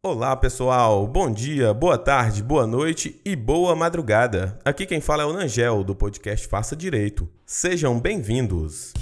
Olá 0.00 0.36
pessoal, 0.36 1.08
bom 1.08 1.28
dia, 1.28 1.74
boa 1.74 1.98
tarde, 1.98 2.40
boa 2.40 2.68
noite 2.68 3.20
e 3.24 3.34
boa 3.34 3.74
madrugada. 3.74 4.56
Aqui 4.64 4.86
quem 4.86 5.00
fala 5.00 5.24
é 5.24 5.26
o 5.26 5.32
Nangel 5.32 5.82
do 5.82 5.92
podcast 5.92 6.46
Faça 6.46 6.76
Direito. 6.76 7.28
Sejam 7.44 7.98
bem-vindos. 7.98 8.92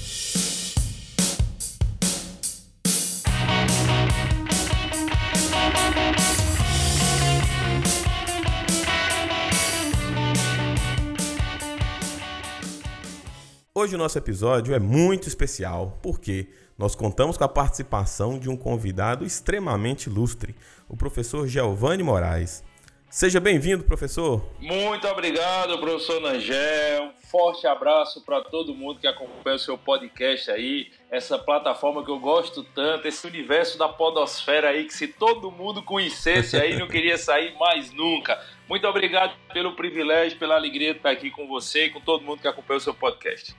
Hoje 13.74 13.94
o 13.94 13.98
nosso 13.98 14.16
episódio 14.16 14.74
é 14.74 14.78
muito 14.78 15.28
especial, 15.28 15.98
porque 16.02 16.48
nós 16.78 16.94
contamos 16.94 17.36
com 17.36 17.44
a 17.44 17.48
participação 17.48 18.38
de 18.38 18.50
um 18.50 18.56
convidado 18.56 19.24
extremamente 19.24 20.08
ilustre, 20.08 20.54
o 20.88 20.96
professor 20.96 21.46
Giovanni 21.48 22.02
Moraes. 22.02 22.62
Seja 23.08 23.40
bem-vindo, 23.40 23.84
professor. 23.84 24.44
Muito 24.60 25.06
obrigado, 25.08 25.78
professor 25.78 26.20
Nangel. 26.20 27.12
Forte 27.30 27.66
abraço 27.66 28.22
para 28.24 28.42
todo 28.42 28.74
mundo 28.74 29.00
que 29.00 29.06
acompanha 29.06 29.56
o 29.56 29.58
seu 29.58 29.78
podcast 29.78 30.50
aí, 30.50 30.90
essa 31.10 31.38
plataforma 31.38 32.04
que 32.04 32.10
eu 32.10 32.18
gosto 32.18 32.62
tanto, 32.62 33.08
esse 33.08 33.26
universo 33.26 33.78
da 33.78 33.88
podosfera 33.88 34.68
aí 34.68 34.84
que 34.84 34.92
se 34.92 35.08
todo 35.08 35.50
mundo 35.50 35.82
conhecesse 35.82 36.56
aí 36.56 36.78
não 36.78 36.88
queria 36.88 37.16
sair 37.16 37.56
mais 37.58 37.90
nunca. 37.92 38.38
Muito 38.68 38.86
obrigado 38.86 39.34
pelo 39.52 39.74
privilégio, 39.74 40.38
pela 40.38 40.56
alegria 40.56 40.92
de 40.92 40.98
estar 40.98 41.10
aqui 41.10 41.30
com 41.30 41.48
você 41.48 41.86
e 41.86 41.90
com 41.90 42.00
todo 42.00 42.22
mundo 42.22 42.42
que 42.42 42.48
acompanha 42.48 42.78
o 42.78 42.82
seu 42.82 42.92
podcast. 42.92 43.56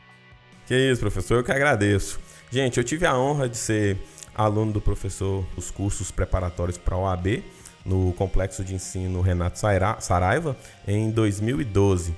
Que 0.67 0.75
isso, 0.75 0.99
professor, 0.99 1.38
eu 1.38 1.44
que 1.44 1.52
agradeço. 1.52 2.20
Gente, 2.50 2.78
eu 2.78 2.84
tive 2.84 3.06
a 3.06 3.18
honra 3.18 3.50
de 3.50 3.58
ser 3.58 3.98
aluno 4.34 4.72
do 4.72 4.80
professor 4.80 5.46
dos 5.54 5.70
cursos 5.70 6.12
preparatórios 6.12 6.78
para 6.78 6.96
a 6.96 7.00
OAB 7.00 7.44
no 7.86 8.14
Complexo 8.14 8.64
de 8.64 8.73
Ensino 8.73 9.20
Renato 9.20 9.60
Saraiva 10.00 10.56
em 10.88 11.12
2012. 11.12 12.16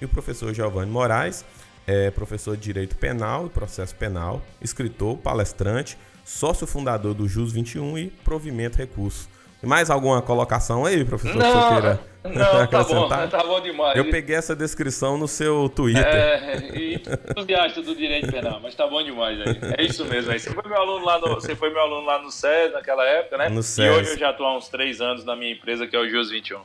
E 0.00 0.04
o 0.06 0.08
professor 0.08 0.54
Giovanni 0.54 0.90
Moraes 0.90 1.44
é 1.86 2.10
professor 2.10 2.56
de 2.56 2.62
Direito 2.62 2.96
Penal 2.96 3.46
e 3.46 3.50
Processo 3.50 3.94
Penal, 3.94 4.42
escritor, 4.62 5.18
palestrante, 5.18 5.98
sócio 6.24 6.66
fundador 6.66 7.12
do 7.12 7.28
JUS 7.28 7.52
21 7.52 7.98
e 7.98 8.06
Provimento 8.08 8.78
Recurso. 8.78 9.28
Mais 9.62 9.90
alguma 9.90 10.22
colocação 10.22 10.84
aí, 10.84 11.04
professor? 11.04 11.36
Não, 11.36 11.68
queira 11.70 12.00
não 12.34 12.66
tá 12.66 12.84
bom, 12.84 13.08
tá 13.28 13.44
bom 13.44 13.60
demais. 13.60 13.96
Eu 13.96 14.10
peguei 14.10 14.36
essa 14.36 14.54
descrição 14.54 15.16
no 15.16 15.28
seu 15.28 15.68
Twitter. 15.68 16.04
É, 16.04 16.70
e 16.74 16.94
entusiasta 16.94 17.82
do 17.82 17.94
direito 17.94 18.30
penal, 18.30 18.60
mas 18.62 18.74
tá 18.74 18.86
bom 18.86 19.02
demais 19.02 19.40
aí. 19.40 19.58
É 19.78 19.82
isso 19.82 20.04
mesmo. 20.04 20.32
Aí. 20.32 20.38
Você 20.38 20.50
foi 20.50 20.68
meu 20.68 20.80
aluno 20.80 21.04
lá 21.04 21.18
no, 21.18 21.34
você 21.34 21.54
foi 21.54 21.70
meu 21.70 21.80
aluno 21.80 22.06
lá 22.06 22.20
no 22.20 22.30
SES 22.30 22.72
naquela 22.72 23.04
época, 23.04 23.38
né? 23.38 23.48
No 23.48 23.62
SES. 23.62 23.78
E 23.78 23.90
hoje 23.90 24.10
eu 24.12 24.18
já 24.18 24.32
tô 24.32 24.44
há 24.44 24.56
uns 24.56 24.68
três 24.68 25.00
anos 25.00 25.24
na 25.24 25.36
minha 25.36 25.52
empresa, 25.52 25.86
que 25.86 25.94
é 25.94 25.98
o 25.98 26.08
JUS 26.08 26.30
21. 26.30 26.60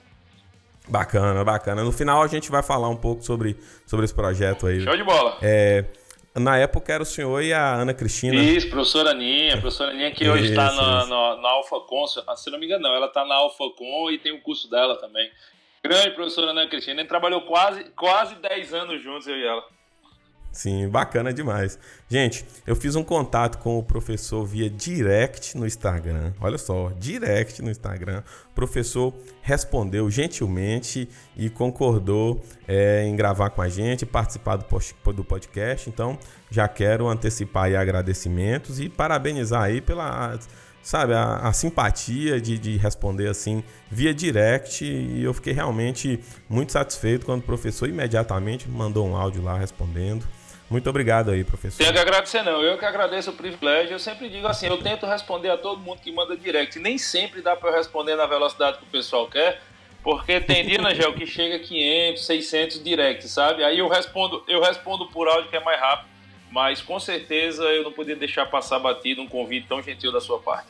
Bacana, 0.87 1.43
bacana. 1.43 1.83
No 1.83 1.91
final 1.91 2.21
a 2.21 2.27
gente 2.27 2.49
vai 2.49 2.63
falar 2.63 2.89
um 2.89 2.95
pouco 2.95 3.23
sobre, 3.23 3.55
sobre 3.85 4.05
esse 4.05 4.13
projeto 4.13 4.67
aí. 4.67 4.81
Show 4.81 4.97
de 4.97 5.03
bola. 5.03 5.37
É, 5.41 5.85
na 6.35 6.57
época 6.57 6.93
era 6.93 7.03
o 7.03 7.05
senhor 7.05 7.41
e 7.43 7.51
a 7.53 7.75
Ana 7.75 7.93
Cristina. 7.93 8.35
Isso, 8.35 8.69
professora 8.69 9.11
Aninha, 9.11 9.57
professora 9.57 9.91
Aninha 9.91 10.11
que 10.11 10.27
hoje 10.29 10.49
está 10.49 10.71
na, 10.73 11.05
na, 11.05 11.35
na 11.37 11.49
AlphaCon, 11.49 12.07
se 12.07 12.49
não 12.49 12.59
me 12.59 12.65
engano 12.65 12.83
não, 12.83 12.95
ela 12.95 13.07
está 13.07 13.25
na 13.25 13.35
AlphaCon 13.35 14.11
e 14.11 14.17
tem 14.17 14.31
o 14.31 14.41
curso 14.41 14.69
dela 14.69 14.95
também. 14.95 15.29
Grande 15.83 16.11
professora 16.11 16.51
Ana 16.51 16.67
Cristina, 16.67 16.95
a 16.95 16.99
gente 16.99 17.09
trabalhou 17.09 17.41
quase, 17.41 17.83
quase 17.95 18.35
10 18.35 18.73
anos 18.73 19.01
juntos, 19.01 19.27
eu 19.27 19.37
e 19.37 19.43
ela. 19.43 19.63
Sim, 20.51 20.89
bacana 20.89 21.33
demais. 21.33 21.79
Gente, 22.09 22.45
eu 22.67 22.75
fiz 22.75 22.95
um 22.97 23.03
contato 23.03 23.57
com 23.59 23.79
o 23.79 23.83
professor 23.83 24.45
via 24.45 24.69
direct 24.69 25.57
no 25.57 25.65
Instagram. 25.65 26.33
Olha 26.41 26.57
só, 26.57 26.91
direct 26.99 27.61
no 27.61 27.71
Instagram. 27.71 28.21
O 28.51 28.53
professor 28.53 29.13
respondeu 29.41 30.11
gentilmente 30.11 31.07
e 31.37 31.49
concordou 31.49 32.43
é, 32.67 33.05
em 33.05 33.15
gravar 33.15 33.49
com 33.51 33.61
a 33.61 33.69
gente, 33.69 34.05
participar 34.05 34.57
do, 34.57 35.23
podcast. 35.23 35.89
Então, 35.89 36.19
já 36.49 36.67
quero 36.67 37.07
antecipar 37.07 37.65
aí 37.65 37.77
agradecimentos 37.77 38.79
e 38.81 38.89
parabenizar 38.89 39.63
aí 39.63 39.79
pela 39.79 40.37
sabe, 40.83 41.13
a, 41.13 41.35
a 41.35 41.53
simpatia 41.53 42.41
de, 42.41 42.57
de, 42.57 42.75
responder 42.75 43.27
assim 43.27 43.63
via 43.89 44.13
direct 44.13 44.83
e 44.83 45.23
eu 45.23 45.31
fiquei 45.31 45.53
realmente 45.53 46.19
muito 46.49 46.71
satisfeito 46.71 47.23
quando 47.25 47.41
o 47.41 47.45
professor 47.45 47.87
imediatamente 47.87 48.67
mandou 48.67 49.07
um 49.07 49.15
áudio 49.15 49.43
lá 49.43 49.57
respondendo. 49.57 50.27
Muito 50.71 50.89
obrigado 50.89 51.31
aí, 51.31 51.43
professor. 51.43 51.79
Tenho 51.79 51.91
que 51.91 51.99
agradecer, 51.99 52.43
não. 52.43 52.61
Eu 52.63 52.77
que 52.77 52.85
agradeço 52.85 53.29
o 53.31 53.33
privilégio. 53.33 53.91
Eu 53.93 53.99
sempre 53.99 54.29
digo 54.29 54.47
assim: 54.47 54.67
eu 54.67 54.77
tento 54.77 55.05
responder 55.05 55.49
a 55.49 55.57
todo 55.57 55.81
mundo 55.81 55.99
que 55.99 56.09
manda 56.13 56.35
direct. 56.37 56.79
Nem 56.79 56.97
sempre 56.97 57.41
dá 57.41 57.57
para 57.57 57.71
eu 57.71 57.75
responder 57.75 58.15
na 58.15 58.25
velocidade 58.25 58.77
que 58.77 58.85
o 58.85 58.87
pessoal 58.87 59.27
quer, 59.27 59.61
porque 60.01 60.39
tem 60.39 60.65
dia, 60.65 60.81
Nagel, 60.81 61.13
que 61.13 61.27
chega 61.27 61.59
500, 61.59 62.25
600 62.25 62.83
direct, 62.85 63.27
sabe? 63.27 63.65
Aí 63.65 63.79
eu 63.79 63.89
respondo, 63.89 64.45
eu 64.47 64.61
respondo 64.61 65.07
por 65.07 65.27
áudio 65.27 65.49
que 65.49 65.57
é 65.57 65.59
mais 65.59 65.77
rápido. 65.77 66.09
Mas 66.49 66.81
com 66.81 66.97
certeza 67.01 67.63
eu 67.63 67.83
não 67.83 67.91
podia 67.91 68.15
deixar 68.15 68.45
passar 68.45 68.79
batido 68.79 69.21
um 69.21 69.27
convite 69.27 69.67
tão 69.67 69.83
gentil 69.83 70.09
da 70.09 70.21
sua 70.21 70.39
parte. 70.39 70.69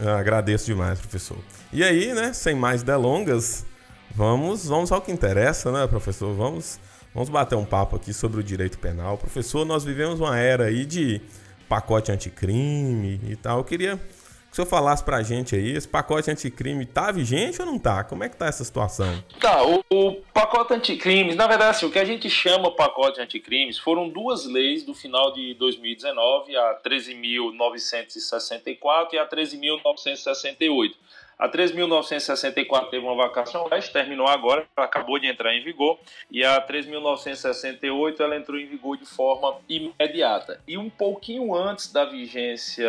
Eu 0.00 0.10
agradeço 0.10 0.64
demais, 0.64 0.98
professor. 0.98 1.36
E 1.70 1.84
aí, 1.84 2.14
né, 2.14 2.32
sem 2.32 2.54
mais 2.54 2.82
delongas, 2.82 3.66
vamos, 4.10 4.66
vamos 4.66 4.90
ao 4.90 5.02
que 5.02 5.12
interessa, 5.12 5.70
né, 5.70 5.86
professor? 5.86 6.34
Vamos 6.34 6.80
Vamos 7.18 7.30
bater 7.30 7.56
um 7.56 7.64
papo 7.64 7.96
aqui 7.96 8.14
sobre 8.14 8.38
o 8.38 8.44
direito 8.44 8.78
penal. 8.78 9.18
Professor, 9.18 9.64
nós 9.64 9.82
vivemos 9.82 10.20
uma 10.20 10.38
era 10.38 10.66
aí 10.66 10.86
de 10.86 11.20
pacote 11.68 12.12
anticrime 12.12 13.20
e 13.28 13.34
tal. 13.34 13.58
Eu 13.58 13.64
queria 13.64 13.96
que 13.96 14.52
o 14.52 14.54
senhor 14.54 14.68
falasse 14.68 15.02
pra 15.02 15.20
gente 15.20 15.56
aí, 15.56 15.72
esse 15.72 15.88
pacote 15.88 16.30
anticrime 16.30 16.86
tá 16.86 17.10
vigente 17.10 17.60
ou 17.60 17.66
não 17.66 17.76
tá? 17.76 18.04
Como 18.04 18.22
é 18.22 18.28
que 18.28 18.36
tá 18.36 18.46
essa 18.46 18.62
situação? 18.62 19.20
Tá, 19.40 19.66
o, 19.66 19.82
o 19.90 20.12
pacote 20.32 20.74
anticrimes, 20.74 21.34
na 21.34 21.48
verdade, 21.48 21.76
assim, 21.76 21.86
o 21.86 21.90
que 21.90 21.98
a 21.98 22.04
gente 22.04 22.30
chama 22.30 22.70
pacote 22.70 23.20
anticrimes 23.20 23.80
foram 23.80 24.08
duas 24.08 24.46
leis 24.46 24.84
do 24.84 24.94
final 24.94 25.32
de 25.32 25.54
2019, 25.54 26.56
a 26.56 26.80
13.964 26.86 29.14
e 29.14 29.18
a 29.18 29.28
13.968. 29.28 30.92
A 31.38 31.48
3.964 31.48 32.90
teve 32.90 33.06
uma 33.06 33.14
vacação 33.14 33.68
leste, 33.70 33.92
terminou 33.92 34.26
agora, 34.26 34.66
acabou 34.76 35.20
de 35.20 35.28
entrar 35.28 35.54
em 35.54 35.62
vigor, 35.62 35.96
e 36.28 36.44
a 36.44 36.60
3.968 36.60 38.18
ela 38.18 38.36
entrou 38.36 38.58
em 38.58 38.66
vigor 38.66 38.96
de 38.96 39.06
forma 39.06 39.56
imediata. 39.68 40.60
E 40.66 40.76
um 40.76 40.90
pouquinho 40.90 41.54
antes 41.54 41.92
da 41.92 42.04
vigência 42.04 42.88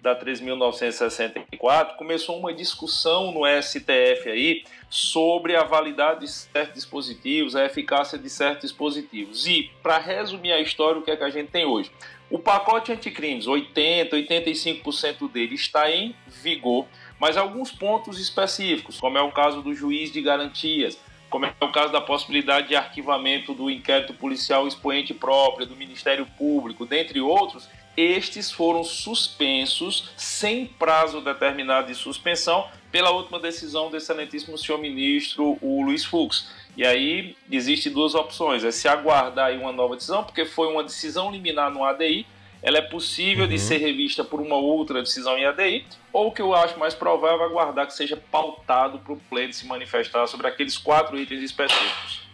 da 0.00 0.14
3.964, 0.14 1.96
começou 1.96 2.38
uma 2.38 2.54
discussão 2.54 3.32
no 3.32 3.40
STF 3.60 4.28
aí 4.28 4.62
sobre 4.88 5.56
a 5.56 5.64
validade 5.64 6.20
de 6.20 6.28
certos 6.30 6.74
dispositivos, 6.74 7.56
a 7.56 7.64
eficácia 7.64 8.16
de 8.16 8.30
certos 8.30 8.70
dispositivos. 8.70 9.48
E, 9.48 9.68
para 9.82 9.98
resumir 9.98 10.52
a 10.52 10.60
história, 10.60 11.00
o 11.00 11.02
que 11.02 11.10
é 11.10 11.16
que 11.16 11.24
a 11.24 11.30
gente 11.30 11.50
tem 11.50 11.64
hoje? 11.64 11.90
O 12.30 12.38
pacote 12.38 12.92
anticrimes, 12.92 13.48
80, 13.48 14.16
85% 14.16 15.28
dele 15.32 15.56
está 15.56 15.90
em 15.90 16.14
vigor 16.28 16.86
mas 17.20 17.36
alguns 17.36 17.70
pontos 17.70 18.18
específicos, 18.18 18.98
como 18.98 19.18
é 19.18 19.22
o 19.22 19.30
caso 19.30 19.60
do 19.60 19.74
juiz 19.74 20.10
de 20.10 20.22
garantias, 20.22 20.98
como 21.28 21.46
é 21.46 21.54
o 21.60 21.70
caso 21.70 21.92
da 21.92 22.00
possibilidade 22.00 22.68
de 22.68 22.74
arquivamento 22.74 23.54
do 23.54 23.70
inquérito 23.70 24.14
policial 24.14 24.66
expoente 24.66 25.14
próprio, 25.14 25.66
do 25.66 25.76
Ministério 25.76 26.26
Público, 26.38 26.86
dentre 26.86 27.20
outros, 27.20 27.68
estes 27.96 28.50
foram 28.50 28.82
suspensos 28.82 30.10
sem 30.16 30.66
prazo 30.66 31.20
determinado 31.20 31.88
de 31.88 31.94
suspensão 31.94 32.66
pela 32.90 33.10
última 33.10 33.38
decisão 33.38 33.90
do 33.90 33.96
excelentíssimo 33.96 34.56
senhor 34.56 34.78
ministro, 34.78 35.58
o 35.60 35.82
Luiz 35.84 36.04
Fux. 36.04 36.50
E 36.76 36.84
aí 36.84 37.36
existe 37.50 37.90
duas 37.90 38.14
opções, 38.14 38.64
é 38.64 38.70
se 38.70 38.88
aguardar 38.88 39.52
uma 39.52 39.72
nova 39.72 39.96
decisão, 39.96 40.24
porque 40.24 40.44
foi 40.44 40.68
uma 40.68 40.82
decisão 40.82 41.30
liminar 41.30 41.70
no 41.70 41.84
ADI, 41.84 42.26
ela 42.62 42.78
é 42.78 42.82
possível 42.82 43.44
uhum. 43.44 43.50
de 43.50 43.58
ser 43.58 43.78
revista 43.78 44.22
por 44.22 44.40
uma 44.40 44.56
outra 44.56 45.00
decisão 45.02 45.36
em 45.38 45.46
ADI, 45.46 45.86
ou 46.12 46.28
o 46.28 46.32
que 46.32 46.42
eu 46.42 46.54
acho 46.54 46.78
mais 46.78 46.94
provável 46.94 47.42
é 47.42 47.44
aguardar 47.46 47.86
que 47.86 47.94
seja 47.94 48.16
pautado 48.16 48.98
para 48.98 49.12
o 49.12 49.16
pleno 49.16 49.52
se 49.52 49.66
manifestar 49.66 50.26
sobre 50.26 50.46
aqueles 50.46 50.76
quatro 50.76 51.18
itens 51.18 51.42
específicos. 51.42 52.28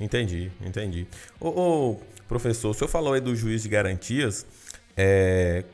Entendi, 0.00 0.50
entendi. 0.60 1.06
Ô, 1.40 1.48
ô 1.48 2.00
professor, 2.26 2.70
o 2.70 2.74
senhor 2.74 2.88
falou 2.88 3.12
aí 3.12 3.20
do 3.20 3.34
juiz 3.36 3.62
de 3.62 3.68
garantias. 3.68 4.44
É, 4.96 5.64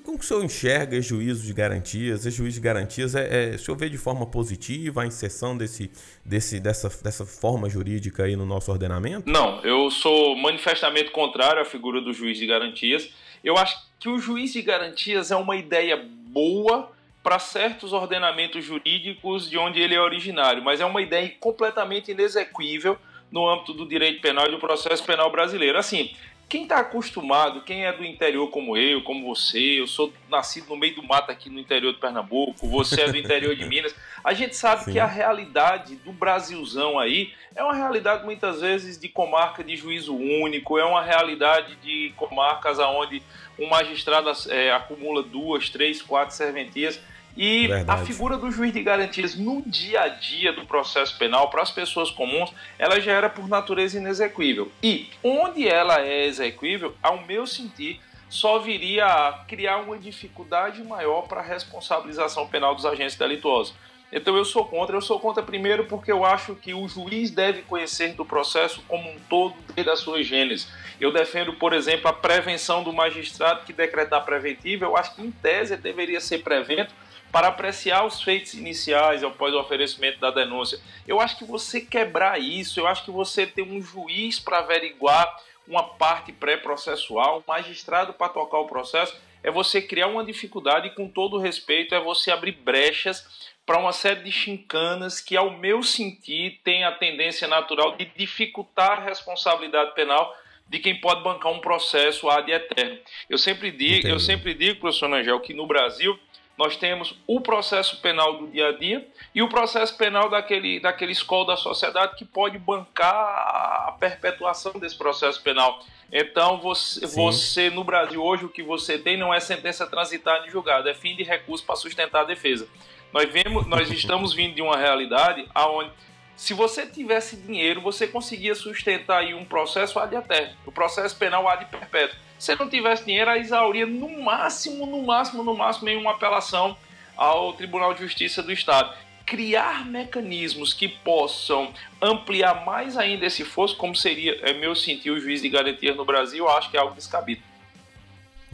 como 0.00 0.18
que 0.18 0.24
o 0.24 0.28
senhor 0.28 0.44
enxerga 0.44 0.96
esse 0.96 1.08
juízo 1.08 1.46
de 1.46 1.52
garantias? 1.52 2.24
Esse 2.24 2.36
juízo 2.36 2.54
de 2.54 2.60
garantias, 2.60 3.14
é, 3.14 3.52
é, 3.52 3.54
o 3.54 3.58
senhor 3.58 3.76
vê 3.76 3.88
de 3.88 3.98
forma 3.98 4.26
positiva 4.26 5.02
a 5.02 5.06
inserção 5.06 5.56
desse, 5.56 5.90
desse, 6.24 6.58
dessa, 6.58 6.88
dessa 7.02 7.26
forma 7.26 7.68
jurídica 7.68 8.24
aí 8.24 8.36
no 8.36 8.46
nosso 8.46 8.70
ordenamento? 8.70 9.30
Não, 9.30 9.60
eu 9.62 9.90
sou 9.90 10.36
manifestamente 10.36 11.10
contrário 11.10 11.60
à 11.60 11.64
figura 11.64 12.00
do 12.00 12.12
juiz 12.12 12.38
de 12.38 12.46
garantias. 12.46 13.10
Eu 13.44 13.56
acho 13.56 13.76
que 13.98 14.08
o 14.08 14.18
juiz 14.18 14.52
de 14.52 14.62
garantias 14.62 15.30
é 15.30 15.36
uma 15.36 15.56
ideia 15.56 15.96
boa 15.96 16.90
para 17.22 17.38
certos 17.38 17.92
ordenamentos 17.92 18.64
jurídicos 18.64 19.48
de 19.48 19.56
onde 19.56 19.80
ele 19.80 19.94
é 19.94 20.00
originário, 20.00 20.62
mas 20.62 20.80
é 20.80 20.84
uma 20.84 21.00
ideia 21.00 21.32
completamente 21.38 22.10
inexequível 22.10 22.98
no 23.30 23.48
âmbito 23.48 23.72
do 23.72 23.88
direito 23.88 24.20
penal 24.20 24.46
e 24.46 24.50
do 24.50 24.58
processo 24.58 25.04
penal 25.04 25.30
brasileiro. 25.30 25.78
Assim, 25.78 26.14
quem 26.52 26.64
está 26.64 26.80
acostumado, 26.80 27.62
quem 27.62 27.86
é 27.86 27.92
do 27.94 28.04
interior 28.04 28.46
como 28.50 28.76
eu, 28.76 29.02
como 29.02 29.26
você, 29.34 29.80
eu 29.80 29.86
sou 29.86 30.12
nascido 30.28 30.68
no 30.68 30.76
meio 30.76 30.94
do 30.94 31.02
mato 31.02 31.32
aqui 31.32 31.48
no 31.48 31.58
interior 31.58 31.94
de 31.94 31.98
Pernambuco, 31.98 32.68
você 32.68 33.00
é 33.00 33.10
do 33.10 33.16
interior 33.16 33.56
de 33.56 33.64
Minas, 33.64 33.94
a 34.22 34.34
gente 34.34 34.54
sabe 34.54 34.84
Sim. 34.84 34.92
que 34.92 34.98
a 34.98 35.06
realidade 35.06 35.96
do 35.96 36.12
Brasilzão 36.12 36.98
aí 36.98 37.32
é 37.56 37.64
uma 37.64 37.74
realidade 37.74 38.26
muitas 38.26 38.60
vezes 38.60 38.98
de 38.98 39.08
comarca 39.08 39.64
de 39.64 39.74
juízo 39.76 40.14
único, 40.14 40.78
é 40.78 40.84
uma 40.84 41.02
realidade 41.02 41.74
de 41.76 42.12
comarcas 42.18 42.78
onde 42.78 43.22
um 43.58 43.66
magistrado 43.66 44.30
é, 44.50 44.72
acumula 44.72 45.22
duas, 45.22 45.70
três, 45.70 46.02
quatro 46.02 46.34
serventias. 46.34 47.00
E 47.36 47.66
Verdade. 47.66 48.02
a 48.02 48.04
figura 48.04 48.36
do 48.36 48.50
juiz 48.50 48.72
de 48.72 48.82
garantias 48.82 49.34
no 49.34 49.62
dia 49.62 50.02
a 50.02 50.08
dia 50.08 50.52
do 50.52 50.66
processo 50.66 51.16
penal, 51.18 51.48
para 51.48 51.62
as 51.62 51.70
pessoas 51.70 52.10
comuns, 52.10 52.52
ela 52.78 53.00
já 53.00 53.12
era 53.12 53.30
por 53.30 53.48
natureza 53.48 53.98
inexequível. 53.98 54.70
E 54.82 55.08
onde 55.22 55.66
ela 55.66 56.00
é 56.00 56.26
exequível, 56.26 56.94
ao 57.02 57.24
meu 57.24 57.46
sentir, 57.46 58.00
só 58.28 58.58
viria 58.58 59.06
a 59.06 59.44
criar 59.46 59.78
uma 59.78 59.98
dificuldade 59.98 60.82
maior 60.82 61.22
para 61.22 61.40
a 61.40 61.44
responsabilização 61.44 62.46
penal 62.48 62.74
dos 62.74 62.86
agentes 62.86 63.16
delituosos. 63.16 63.74
Então 64.12 64.36
eu 64.36 64.44
sou 64.44 64.66
contra. 64.66 64.94
Eu 64.94 65.00
sou 65.00 65.18
contra 65.18 65.42
primeiro 65.42 65.84
porque 65.84 66.12
eu 66.12 66.24
acho 66.24 66.54
que 66.54 66.74
o 66.74 66.86
juiz 66.86 67.30
deve 67.30 67.62
conhecer 67.62 68.12
do 68.14 68.24
processo 68.26 68.82
como 68.86 69.08
um 69.10 69.16
todo 69.28 69.54
desde 69.74 69.90
a 69.90 69.96
sua 69.96 70.22
gênese. 70.22 70.66
Eu 71.00 71.10
defendo, 71.10 71.54
por 71.54 71.72
exemplo, 71.72 72.08
a 72.08 72.12
prevenção 72.12 72.82
do 72.82 72.92
magistrado 72.92 73.64
que 73.64 73.72
decretar 73.72 74.22
preventivo. 74.24 74.84
Eu 74.84 74.96
acho 74.96 75.14
que 75.14 75.22
em 75.22 75.30
tese 75.30 75.76
deveria 75.76 76.20
ser 76.20 76.38
prevento 76.38 76.94
para 77.32 77.48
apreciar 77.48 78.04
os 78.04 78.22
feitos 78.22 78.52
iniciais 78.52 79.24
após 79.24 79.54
o 79.54 79.58
oferecimento 79.58 80.20
da 80.20 80.30
denúncia. 80.30 80.78
Eu 81.08 81.18
acho 81.18 81.38
que 81.38 81.44
você 81.44 81.80
quebrar 81.80 82.38
isso, 82.38 82.78
eu 82.78 82.86
acho 82.86 83.04
que 83.04 83.10
você 83.10 83.46
ter 83.46 83.62
um 83.62 83.80
juiz 83.80 84.38
para 84.38 84.58
averiguar 84.58 85.34
uma 85.66 85.82
parte 85.82 86.30
pré-processual, 86.30 87.38
um 87.38 87.50
magistrado 87.50 88.12
para 88.12 88.28
tocar 88.28 88.58
o 88.58 88.66
processo, 88.66 89.16
é 89.42 89.50
você 89.50 89.80
criar 89.80 90.08
uma 90.08 90.24
dificuldade 90.24 90.88
e, 90.88 90.90
com 90.90 91.08
todo 91.08 91.38
respeito, 91.38 91.94
é 91.94 92.00
você 92.00 92.30
abrir 92.30 92.52
brechas 92.52 93.50
para 93.64 93.78
uma 93.78 93.92
série 93.92 94.22
de 94.22 94.30
chincanas 94.30 95.20
que, 95.20 95.36
ao 95.36 95.50
meu 95.50 95.82
sentir, 95.82 96.60
tem 96.62 96.84
a 96.84 96.92
tendência 96.92 97.48
natural 97.48 97.96
de 97.96 98.04
dificultar 98.04 98.98
a 98.98 99.04
responsabilidade 99.04 99.94
penal 99.94 100.36
de 100.68 100.78
quem 100.78 101.00
pode 101.00 101.22
bancar 101.22 101.52
um 101.52 101.60
processo 101.60 102.28
ad 102.28 102.50
eterno. 102.50 102.98
Eu 103.28 103.38
sempre 103.38 103.70
digo, 103.70 104.06
eu 104.06 104.18
sempre 104.20 104.54
digo, 104.54 104.80
professor 104.80 105.12
Angel, 105.12 105.40
que 105.40 105.54
no 105.54 105.66
Brasil 105.66 106.18
nós 106.56 106.76
temos 106.76 107.14
o 107.26 107.40
processo 107.40 108.00
penal 108.00 108.38
do 108.38 108.46
dia 108.48 108.68
a 108.68 108.72
dia 108.72 109.06
e 109.34 109.42
o 109.42 109.48
processo 109.48 109.96
penal 109.96 110.28
daquele, 110.28 110.80
daquele 110.80 111.12
escola 111.12 111.48
da 111.48 111.56
sociedade 111.56 112.16
que 112.16 112.24
pode 112.24 112.58
bancar 112.58 113.14
a 113.14 113.96
perpetuação 113.98 114.72
desse 114.72 114.96
processo 114.96 115.42
penal. 115.42 115.82
Então, 116.12 116.60
você, 116.60 117.06
você 117.06 117.70
no 117.70 117.82
Brasil 117.82 118.22
hoje, 118.22 118.44
o 118.44 118.48
que 118.50 118.62
você 118.62 118.98
tem 118.98 119.16
não 119.16 119.32
é 119.32 119.40
sentença 119.40 119.86
transitada 119.86 120.46
em 120.46 120.50
julgado, 120.50 120.88
é 120.88 120.94
fim 120.94 121.16
de 121.16 121.22
recurso 121.22 121.64
para 121.64 121.74
sustentar 121.74 122.20
a 122.20 122.24
defesa. 122.24 122.68
Nós, 123.12 123.30
vemos, 123.32 123.66
nós 123.66 123.88
estamos 123.90 124.34
vindo 124.34 124.54
de 124.54 124.60
uma 124.60 124.76
realidade 124.76 125.48
onde, 125.54 125.90
se 126.36 126.52
você 126.52 126.86
tivesse 126.86 127.36
dinheiro, 127.36 127.80
você 127.80 128.06
conseguia 128.06 128.54
sustentar 128.54 129.20
aí 129.20 129.32
um 129.32 129.44
processo 129.44 129.98
ad 129.98 130.14
eterno, 130.14 130.54
o 130.66 130.72
processo 130.72 131.16
penal 131.16 131.48
ad 131.48 131.64
perpétuo 131.66 132.18
se 132.42 132.56
não 132.56 132.68
tivesse 132.68 133.04
dinheiro, 133.04 133.30
a 133.30 133.38
exauria 133.38 133.86
no 133.86 134.20
máximo, 134.20 134.84
no 134.84 135.00
máximo, 135.04 135.44
no 135.44 135.56
máximo 135.56 135.88
em 135.88 135.96
uma 135.96 136.10
apelação 136.10 136.76
ao 137.16 137.52
Tribunal 137.52 137.94
de 137.94 138.00
Justiça 138.00 138.42
do 138.42 138.50
Estado. 138.50 138.92
Criar 139.24 139.86
mecanismos 139.86 140.74
que 140.74 140.88
possam 140.88 141.72
ampliar 142.00 142.66
mais 142.66 142.96
ainda 142.96 143.26
esse 143.26 143.44
fosso, 143.44 143.76
como 143.76 143.94
seria, 143.94 144.40
é 144.42 144.52
meu 144.54 144.74
sentir, 144.74 145.12
o 145.12 145.20
juiz 145.20 145.40
de 145.40 145.48
garantia 145.48 145.94
no 145.94 146.04
Brasil, 146.04 146.48
acho 146.48 146.68
que 146.68 146.76
é 146.76 146.80
algo 146.80 146.96
descabido. 146.96 147.40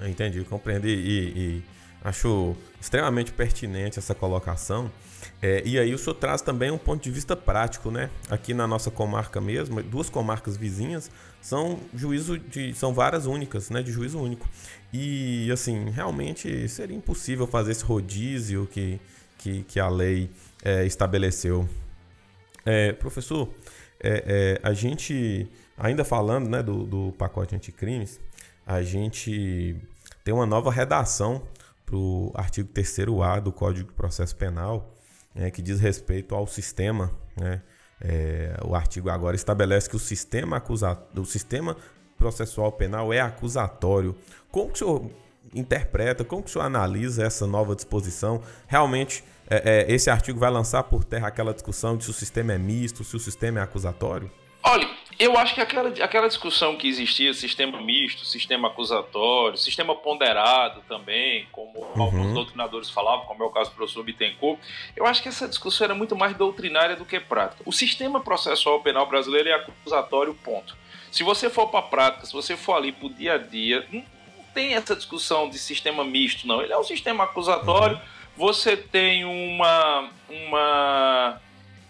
Entendi, 0.02 0.44
compreendi 0.44 0.88
e, 0.88 1.38
e 1.38 1.62
acho 2.04 2.54
extremamente 2.78 3.32
pertinente 3.32 3.98
essa 3.98 4.14
colocação. 4.14 4.92
É, 5.40 5.62
e 5.64 5.78
aí 5.78 5.94
o 5.94 5.98
senhor 5.98 6.14
traz 6.14 6.42
também 6.42 6.70
um 6.70 6.76
ponto 6.76 7.02
de 7.02 7.10
vista 7.10 7.34
prático, 7.34 7.90
né? 7.90 8.10
Aqui 8.28 8.52
na 8.52 8.66
nossa 8.66 8.90
comarca 8.90 9.40
mesmo, 9.40 9.82
duas 9.82 10.10
comarcas 10.10 10.58
vizinhas 10.58 11.10
são 11.40 11.78
juízo 11.94 12.38
de 12.38 12.74
são 12.74 12.92
varas 12.92 13.26
únicas, 13.26 13.70
né? 13.70 13.82
De 13.82 13.92
juízo 13.92 14.18
único. 14.18 14.48
E 14.92 15.50
assim, 15.52 15.90
realmente 15.90 16.68
seria 16.68 16.96
impossível 16.96 17.46
fazer 17.46 17.72
esse 17.72 17.84
rodízio 17.84 18.66
que, 18.70 19.00
que, 19.38 19.62
que 19.64 19.80
a 19.80 19.88
lei 19.88 20.30
é, 20.64 20.84
estabeleceu. 20.84 21.68
É, 22.64 22.92
professor, 22.92 23.48
é, 24.00 24.58
é 24.62 24.68
a 24.68 24.72
gente, 24.72 25.48
ainda 25.76 26.04
falando 26.04 26.48
né, 26.48 26.62
do, 26.62 26.84
do 26.84 27.12
pacote 27.12 27.54
anticrimes, 27.54 28.20
a 28.66 28.82
gente 28.82 29.76
tem 30.24 30.34
uma 30.34 30.46
nova 30.46 30.70
redação 30.70 31.42
para 31.86 31.96
o 31.96 32.30
artigo 32.34 32.68
3A 32.72 33.40
do 33.40 33.50
Código 33.50 33.88
de 33.88 33.94
Processo 33.94 34.36
Penal, 34.36 34.94
né, 35.34 35.50
que 35.50 35.62
diz 35.62 35.80
respeito 35.80 36.34
ao 36.34 36.46
sistema. 36.46 37.10
Né, 37.34 37.62
é, 38.00 38.56
o 38.64 38.74
artigo 38.74 39.10
agora 39.10 39.34
estabelece 39.34 39.88
que 39.88 39.96
o 39.96 39.98
sistema, 39.98 40.58
acusa, 40.58 40.98
o 41.16 41.24
sistema 41.24 41.76
processual 42.16 42.72
penal 42.72 43.12
é 43.12 43.20
acusatório. 43.20 44.14
Como 44.50 44.70
que 44.70 44.84
o 44.84 44.86
senhor 44.86 45.10
interpreta, 45.54 46.24
como 46.24 46.42
que 46.42 46.50
o 46.50 46.52
senhor 46.52 46.64
analisa 46.64 47.24
essa 47.24 47.46
nova 47.46 47.74
disposição? 47.74 48.42
Realmente, 48.66 49.24
é, 49.48 49.86
é, 49.88 49.92
esse 49.92 50.10
artigo 50.10 50.38
vai 50.38 50.50
lançar 50.50 50.82
por 50.84 51.04
terra 51.04 51.28
aquela 51.28 51.54
discussão 51.54 51.96
de 51.96 52.04
se 52.04 52.10
o 52.10 52.14
sistema 52.14 52.52
é 52.52 52.58
misto, 52.58 53.02
se 53.04 53.16
o 53.16 53.20
sistema 53.20 53.60
é 53.60 53.62
acusatório? 53.62 54.30
Olha, 54.62 54.86
eu 55.18 55.36
acho 55.36 55.52
que 55.52 55.60
aquela, 55.60 55.88
aquela 55.88 56.28
discussão 56.28 56.76
que 56.76 56.86
existia, 56.86 57.34
sistema 57.34 57.80
misto, 57.82 58.24
sistema 58.24 58.68
acusatório, 58.68 59.58
sistema 59.58 59.94
ponderado 59.94 60.80
também, 60.88 61.48
como 61.50 61.76
uhum. 61.76 62.02
alguns 62.02 62.32
doutrinadores 62.34 62.88
falavam, 62.88 63.26
como 63.26 63.42
é 63.42 63.46
o 63.46 63.50
caso 63.50 63.70
do 63.70 63.76
professor 63.76 64.04
Bittencourt, 64.04 64.60
eu 64.94 65.04
acho 65.04 65.20
que 65.20 65.28
essa 65.28 65.48
discussão 65.48 65.86
era 65.86 65.94
muito 65.94 66.14
mais 66.14 66.36
doutrinária 66.36 66.94
do 66.94 67.04
que 67.04 67.18
prática. 67.18 67.62
O 67.66 67.72
sistema 67.72 68.20
processual 68.20 68.80
penal 68.80 69.06
brasileiro 69.06 69.48
é 69.48 69.54
acusatório, 69.54 70.32
ponto. 70.34 70.76
Se 71.10 71.24
você 71.24 71.50
for 71.50 71.68
para 71.68 71.80
a 71.80 71.82
prática, 71.82 72.24
se 72.24 72.32
você 72.32 72.56
for 72.56 72.74
ali 72.74 72.92
para 72.92 73.06
o 73.06 73.10
dia 73.10 73.34
a 73.34 73.38
dia, 73.38 73.86
não, 73.92 74.04
tem 74.54 74.74
essa 74.74 74.94
discussão 74.94 75.48
de 75.48 75.58
sistema 75.58 76.04
misto, 76.04 76.46
não. 76.46 76.62
Ele 76.62 76.72
é 76.72 76.78
um 76.78 76.84
sistema 76.84 77.24
acusatório, 77.24 77.96
uhum. 77.96 78.02
você 78.36 78.76
tem 78.76 79.24
uma. 79.24 80.10
uma 80.28 81.40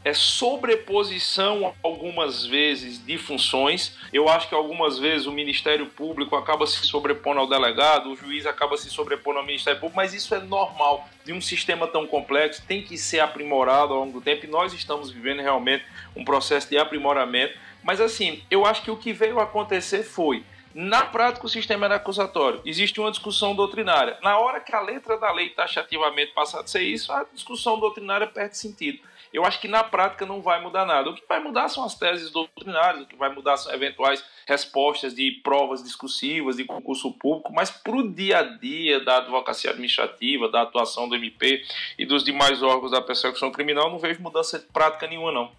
é 0.09 0.15
sobreposição 0.15 1.75
algumas 1.83 2.47
vezes 2.47 3.05
de 3.05 3.19
funções. 3.19 3.95
Eu 4.11 4.27
acho 4.27 4.49
que 4.49 4.55
algumas 4.55 4.99
vezes 4.99 5.27
o 5.27 5.33
Ministério 5.33 5.85
Público 5.85 6.35
acaba 6.35 6.67
se 6.67 6.79
sobrepondo 6.87 7.41
ao 7.41 7.47
delegado, 7.47 8.11
o 8.11 8.17
juiz 8.17 8.47
acaba 8.47 8.79
se 8.79 8.89
sobrepondo 8.89 9.39
ao 9.39 9.45
Ministério 9.45 9.79
Público, 9.79 9.97
mas 9.97 10.15
isso 10.15 10.35
é 10.35 10.41
normal 10.41 11.07
de 11.27 11.33
um 11.35 11.43
sistema 11.43 11.87
tão 11.87 12.07
complexo, 12.07 12.65
tem 12.67 12.83
que 12.83 12.97
ser 12.97 13.21
aprimorado 13.21 13.93
ao 13.93 14.01
longo 14.01 14.13
do 14.15 14.21
tempo 14.23 14.47
e 14.47 14.49
nós 14.49 14.73
estamos 14.73 15.11
vivendo 15.11 15.43
realmente 15.43 15.85
um 16.17 16.25
processo 16.25 16.71
de 16.71 16.79
aprimoramento. 16.79 17.59
Mas 17.83 18.01
assim, 18.01 18.43
eu 18.51 18.65
acho 18.65 18.83
que 18.83 18.91
o 18.91 18.97
que 18.97 19.13
veio 19.13 19.39
acontecer 19.39 20.03
foi 20.03 20.43
na 20.75 21.05
prática, 21.05 21.45
o 21.45 21.49
sistema 21.49 21.87
era 21.87 21.97
acusatório. 21.97 22.61
Existe 22.65 23.01
uma 23.01 23.11
discussão 23.11 23.55
doutrinária. 23.55 24.17
Na 24.23 24.39
hora 24.39 24.61
que 24.61 24.75
a 24.75 24.81
letra 24.81 25.19
da 25.19 25.33
lei 25.33 25.51
taxativamente 25.51 26.33
passar 26.33 26.61
a 26.61 26.67
ser 26.67 26.83
isso, 26.83 27.13
a 27.13 27.27
discussão 27.33 27.79
doutrinária 27.81 28.27
perde 28.27 28.57
sentido 28.57 29.01
eu 29.39 29.45
acho 29.45 29.61
que 29.61 29.69
na 29.69 29.85
prática 29.85 30.27
não 30.27 30.43
vai 30.43 30.61
mudar 30.61 30.85
nada. 30.85 31.11
O 31.11 31.15
que 31.15 31.23
vai 31.29 31.41
mudar 31.41 31.69
são 31.69 31.85
as 31.85 31.95
teses 31.95 32.29
doutrinárias, 32.31 33.05
o 33.05 33.07
que 33.07 33.15
vai 33.15 33.33
mudar 33.33 33.57
são 33.57 33.73
eventuais 33.73 34.23
respostas 34.49 35.15
de 35.15 35.31
provas 35.45 35.81
discursivas, 35.81 36.57
de 36.57 36.65
concurso 36.65 37.13
público, 37.13 37.53
mas 37.53 37.71
para 37.71 37.97
o 37.97 38.13
dia 38.13 38.39
a 38.39 38.43
dia 38.43 39.05
da 39.05 39.19
advocacia 39.19 39.71
administrativa, 39.71 40.51
da 40.51 40.63
atuação 40.63 41.09
do 41.09 41.15
MP 41.15 41.63
e 41.97 42.05
dos 42.05 42.25
demais 42.25 42.63
órgãos 42.63 42.91
da 42.91 43.01
persecução 43.01 43.53
criminal, 43.53 43.89
não 43.89 44.01
vejo 44.01 44.21
mudança 44.21 44.67
prática 44.73 45.07
nenhuma, 45.07 45.31
não. 45.31 45.53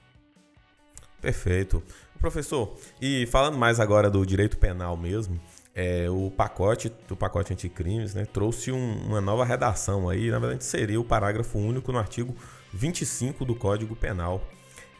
Perfeito. 1.21 1.81
Professor, 2.19 2.77
e 3.01 3.25
falando 3.27 3.57
mais 3.57 3.79
agora 3.79 4.09
do 4.09 4.25
direito 4.25 4.57
penal 4.57 4.97
mesmo, 4.97 5.39
é, 5.73 6.09
o 6.09 6.29
pacote 6.29 6.91
do 7.07 7.15
pacote 7.15 7.53
anticrimes 7.53 8.13
né, 8.13 8.25
trouxe 8.25 8.73
um, 8.73 9.05
uma 9.05 9.21
nova 9.21 9.45
redação 9.45 10.09
aí, 10.09 10.29
na 10.29 10.37
verdade 10.37 10.65
seria 10.65 10.99
o 10.99 11.03
parágrafo 11.05 11.57
único 11.57 11.93
no 11.93 11.97
artigo 11.97 12.35
25 12.73 13.45
do 13.45 13.55
Código 13.55 13.95
Penal. 13.95 14.47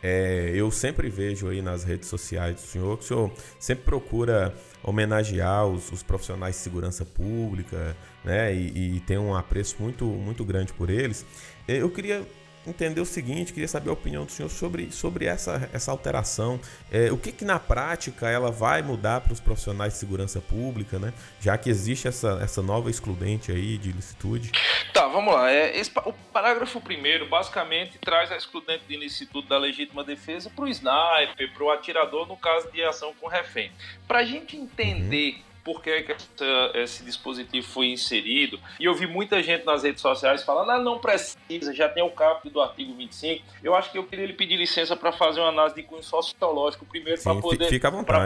É, 0.02 0.52
eu 0.56 0.72
sempre 0.72 1.10
vejo 1.10 1.50
aí 1.50 1.62
nas 1.62 1.84
redes 1.84 2.08
sociais 2.08 2.56
do 2.56 2.62
senhor 2.62 2.98
que 2.98 3.04
o 3.04 3.08
senhor 3.08 3.32
sempre 3.60 3.84
procura 3.84 4.56
homenagear 4.82 5.68
os, 5.68 5.92
os 5.92 6.02
profissionais 6.02 6.56
de 6.56 6.62
segurança 6.62 7.04
pública, 7.04 7.96
né? 8.24 8.54
E, 8.54 8.96
e, 8.96 9.00
tem 9.02 9.18
um 9.18 9.36
apreço 9.36 9.76
muito, 9.78 10.06
muito 10.06 10.46
grande 10.46 10.72
por 10.72 10.90
eles. 10.90 11.26
Eu 11.68 11.90
queria 11.90 12.26
entender 12.70 13.02
o 13.02 13.06
seguinte, 13.06 13.54
queria 13.54 13.68
saber 13.68 13.90
a 13.90 13.94
opinião 13.94 14.26
do 14.26 14.32
senhor 14.32 14.50
sobre, 14.50 14.92
sobre 14.92 15.26
essa, 15.26 15.70
essa 15.74 15.92
alteração. 15.92 16.60
É, 16.92 17.12
o 17.12 17.18
que, 17.18 17.32
que 17.32 17.46
na 17.46 17.60
prática 17.60 18.30
ela 18.30 18.52
vai 18.52 18.82
mudar 18.82 19.22
para 19.22 19.34
os 19.34 19.40
profissionais 19.40 19.94
de 19.94 20.00
segurança 20.00 20.40
pública, 20.40 21.00
né? 21.00 21.14
Já 21.42 21.58
que 21.58 21.70
existe 21.70 22.08
essa, 22.08 22.40
essa 22.42 22.62
nova 22.62 22.90
excludente 22.90 23.52
aí 23.52 23.78
de 23.78 23.90
ilicitude. 23.90 24.52
Tá, 24.94 25.08
vamos 25.08 25.34
lá. 25.34 25.52
É, 25.52 25.78
esse, 25.78 25.92
o 26.06 26.14
parágrafo 26.14 26.80
primeiro 26.82 27.28
basicamente 27.28 27.98
traz 28.00 28.32
a 28.32 28.38
excludente 28.38 28.84
de 28.88 28.94
ilicitude 28.94 29.48
da 29.48 29.58
legítima 29.58 30.04
defesa 30.04 30.50
para 30.50 30.66
o 30.66 30.68
sniper, 30.68 31.54
para 31.54 31.64
o 31.64 31.72
atirador 31.72 32.28
no 32.28 32.38
caso 32.38 32.72
de 32.72 32.84
ação 32.84 33.14
com 33.20 33.28
refém. 33.28 33.72
Para 34.08 34.20
a 34.20 34.26
gente 34.26 34.56
entender 34.56 35.34
uhum 35.34 35.49
por 35.70 35.84
que, 35.84 36.02
que 36.02 36.12
essa, 36.14 36.72
esse 36.74 37.04
dispositivo 37.04 37.68
foi 37.68 37.92
inserido. 37.92 38.60
E 38.80 38.86
eu 38.86 38.96
vi 38.96 39.06
muita 39.06 39.44
gente 39.44 39.64
nas 39.66 39.84
redes 39.84 40.02
sociais 40.02 40.42
falando: 40.42 40.72
ah, 40.72 40.80
não 40.80 40.98
precisa, 40.98 41.72
já 41.76 41.88
tem 41.88 42.02
o 42.02 42.10
caput 42.10 42.52
do 42.52 42.60
artigo 42.60 42.96
25. 42.96 43.46
Eu 43.64 43.76
acho 43.76 43.92
que 43.92 43.98
eu 44.00 44.04
queria 44.04 44.26
lhe 44.26 44.34
pedir 44.34 44.58
licença 44.58 44.96
para 44.96 45.12
fazer 45.12 45.40
uma 45.40 45.50
análise 45.50 45.76
de 45.76 45.84
cunho 45.84 46.02
sociológico 46.02 46.88
primeiro, 46.88 47.22
para 47.22 47.36
poder, 47.36 47.70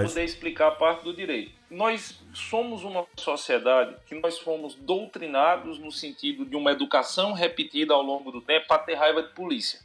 poder 0.07 0.23
explicar 0.23 0.69
a 0.69 0.71
parte 0.71 1.03
do 1.03 1.13
direito. 1.13 1.51
Nós 1.69 2.17
somos 2.33 2.85
uma 2.85 3.05
sociedade 3.17 3.93
que 4.07 4.15
nós 4.15 4.39
fomos 4.39 4.75
doutrinados 4.75 5.77
no 5.79 5.91
sentido 5.91 6.45
de 6.45 6.55
uma 6.55 6.71
educação 6.71 7.33
repetida 7.33 7.93
ao 7.93 8.01
longo 8.01 8.31
do 8.31 8.39
tempo 8.39 8.67
para 8.67 8.77
ter 8.77 8.93
raiva 8.93 9.21
de 9.21 9.33
polícia. 9.33 9.79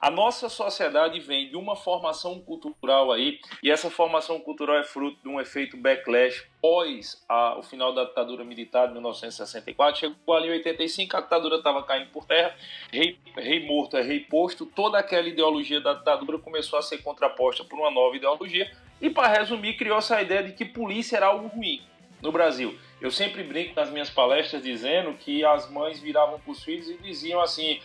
A 0.00 0.10
nossa 0.10 0.48
sociedade 0.48 1.18
vem 1.20 1.48
de 1.48 1.56
uma 1.56 1.74
formação 1.74 2.38
cultural 2.40 3.10
aí, 3.10 3.38
e 3.62 3.70
essa 3.70 3.90
formação 3.90 4.38
cultural 4.38 4.76
é 4.76 4.84
fruto 4.84 5.18
de 5.22 5.28
um 5.28 5.40
efeito 5.40 5.76
backlash 5.76 6.46
pós 6.60 7.24
a, 7.28 7.58
o 7.58 7.62
final 7.62 7.94
da 7.94 8.04
ditadura 8.04 8.44
militar 8.44 8.88
de 8.88 8.92
1964. 8.92 10.00
Chegou 10.00 10.34
ali 10.34 10.48
em 10.48 10.52
85, 10.52 11.16
a 11.16 11.20
ditadura 11.20 11.56
estava 11.56 11.82
caindo 11.82 12.10
por 12.10 12.26
terra, 12.26 12.54
rei, 12.92 13.18
rei 13.36 13.66
morto 13.66 13.96
é 13.96 14.02
rei 14.02 14.20
posto, 14.20 14.66
toda 14.66 14.98
aquela 14.98 15.28
ideologia 15.28 15.80
da 15.80 15.94
ditadura 15.94 16.38
começou 16.38 16.78
a 16.78 16.82
ser 16.82 16.98
contraposta 16.98 17.64
por 17.64 17.78
uma 17.78 17.90
nova 17.90 18.16
ideologia, 18.16 18.70
e 19.00 19.10
para 19.10 19.28
resumir, 19.28 19.76
criou 19.76 19.98
essa 19.98 20.20
ideia 20.20 20.42
de 20.42 20.52
que 20.52 20.64
polícia 20.64 21.16
era 21.16 21.26
algo 21.26 21.48
ruim 21.48 21.82
no 22.20 22.32
Brasil. 22.32 22.78
Eu 23.00 23.10
sempre 23.10 23.42
brinco 23.42 23.74
nas 23.76 23.90
minhas 23.90 24.08
palestras 24.08 24.62
dizendo 24.62 25.12
que 25.14 25.44
as 25.44 25.70
mães 25.70 26.00
viravam 26.00 26.40
para 26.40 26.50
os 26.50 26.64
filhos 26.64 26.88
e 26.88 26.94
diziam 26.94 27.40
assim: 27.40 27.80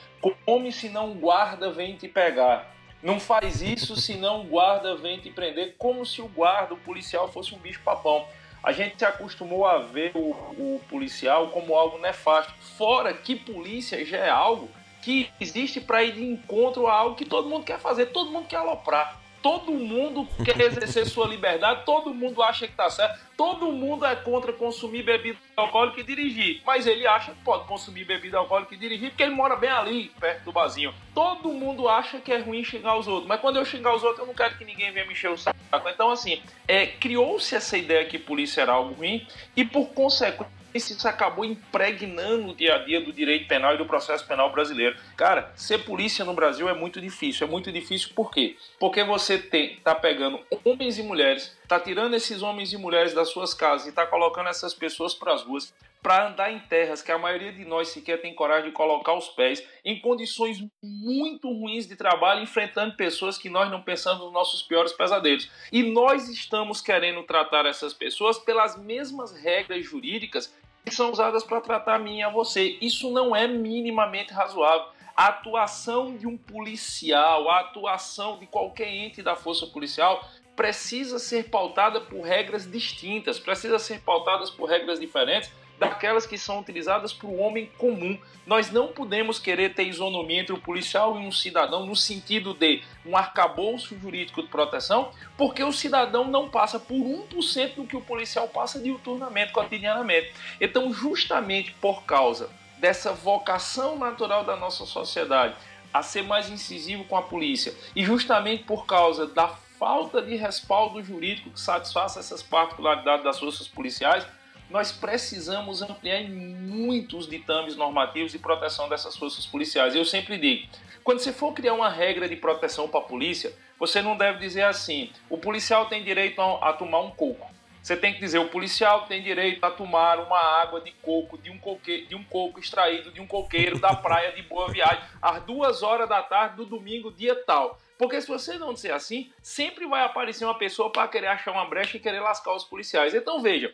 come 0.46 0.72
se 0.72 0.88
não 0.90 1.14
guarda 1.14 1.70
vem 1.70 1.98
te 1.98 2.08
pegar. 2.08 2.74
Não 3.04 3.20
faz 3.20 3.62
isso 3.62 3.96
se 3.96 4.16
não 4.16 4.46
guarda 4.46 4.96
vem 4.96 5.20
te 5.20 5.30
prender, 5.32 5.76
como 5.78 6.06
se 6.06 6.22
o 6.22 6.28
guarda, 6.28 6.76
o 6.76 6.78
policial, 6.78 7.28
fosse 7.28 7.54
um 7.54 7.58
bicho 7.58 7.82
papão. 7.84 8.26
A 8.64 8.72
gente 8.72 8.96
se 8.98 9.04
acostumou 9.04 9.66
a 9.66 9.80
ver 9.80 10.12
o, 10.14 10.30
o 10.30 10.82
policial 10.88 11.48
como 11.48 11.76
algo 11.76 11.98
nefasto. 11.98 12.54
Fora 12.78 13.12
que 13.12 13.36
polícia 13.36 14.06
já 14.06 14.18
é 14.18 14.30
algo 14.30 14.70
que 15.02 15.30
existe 15.40 15.82
para 15.82 16.04
ir 16.04 16.14
de 16.14 16.24
encontro 16.24 16.86
a 16.86 16.94
algo 16.94 17.16
que 17.16 17.26
todo 17.26 17.50
mundo 17.50 17.66
quer 17.66 17.80
fazer, 17.80 18.08
todo 18.08 18.32
mundo 18.32 18.48
quer 18.48 18.58
aloprar. 18.58 19.21
Todo 19.42 19.72
mundo 19.72 20.28
quer 20.46 20.60
exercer 20.62 21.06
sua 21.08 21.28
liberdade, 21.28 21.84
todo 21.86 22.14
mundo 22.14 22.44
acha 22.44 22.68
que 22.68 22.74
está 22.74 22.90
certo, 22.90 23.20
todo 23.36 23.72
mundo 23.72 24.06
é 24.06 24.16
contra 24.16 24.54
consumir 24.54 25.04
bebida 25.04 25.40
alcoólica 25.56 26.00
e 26.00 26.04
dirigir. 26.04 26.62
Mas 26.66 26.86
ele 26.86 27.08
acha 27.08 27.32
que 27.32 27.44
pode 27.44 27.66
consumir 27.68 28.06
bebida 28.06 28.38
alcoólica 28.38 28.76
e 28.76 28.78
dirigir 28.78 29.10
porque 29.10 29.24
ele 29.24 29.34
mora 29.34 29.56
bem 29.56 29.70
ali, 29.70 30.12
perto 30.20 30.44
do 30.44 30.52
barzinho. 30.52 30.94
Todo 31.14 31.52
mundo 31.52 31.90
acha 31.90 32.20
que 32.20 32.32
é 32.32 32.40
ruim 32.40 32.64
xingar 32.64 32.98
os 32.98 33.08
outros. 33.08 33.28
Mas 33.28 33.42
quando 33.42 33.58
eu 33.58 33.66
xingar 33.66 33.96
os 33.96 34.04
outros, 34.04 34.20
eu 34.20 34.28
não 34.28 34.34
quero 34.34 34.58
que 34.58 34.66
ninguém 34.66 34.92
venha 34.92 35.06
me 35.06 35.14
encher 35.14 35.32
o 35.32 35.38
saco. 35.38 35.60
Então, 35.90 36.12
assim, 36.12 36.42
é, 36.68 36.86
criou-se 36.86 37.56
essa 37.56 37.78
ideia 37.78 38.06
que 38.06 38.20
polícia 38.20 38.62
era 38.62 38.74
algo 38.74 38.94
ruim 38.94 39.26
e, 39.56 39.64
por 39.64 39.88
consequência, 39.90 40.61
isso 40.74 41.08
acabou 41.08 41.46
impregnando 41.46 42.50
o 42.50 42.56
dia 42.56 42.76
a 42.76 42.78
dia 42.80 43.02
do 43.02 43.12
direito 43.12 43.48
penal 43.48 43.76
e 43.76 43.78
do 43.78 43.86
processo 43.86 44.26
penal 44.26 44.52
brasileiro. 44.52 44.98
Cara, 45.18 45.52
ser 45.56 45.80
polícia 45.80 46.26
no 46.26 46.34
Brasil 46.34 46.70
é 46.70 46.74
muito 46.74 47.02
difícil. 47.02 47.48
É 47.48 47.50
muito 47.50 47.72
difícil 47.72 48.10
por 48.16 48.32
quê? 48.32 48.56
Porque 48.80 49.04
você 49.04 49.38
tem, 49.38 49.78
tá 49.78 49.96
pegando 49.96 50.40
homens 50.64 50.98
e 50.98 51.04
mulheres, 51.04 51.56
tá 51.68 51.80
tirando 51.80 52.16
esses 52.16 52.42
homens 52.42 52.74
e 52.74 52.78
mulheres 52.78 53.14
das 53.14 53.30
suas 53.30 53.54
casas 53.54 53.88
e 53.88 53.92
tá 53.92 54.06
colocando 54.06 54.50
essas 54.50 54.74
pessoas 54.74 55.14
para 55.14 55.34
as 55.34 55.44
ruas 55.44 55.74
para 56.02 56.28
andar 56.28 56.52
em 56.52 56.60
terras 56.60 57.02
que 57.02 57.12
a 57.12 57.18
maioria 57.18 57.54
de 57.54 57.64
nós 57.64 57.90
sequer 57.90 58.20
tem 58.22 58.34
coragem 58.34 58.70
de 58.70 58.76
colocar 58.76 59.14
os 59.14 59.30
pés, 59.30 59.64
em 59.86 60.00
condições 60.00 60.58
muito 60.82 61.48
ruins 61.48 61.88
de 61.88 61.96
trabalho, 61.96 62.42
enfrentando 62.42 62.96
pessoas 62.96 63.38
que 63.38 63.50
nós 63.50 63.70
não 63.70 63.84
pensamos 63.84 64.24
nos 64.24 64.34
nossos 64.34 64.64
piores 64.64 64.94
pesadelos. 64.94 65.50
E 65.72 65.84
nós 65.84 66.28
estamos 66.28 66.82
querendo 66.82 67.22
tratar 67.24 67.66
essas 67.66 67.94
pessoas 67.94 68.40
pelas 68.40 68.78
mesmas 68.78 69.32
regras 69.32 69.86
jurídicas 69.86 70.54
que 70.86 70.94
são 70.94 71.12
usadas 71.12 71.44
para 71.44 71.62
tratar 71.62 71.96
a 71.96 72.00
mim 72.00 72.20
e 72.20 72.24
a 72.24 72.30
você. 72.30 72.78
Isso 72.82 73.12
não 73.12 73.36
é 73.36 73.48
minimamente 73.48 74.34
razoável. 74.34 74.88
A 75.16 75.28
atuação 75.28 76.16
de 76.16 76.26
um 76.26 76.38
policial, 76.38 77.50
a 77.50 77.60
atuação 77.60 78.40
de 78.40 78.48
qualquer 78.48 78.88
ente 78.88 79.22
da 79.22 79.36
força 79.36 79.68
policial 79.68 80.26
precisa 80.56 81.20
ser 81.20 81.50
pautada 81.50 82.02
por 82.02 82.22
regras 82.22 82.70
distintas, 82.70 83.40
precisa 83.40 83.80
ser 83.80 84.02
pautada 84.02 84.46
por 84.52 84.70
regras 84.70 85.00
diferentes 85.00 85.52
daquelas 85.82 86.28
que 86.28 86.38
são 86.38 86.60
utilizadas 86.60 87.12
para 87.12 87.26
o 87.26 87.40
homem 87.40 87.66
comum. 87.80 88.16
Nós 88.46 88.70
não 88.70 88.90
podemos 88.90 89.40
querer 89.40 89.74
ter 89.74 89.88
isonomia 89.88 90.42
entre 90.42 90.54
o 90.54 90.62
policial 90.62 91.20
e 91.20 91.26
um 91.26 91.32
cidadão 91.32 91.88
no 91.88 91.96
sentido 91.96 92.54
de 92.54 92.84
um 93.04 93.18
arcabouço 93.18 93.98
jurídico 94.00 94.44
de 94.44 94.48
proteção, 94.48 95.12
porque 95.36 95.64
o 95.64 95.72
cidadão 95.72 96.26
não 96.26 96.48
passa 96.48 96.80
por 96.80 96.96
1% 96.96 97.78
do 97.78 97.86
que 97.86 97.98
o 97.98 98.02
policial 98.02 98.48
passa 98.48 98.80
diuturnamente, 98.80 99.52
cotidianamente. 99.54 100.32
Então, 100.62 100.94
justamente 100.94 101.72
por 101.82 102.04
causa 102.04 102.52
dessa 102.78 103.12
vocação 103.12 103.98
natural 103.98 104.44
da 104.44 104.56
nossa 104.56 104.86
sociedade 104.86 105.56
a 105.92 106.04
ser 106.04 106.22
mais 106.22 106.48
incisivo 106.48 107.06
com 107.06 107.18
a 107.18 107.24
polícia 107.24 107.74
e 107.96 108.06
justamente 108.06 108.64
por 108.66 108.86
causa 108.86 109.26
da 109.26 109.48
falta 109.80 110.22
de 110.22 110.36
respaldo 110.36 111.04
jurídico 111.04 111.50
que 111.50 111.60
satisfaça 111.60 112.20
essas 112.20 112.44
particularidades 112.44 113.24
das 113.24 113.40
forças 113.40 113.68
policiais, 113.68 114.24
nós 114.72 114.92
precisamos 114.92 115.82
ampliar 115.82 116.22
em 116.22 116.30
muitos 116.30 117.28
ditames 117.28 117.76
normativos 117.76 118.32
de 118.32 118.40
proteção 118.40 118.88
dessas 118.88 119.18
forças 119.18 119.46
policiais. 119.46 119.96
Eu 119.96 120.06
sempre 120.06 120.38
digo, 120.38 120.68
quando 121.04 121.20
você 121.20 121.34
for 121.34 121.54
criar 121.54 121.74
uma 121.74 121.90
regra 121.90 122.28
de 122.28 122.38
proteção 122.38 122.88
para 122.88 123.02
a 123.02 123.04
polícia, 123.04 123.54
você 123.78 124.02
não 124.02 124.16
deve 124.16 124.40
dizer 124.40 124.64
assim: 124.64 125.12
o 125.30 125.38
policial 125.38 125.88
tem 125.88 126.04
direito 126.04 126.42
a, 126.42 126.70
a 126.70 126.74
tomar 126.74 127.02
um 127.02 127.12
coco. 127.12 127.52
Você 127.82 127.98
tem 127.98 128.14
que 128.14 128.20
dizer: 128.20 128.40
o 128.40 128.48
policial 128.48 129.06
tem 129.08 129.22
direito 129.22 129.64
a 129.66 129.72
tomar 129.72 130.20
uma 130.20 130.40
água 130.40 130.80
de 130.80 130.92
coco, 130.92 131.38
de 131.38 131.50
um, 131.50 131.58
coque, 131.58 132.06
de 132.06 132.16
um 132.16 132.24
coco 132.24 132.60
extraído 132.60 133.12
de 133.12 133.20
um 133.20 133.28
coqueiro 133.28 133.78
da 133.78 133.94
praia 133.94 134.32
de 134.32 134.42
Boa 134.44 134.70
Viagem, 134.70 135.04
às 135.22 135.44
duas 135.44 135.84
horas 135.84 136.08
da 136.08 136.22
tarde 136.22 136.56
do 136.56 136.66
domingo, 136.66 137.12
dia 137.12 137.36
tal. 137.36 137.78
Porque 137.98 138.20
se 138.22 138.28
você 138.28 138.58
não 138.58 138.74
disser 138.74 138.96
assim, 138.96 139.32
sempre 139.44 139.86
vai 139.86 140.04
aparecer 140.04 140.46
uma 140.46 140.58
pessoa 140.58 140.92
para 140.92 141.08
querer 141.08 141.28
achar 141.28 141.52
uma 141.52 141.66
brecha 141.66 141.98
e 141.98 142.00
querer 142.00 142.20
lascar 142.20 142.56
os 142.56 142.64
policiais. 142.64 143.14
Então 143.14 143.42
veja, 143.42 143.74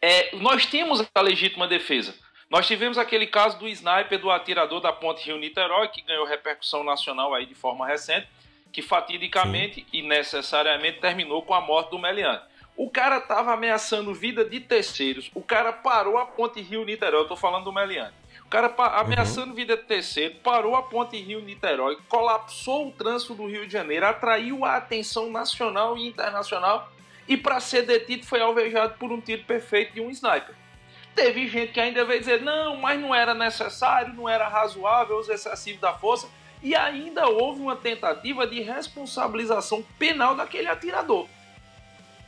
é, 0.00 0.36
nós 0.36 0.66
temos 0.66 1.04
a 1.14 1.20
legítima 1.20 1.66
defesa. 1.66 2.14
Nós 2.48 2.66
tivemos 2.66 2.96
aquele 2.96 3.26
caso 3.26 3.58
do 3.58 3.66
sniper 3.66 4.20
do 4.20 4.30
atirador 4.30 4.80
da 4.80 4.92
Ponte 4.92 5.24
Rio 5.26 5.38
Niterói, 5.38 5.88
que 5.88 6.02
ganhou 6.02 6.24
repercussão 6.24 6.84
nacional 6.84 7.34
aí 7.34 7.44
de 7.44 7.54
forma 7.54 7.86
recente, 7.86 8.28
que 8.72 8.82
fatidicamente 8.82 9.80
Sim. 9.80 9.86
e 9.92 10.02
necessariamente 10.02 11.00
terminou 11.00 11.42
com 11.42 11.54
a 11.54 11.60
morte 11.60 11.90
do 11.90 11.98
Meliante. 11.98 12.44
O 12.76 12.90
cara 12.90 13.18
estava 13.18 13.52
ameaçando 13.52 14.14
vida 14.14 14.44
de 14.44 14.60
terceiros. 14.60 15.30
O 15.34 15.42
cara 15.42 15.72
parou 15.72 16.18
a 16.18 16.26
Ponte 16.26 16.60
Rio 16.60 16.84
Niterói. 16.84 17.20
Eu 17.20 17.22
estou 17.22 17.36
falando 17.36 17.64
do 17.64 17.72
Meliante. 17.72 18.14
O 18.46 18.48
cara 18.48 18.72
ameaçando 19.00 19.48
uhum. 19.48 19.54
vida 19.54 19.76
de 19.76 19.82
terceiro, 19.82 20.36
parou 20.36 20.76
a 20.76 20.82
Ponte 20.82 21.16
Rio 21.16 21.40
Niterói, 21.40 21.98
colapsou 22.08 22.88
o 22.88 22.92
trânsito 22.92 23.34
do 23.34 23.48
Rio 23.48 23.66
de 23.66 23.72
Janeiro, 23.72 24.06
atraiu 24.06 24.64
a 24.64 24.76
atenção 24.76 25.30
nacional 25.32 25.98
e 25.98 26.06
internacional 26.06 26.88
e 27.28 27.36
para 27.36 27.60
ser 27.60 27.82
detido 27.82 28.26
foi 28.26 28.40
alvejado 28.40 28.94
por 28.98 29.10
um 29.12 29.20
tiro 29.20 29.44
perfeito 29.44 29.94
de 29.94 30.00
um 30.00 30.10
sniper. 30.10 30.54
Teve 31.14 31.48
gente 31.48 31.72
que 31.72 31.80
ainda 31.80 32.04
veio 32.04 32.20
dizer, 32.20 32.42
não, 32.42 32.76
mas 32.76 33.00
não 33.00 33.14
era 33.14 33.34
necessário, 33.34 34.12
não 34.12 34.28
era 34.28 34.48
razoável, 34.48 35.18
uso 35.18 35.32
excessivo 35.32 35.80
da 35.80 35.94
força, 35.94 36.28
e 36.62 36.74
ainda 36.74 37.26
houve 37.28 37.60
uma 37.60 37.76
tentativa 37.76 38.46
de 38.46 38.60
responsabilização 38.60 39.82
penal 39.98 40.34
daquele 40.34 40.68
atirador. 40.68 41.26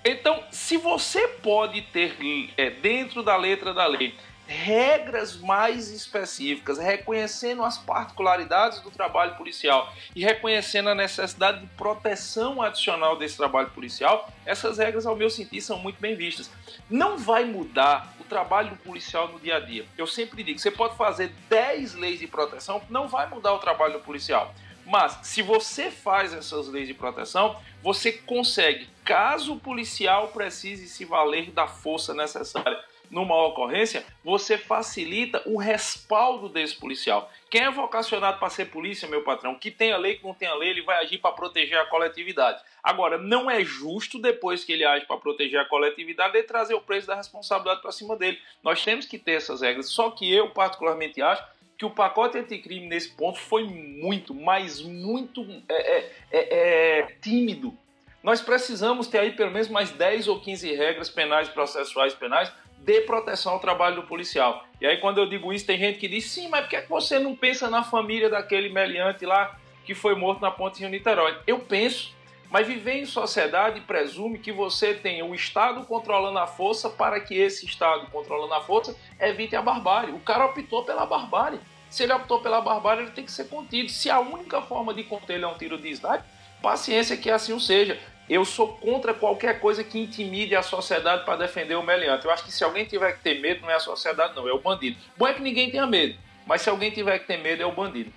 Então, 0.04 0.42
se 0.50 0.76
você 0.76 1.28
pode 1.28 1.82
ter 1.82 2.16
é, 2.56 2.70
dentro 2.70 3.22
da 3.22 3.36
letra 3.36 3.74
da 3.74 3.86
lei 3.86 4.14
regras 4.48 5.36
mais 5.36 5.90
específicas, 5.90 6.78
reconhecendo 6.78 7.62
as 7.62 7.76
particularidades 7.76 8.80
do 8.80 8.90
trabalho 8.90 9.36
policial 9.36 9.92
e 10.16 10.24
reconhecendo 10.24 10.88
a 10.88 10.94
necessidade 10.94 11.60
de 11.60 11.66
proteção 11.76 12.62
adicional 12.62 13.16
desse 13.18 13.36
trabalho 13.36 13.68
policial, 13.70 14.32
essas 14.46 14.78
regras, 14.78 15.04
ao 15.04 15.14
meu 15.14 15.28
sentir, 15.28 15.60
são 15.60 15.78
muito 15.78 16.00
bem 16.00 16.16
vistas. 16.16 16.50
Não 16.88 17.18
vai 17.18 17.44
mudar 17.44 18.14
o 18.18 18.24
trabalho 18.24 18.70
do 18.70 18.76
policial 18.76 19.28
no 19.28 19.38
dia 19.38 19.56
a 19.56 19.60
dia. 19.60 19.84
Eu 19.98 20.06
sempre 20.06 20.42
digo, 20.42 20.58
você 20.58 20.70
pode 20.70 20.96
fazer 20.96 21.30
10 21.50 21.94
leis 21.94 22.18
de 22.18 22.26
proteção, 22.26 22.80
não 22.88 23.06
vai 23.06 23.28
mudar 23.28 23.52
o 23.52 23.58
trabalho 23.58 23.94
do 23.94 24.00
policial. 24.00 24.54
Mas 24.86 25.18
se 25.22 25.42
você 25.42 25.90
faz 25.90 26.32
essas 26.32 26.66
leis 26.68 26.88
de 26.88 26.94
proteção, 26.94 27.60
você 27.82 28.10
consegue, 28.10 28.88
caso 29.04 29.52
o 29.52 29.60
policial 29.60 30.28
precise 30.28 30.88
se 30.88 31.04
valer 31.04 31.50
da 31.50 31.66
força 31.66 32.14
necessária 32.14 32.82
numa 33.10 33.34
ocorrência, 33.46 34.04
você 34.22 34.58
facilita 34.58 35.42
o 35.46 35.56
respaldo 35.58 36.48
desse 36.48 36.76
policial. 36.76 37.30
Quem 37.50 37.62
é 37.62 37.70
vocacionado 37.70 38.38
para 38.38 38.50
ser 38.50 38.66
polícia, 38.66 39.08
meu 39.08 39.22
patrão, 39.22 39.54
que 39.54 39.70
tem 39.70 39.92
a 39.92 39.96
lei, 39.96 40.16
que 40.16 40.24
não 40.24 40.34
tem 40.34 40.48
a 40.48 40.54
lei, 40.54 40.70
ele 40.70 40.82
vai 40.82 41.02
agir 41.02 41.18
para 41.18 41.32
proteger 41.32 41.78
a 41.78 41.86
coletividade. 41.86 42.62
Agora, 42.82 43.18
não 43.18 43.50
é 43.50 43.64
justo, 43.64 44.18
depois 44.18 44.64
que 44.64 44.72
ele 44.72 44.84
age 44.84 45.06
para 45.06 45.16
proteger 45.16 45.60
a 45.60 45.64
coletividade, 45.64 46.36
ele 46.36 46.46
trazer 46.46 46.74
o 46.74 46.80
preço 46.80 47.06
da 47.06 47.14
responsabilidade 47.14 47.80
para 47.80 47.92
cima 47.92 48.16
dele. 48.16 48.38
Nós 48.62 48.84
temos 48.84 49.06
que 49.06 49.18
ter 49.18 49.32
essas 49.32 49.62
regras. 49.62 49.88
Só 49.88 50.10
que 50.10 50.32
eu, 50.32 50.50
particularmente, 50.50 51.22
acho 51.22 51.44
que 51.78 51.84
o 51.84 51.90
pacote 51.90 52.36
anticrime 52.36 52.88
nesse 52.88 53.10
ponto 53.10 53.38
foi 53.38 53.64
muito, 53.64 54.34
mas 54.34 54.82
muito 54.82 55.46
é, 55.68 55.98
é, 55.98 56.12
é, 56.30 56.98
é 56.98 57.02
tímido. 57.22 57.72
Nós 58.22 58.40
precisamos 58.40 59.06
ter 59.06 59.18
aí 59.18 59.30
pelo 59.30 59.52
menos 59.52 59.68
mais 59.68 59.90
10 59.92 60.26
ou 60.26 60.40
15 60.40 60.74
regras 60.74 61.08
penais, 61.08 61.48
processuais 61.48 62.14
penais 62.14 62.52
de 62.84 63.00
proteção 63.02 63.52
ao 63.52 63.60
trabalho 63.60 63.96
do 63.96 64.02
policial. 64.04 64.64
E 64.80 64.86
aí, 64.86 64.98
quando 64.98 65.18
eu 65.18 65.28
digo 65.28 65.52
isso, 65.52 65.66
tem 65.66 65.78
gente 65.78 65.98
que 65.98 66.08
diz: 66.08 66.30
sim, 66.30 66.48
mas 66.48 66.62
por 66.62 66.70
que, 66.70 66.76
é 66.76 66.82
que 66.82 66.88
você 66.88 67.18
não 67.18 67.34
pensa 67.34 67.68
na 67.68 67.82
família 67.82 68.30
daquele 68.30 68.68
meliante 68.68 69.26
lá 69.26 69.56
que 69.84 69.94
foi 69.94 70.14
morto 70.14 70.40
na 70.40 70.50
Ponte 70.50 70.80
Rio 70.80 70.88
Niterói? 70.88 71.36
Eu 71.46 71.58
penso, 71.58 72.14
mas 72.50 72.66
viver 72.66 72.94
em 72.94 73.04
sociedade 73.04 73.80
presume 73.80 74.38
que 74.38 74.52
você 74.52 74.94
tenha 74.94 75.24
o 75.24 75.34
Estado 75.34 75.84
controlando 75.84 76.38
a 76.38 76.46
força 76.46 76.88
para 76.88 77.20
que 77.20 77.34
esse 77.34 77.66
Estado 77.66 78.06
controlando 78.10 78.54
a 78.54 78.60
força 78.60 78.96
evite 79.20 79.54
a 79.54 79.62
barbárie. 79.62 80.14
O 80.14 80.20
cara 80.20 80.46
optou 80.46 80.84
pela 80.84 81.04
barbárie. 81.04 81.60
Se 81.90 82.02
ele 82.02 82.12
optou 82.12 82.40
pela 82.40 82.60
barbárie, 82.60 83.04
ele 83.04 83.12
tem 83.12 83.24
que 83.24 83.32
ser 83.32 83.48
contido. 83.48 83.90
Se 83.90 84.10
a 84.10 84.20
única 84.20 84.60
forma 84.60 84.92
de 84.92 85.02
conter 85.04 85.36
ele 85.36 85.44
é 85.44 85.48
um 85.48 85.56
tiro 85.56 85.78
de 85.78 85.88
sniper, 85.90 86.24
paciência 86.62 87.16
que 87.16 87.30
assim 87.30 87.58
seja. 87.58 87.98
Eu 88.28 88.44
sou 88.44 88.68
contra 88.68 89.14
qualquer 89.14 89.58
coisa 89.60 89.82
que 89.82 89.98
intimide 89.98 90.54
a 90.54 90.62
sociedade 90.62 91.24
para 91.24 91.36
defender 91.36 91.76
o 91.76 91.82
meliante. 91.82 92.24
Eu 92.24 92.30
acho 92.30 92.44
que 92.44 92.52
se 92.52 92.62
alguém 92.62 92.84
tiver 92.84 93.12
que 93.12 93.22
ter 93.22 93.40
medo, 93.40 93.62
não 93.62 93.70
é 93.70 93.74
a 93.74 93.80
sociedade, 93.80 94.36
não, 94.36 94.46
é 94.46 94.52
o 94.52 94.60
bandido. 94.60 94.98
Bom 95.16 95.26
é 95.26 95.32
que 95.32 95.42
ninguém 95.42 95.70
tenha 95.70 95.86
medo, 95.86 96.18
mas 96.46 96.62
se 96.62 96.68
alguém 96.68 96.90
tiver 96.90 97.18
que 97.20 97.26
ter 97.26 97.38
medo, 97.38 97.62
é 97.62 97.66
o 97.66 97.72
bandido. 97.72 98.12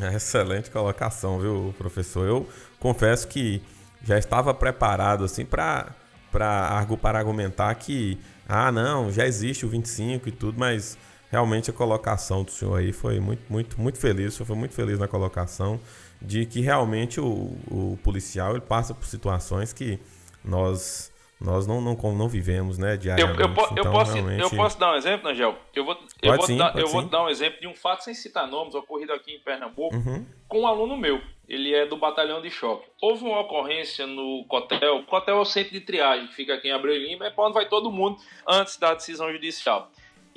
É 0.00 0.14
excelente 0.14 0.70
colocação, 0.70 1.40
viu, 1.40 1.74
professor? 1.78 2.26
Eu 2.26 2.48
confesso 2.78 3.26
que 3.26 3.62
já 4.04 4.18
estava 4.18 4.52
preparado 4.52 5.24
assim 5.24 5.44
para 5.44 5.94
para 6.30 7.18
argumentar 7.18 7.74
que 7.76 8.18
ah, 8.46 8.70
não, 8.70 9.10
já 9.10 9.26
existe 9.26 9.64
o 9.64 9.68
25 9.68 10.28
e 10.28 10.32
tudo, 10.32 10.58
mas 10.58 10.96
realmente 11.30 11.70
a 11.70 11.72
colocação 11.72 12.42
do 12.42 12.50
senhor 12.50 12.76
aí 12.76 12.92
foi 12.92 13.20
muito, 13.20 13.42
muito, 13.50 13.80
muito 13.80 13.98
feliz. 13.98 14.34
O 14.34 14.36
senhor 14.36 14.46
foi 14.46 14.56
muito 14.56 14.74
feliz 14.74 14.98
na 14.98 15.08
colocação 15.08 15.80
de 16.20 16.46
que 16.46 16.60
realmente 16.60 17.20
o, 17.20 17.56
o 17.70 17.98
policial 18.02 18.52
ele 18.52 18.60
passa 18.60 18.94
por 18.94 19.06
situações 19.06 19.72
que 19.72 19.98
nós 20.44 21.12
nós 21.40 21.68
não, 21.68 21.80
não, 21.80 21.94
não 21.94 22.28
vivemos, 22.28 22.78
né, 22.78 22.96
diariamente. 22.96 23.40
Eu, 23.40 23.46
eu, 23.46 23.52
então, 23.52 23.76
eu, 23.76 23.92
posso, 23.92 24.12
realmente... 24.12 24.42
eu 24.42 24.50
posso 24.50 24.78
dar 24.78 24.92
um 24.92 24.96
exemplo, 24.96 25.30
Angel? 25.30 25.56
Eu 25.72 25.84
vou, 25.84 25.96
eu 26.20 26.36
vou, 26.36 26.46
sim, 26.46 26.56
dar, 26.56 26.76
eu 26.76 26.88
vou 26.88 27.02
dar 27.02 27.24
um 27.24 27.28
exemplo 27.28 27.60
de 27.60 27.68
um 27.68 27.76
fato 27.76 28.02
sem 28.02 28.12
citar 28.12 28.48
nomes, 28.48 28.74
ocorrido 28.74 29.12
aqui 29.12 29.36
em 29.36 29.38
Pernambuco, 29.38 29.94
uhum. 29.94 30.26
com 30.48 30.62
um 30.62 30.66
aluno 30.66 30.96
meu. 30.96 31.20
Ele 31.48 31.72
é 31.72 31.86
do 31.86 31.96
batalhão 31.96 32.42
de 32.42 32.50
choque. 32.50 32.86
Houve 33.00 33.24
uma 33.24 33.40
ocorrência 33.40 34.06
no 34.06 34.44
Cotel. 34.48 34.96
O 34.96 35.04
Cotel 35.04 35.36
é 35.36 35.40
o 35.40 35.44
centro 35.44 35.72
de 35.72 35.80
triagem, 35.80 36.26
que 36.26 36.34
fica 36.34 36.54
aqui 36.54 36.68
em 36.68 36.72
Abreu 36.72 36.96
Lima, 36.96 37.26
é 37.26 37.30
para 37.30 37.44
onde 37.44 37.54
vai 37.54 37.68
todo 37.68 37.90
mundo 37.90 38.20
antes 38.46 38.76
da 38.76 38.92
decisão 38.94 39.32
judicial. 39.32 39.90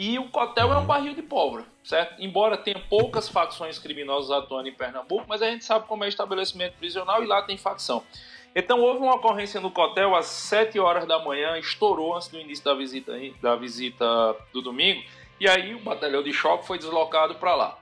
E 0.03 0.17
o 0.17 0.27
Cotel 0.29 0.73
é 0.73 0.77
um 0.79 0.85
barril 0.87 1.13
de 1.13 1.21
pólvora, 1.21 1.63
certo? 1.83 2.19
Embora 2.19 2.57
tenha 2.57 2.79
poucas 2.89 3.29
facções 3.29 3.77
criminosas 3.77 4.31
atuando 4.31 4.67
em 4.67 4.73
Pernambuco, 4.73 5.25
mas 5.27 5.43
a 5.43 5.45
gente 5.51 5.63
sabe 5.63 5.85
como 5.85 6.03
é 6.03 6.07
estabelecimento 6.07 6.73
prisional 6.73 7.23
e 7.23 7.27
lá 7.27 7.43
tem 7.43 7.55
facção. 7.55 8.03
Então 8.55 8.81
houve 8.81 8.97
uma 8.97 9.13
ocorrência 9.13 9.61
no 9.61 9.69
Cotel 9.69 10.15
às 10.15 10.25
7 10.25 10.79
horas 10.79 11.05
da 11.05 11.19
manhã, 11.19 11.55
estourou 11.59 12.15
antes 12.15 12.29
do 12.29 12.39
início 12.39 12.65
da 12.65 12.73
visita, 12.73 13.13
da 13.43 13.55
visita 13.55 14.35
do 14.51 14.63
domingo, 14.63 15.03
e 15.39 15.47
aí 15.47 15.75
o 15.75 15.79
batalhão 15.79 16.23
de 16.23 16.33
choque 16.33 16.65
foi 16.65 16.79
deslocado 16.79 17.35
para 17.35 17.53
lá. 17.53 17.77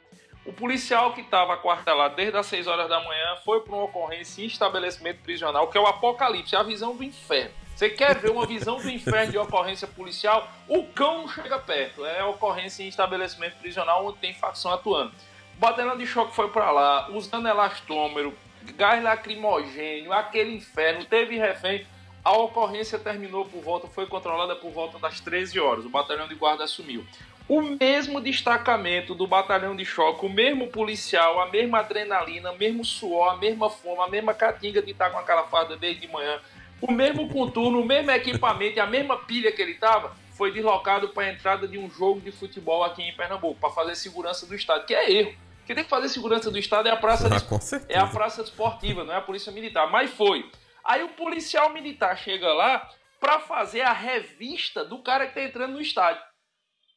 O 0.45 0.51
policial 0.51 1.13
que 1.13 1.21
estava 1.21 1.55
quartelado 1.55 2.17
desde 2.17 2.35
as 2.37 2.47
6 2.47 2.67
horas 2.67 2.89
da 2.89 2.99
manhã 2.99 3.37
foi 3.45 3.61
para 3.61 3.73
uma 3.73 3.85
ocorrência 3.85 4.43
em 4.43 4.47
estabelecimento 4.47 5.21
prisional, 5.21 5.69
que 5.69 5.77
é 5.77 5.81
o 5.81 5.87
apocalipse, 5.87 6.53
a 6.53 6.63
visão 6.63 6.93
do 6.93 7.01
inferno. 7.01 7.53
Você 7.79 7.87
quer 7.87 8.17
ver 8.17 8.29
uma 8.29 8.45
visão 8.45 8.77
do 8.77 8.89
inferno 8.89 9.31
de 9.31 9.37
ocorrência 9.37 9.87
policial? 9.87 10.51
O 10.67 10.83
cão 10.83 11.19
não 11.19 11.29
chega 11.29 11.57
perto. 11.57 12.05
É 12.05 12.21
ocorrência 12.25 12.83
em 12.83 12.89
estabelecimento 12.89 13.55
prisional 13.55 14.05
onde 14.05 14.17
tem 14.17 14.33
facção 14.33 14.73
atuando. 14.73 15.13
Batalhão 15.57 15.97
de 15.97 16.05
choque 16.05 16.35
foi 16.35 16.49
para 16.49 16.71
lá, 16.71 17.09
usando 17.09 17.47
elastômero, 17.47 18.37
gás 18.75 19.01
lacrimogênio, 19.01 20.11
aquele 20.11 20.57
inferno, 20.57 21.05
teve 21.05 21.37
refém. 21.37 21.87
A 22.21 22.33
ocorrência 22.33 22.99
terminou 22.99 23.45
por 23.45 23.63
volta, 23.63 23.87
foi 23.87 24.05
controlada 24.07 24.57
por 24.57 24.71
volta 24.71 24.99
das 24.99 25.21
13 25.21 25.57
horas. 25.61 25.85
O 25.85 25.89
batalhão 25.89 26.27
de 26.27 26.35
guarda 26.35 26.65
assumiu. 26.65 27.05
O 27.47 27.61
mesmo 27.61 28.19
destacamento 28.19 29.15
do 29.15 29.25
batalhão 29.25 29.73
de 29.73 29.85
choque, 29.85 30.25
o 30.25 30.29
mesmo 30.29 30.67
policial, 30.67 31.39
a 31.39 31.47
mesma 31.47 31.79
adrenalina, 31.79 32.51
o 32.51 32.57
mesmo 32.57 32.83
suor, 32.83 33.35
a 33.35 33.37
mesma 33.37 33.69
fome, 33.69 34.01
a 34.01 34.07
mesma 34.09 34.33
catinga 34.33 34.81
de 34.81 34.91
estar 34.91 35.09
com 35.11 35.17
aquela 35.17 35.43
farda 35.43 35.77
desde 35.77 36.01
de 36.01 36.07
manhã, 36.09 36.41
o 36.81 36.91
mesmo 36.91 37.27
contorno, 37.29 37.81
o 37.81 37.85
mesmo 37.85 38.11
equipamento 38.11 38.77
e 38.77 38.79
a 38.79 38.87
mesma 38.87 39.17
pilha 39.17 39.51
que 39.51 39.61
ele 39.61 39.73
estava 39.73 40.15
foi 40.39 40.51
deslocado 40.51 41.09
para 41.09 41.23
a 41.23 41.33
entrada 41.33 41.67
de 41.67 41.77
um 41.77 41.89
jogo 41.89 42.21
de 42.21 42.31
futebol 42.31 42.83
aqui 42.83 43.03
em 43.03 43.15
Pernambuco, 43.15 43.59
para 43.59 43.69
fazer 43.69 43.95
segurança 43.95 44.45
do 44.45 44.55
Estado, 44.55 44.85
que 44.85 44.95
é 44.95 45.11
erro. 45.11 45.35
Quem 45.65 45.75
tem 45.75 45.83
que 45.83 45.89
fazer 45.89 46.09
segurança 46.09 46.49
do 46.49 46.57
Estado 46.57 46.87
é 46.87 46.91
a 46.91 46.97
praça, 46.97 47.27
ah, 47.27 47.81
é 47.89 47.99
a 47.99 48.07
praça 48.07 48.41
esportiva, 48.41 49.03
não 49.03 49.13
é 49.13 49.17
a 49.17 49.21
polícia 49.21 49.51
militar. 49.51 49.91
Mas 49.91 50.09
foi. 50.09 50.49
Aí 50.83 51.03
o 51.03 51.09
policial 51.09 51.71
militar 51.71 52.17
chega 52.17 52.51
lá 52.53 52.89
para 53.19 53.39
fazer 53.41 53.81
a 53.81 53.91
revista 53.91 54.83
do 54.83 55.03
cara 55.03 55.25
que 55.25 55.37
está 55.37 55.43
entrando 55.43 55.73
no 55.73 55.81
estádio. 55.81 56.23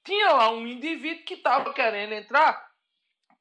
Tinha 0.05 0.33
lá 0.33 0.51
um 0.51 0.67
indivíduo 0.67 1.25
que 1.25 1.35
estava 1.35 1.73
querendo 1.75 2.13
entrar 2.13 2.67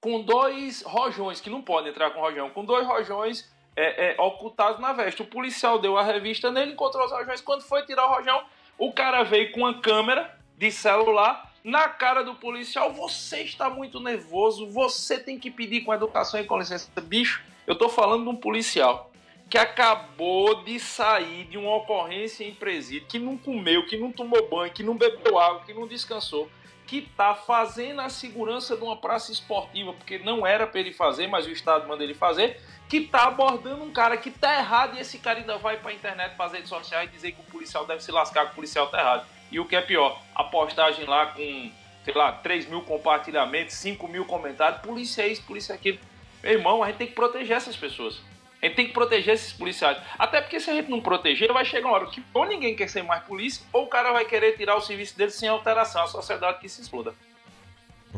com 0.02 0.22
dois 0.22 0.82
rojões, 0.82 1.40
que 1.40 1.50
não 1.50 1.62
pode 1.62 1.90
entrar 1.90 2.10
com 2.10 2.20
rojão, 2.20 2.50
com 2.50 2.66
dois 2.66 2.86
rojões 2.86 3.50
é, 3.76 4.12
é, 4.12 4.22
ocultados 4.22 4.80
na 4.80 4.94
veste. 4.94 5.22
O 5.22 5.26
policial 5.26 5.80
deu 5.80 5.98
a 5.98 6.04
revista 6.04 6.52
nele, 6.52 6.74
encontrou 6.74 7.06
os 7.06 7.12
rojões. 7.12 7.42
Quando 7.42 7.62
foi 7.62 7.86
tirar 7.86 8.06
o 8.06 8.16
rojão, 8.16 8.44
o 8.78 8.92
cara 8.92 9.24
veio 9.24 9.52
com 9.52 9.62
uma 9.62 9.80
câmera 9.80 10.38
de 10.58 10.72
celular 10.72 11.52
na 11.64 11.88
cara 11.88 12.24
do 12.24 12.36
policial. 12.36 12.92
Você 12.94 13.42
está 13.42 13.70
muito 13.70 14.00
nervoso, 14.00 14.68
você 14.70 15.20
tem 15.20 15.40
que 15.40 15.50
pedir 15.50 15.82
com 15.82 15.94
educação 15.94 16.40
e 16.40 16.44
com 16.44 16.58
licença. 16.58 16.90
Bicho, 17.02 17.44
eu 17.66 17.76
tô 17.76 17.90
falando 17.90 18.24
de 18.24 18.30
um 18.30 18.36
policial 18.36 19.12
que 19.50 19.58
acabou 19.58 20.64
de 20.64 20.80
sair 20.80 21.44
de 21.44 21.58
uma 21.58 21.76
ocorrência 21.76 22.46
em 22.46 22.54
presídio, 22.54 23.08
que 23.08 23.20
não 23.20 23.38
comeu, 23.38 23.86
que 23.86 23.98
não 23.98 24.10
tomou 24.10 24.48
banho, 24.50 24.72
que 24.72 24.82
não 24.82 24.96
bebeu 24.96 25.38
água, 25.38 25.64
que 25.66 25.74
não 25.74 25.86
descansou 25.86 26.50
que 26.92 26.98
está 26.98 27.34
fazendo 27.34 28.02
a 28.02 28.10
segurança 28.10 28.76
de 28.76 28.84
uma 28.84 28.98
praça 28.98 29.32
esportiva, 29.32 29.94
porque 29.94 30.20
não 30.20 30.46
era 30.46 30.68
para 30.68 30.82
ele 30.82 30.92
fazer, 30.92 31.26
mas 31.26 31.48
o 31.48 31.50
Estado 31.50 31.88
manda 31.88 32.04
ele 32.04 32.14
fazer, 32.14 32.60
que 32.90 32.98
está 32.98 33.28
abordando 33.28 33.82
um 33.82 33.94
cara 33.94 34.18
que 34.18 34.28
está 34.28 34.60
errado 34.60 34.98
e 34.98 35.00
esse 35.00 35.18
cara 35.20 35.40
ainda 35.40 35.58
vai 35.58 35.78
para 35.78 35.92
a 35.92 35.94
internet, 35.94 36.36
fazer 36.36 36.58
redes 36.58 36.70
sociais 36.70 37.10
e 37.10 37.14
dizer 37.14 37.32
que 37.32 37.40
o 37.40 37.46
policial 37.46 37.86
deve 37.86 38.04
se 38.04 38.12
lascar, 38.12 38.48
que 38.48 38.52
o 38.52 38.56
policial 38.56 38.88
está 38.88 39.00
errado. 39.00 39.26
E 39.50 39.58
o 39.58 39.64
que 39.64 39.74
é 39.74 39.80
pior, 39.80 40.22
a 40.36 40.44
postagem 40.44 41.06
lá 41.06 41.28
com, 41.28 41.72
sei 42.04 42.14
lá, 42.14 42.34
3 42.34 42.66
mil 42.66 42.82
compartilhamentos, 42.82 43.76
5 43.76 44.06
mil 44.10 44.26
comentários, 44.26 44.82
polícia 44.82 45.22
é 45.22 45.30
isso, 45.30 45.44
polícia 45.44 45.72
é 45.72 45.78
aquilo. 45.78 45.98
Meu 46.44 46.52
irmão, 46.52 46.84
a 46.84 46.88
gente 46.88 46.98
tem 46.98 47.08
que 47.08 47.14
proteger 47.14 47.56
essas 47.56 47.78
pessoas. 47.78 48.20
A 48.62 48.68
gente 48.68 48.76
tem 48.76 48.88
que 48.88 48.94
proteger 48.94 49.34
esses 49.34 49.52
policiais. 49.52 49.98
Até 50.20 50.40
porque 50.40 50.60
se 50.60 50.70
a 50.70 50.74
gente 50.74 50.90
não 50.90 51.02
proteger, 51.02 51.52
vai 51.52 51.66
chegar 51.66 51.88
uma 51.88 51.96
hora 51.96 52.06
que 52.08 52.24
ou 52.34 52.46
ninguém 52.46 52.76
quer 52.76 52.88
ser 52.88 53.02
mais 53.02 53.24
polícia, 53.24 53.66
ou 53.74 53.86
o 53.86 53.88
cara 53.88 54.12
vai 54.12 54.24
querer 54.26 54.56
tirar 54.56 54.76
o 54.76 54.82
serviço 54.82 55.18
dele 55.18 55.32
sem 55.32 55.50
alteração. 55.50 56.04
A 56.04 56.08
sociedade 56.08 56.60
que 56.60 56.70
se 56.70 56.82
exploda. 56.82 57.14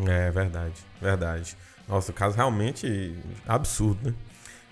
É 0.08 0.29
verdade, 0.32 0.75
verdade. 1.01 1.56
Nossa, 1.88 2.12
o 2.12 2.13
caso 2.13 2.36
realmente 2.36 3.15
absurdo, 3.47 4.10
né? 4.10 4.13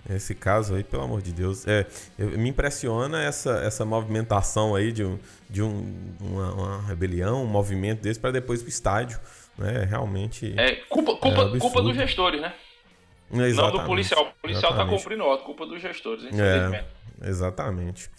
Esse 0.10 0.34
caso 0.34 0.74
aí, 0.74 0.84
pelo 0.84 1.04
amor 1.04 1.22
de 1.22 1.32
Deus. 1.32 1.68
É, 1.68 1.86
eu, 2.18 2.30
me 2.32 2.50
impressiona 2.50 3.22
essa, 3.22 3.62
essa 3.64 3.86
movimentação 3.86 4.74
aí 4.74 4.92
de, 4.92 5.06
um, 5.06 5.20
de 5.48 5.62
um, 5.62 6.16
uma, 6.20 6.54
uma 6.54 6.82
rebelião, 6.88 7.44
um 7.44 7.48
movimento 7.48 8.02
desse 8.02 8.20
para 8.20 8.32
depois 8.32 8.62
pro 8.62 8.70
estádio. 8.70 9.20
Né? 9.58 9.86
Realmente. 9.88 10.54
É 10.58 10.78
culpa, 10.90 11.16
culpa, 11.16 11.52
é 11.56 11.60
culpa 11.60 11.82
dos 11.84 11.96
gestores, 11.96 12.42
né? 12.42 12.52
Exatamente. 13.34 13.56
Não 13.56 13.72
do 13.72 13.88
policial. 13.88 14.24
O 14.24 14.42
policial 14.42 14.72
está 14.72 14.86
cumprindo 14.86 15.30
a 15.30 15.38
culpa 15.38 15.66
dos 15.66 15.82
gestores, 15.82 16.24
infelizmente. 16.26 16.86
É, 17.22 17.30
exatamente. 17.30 18.10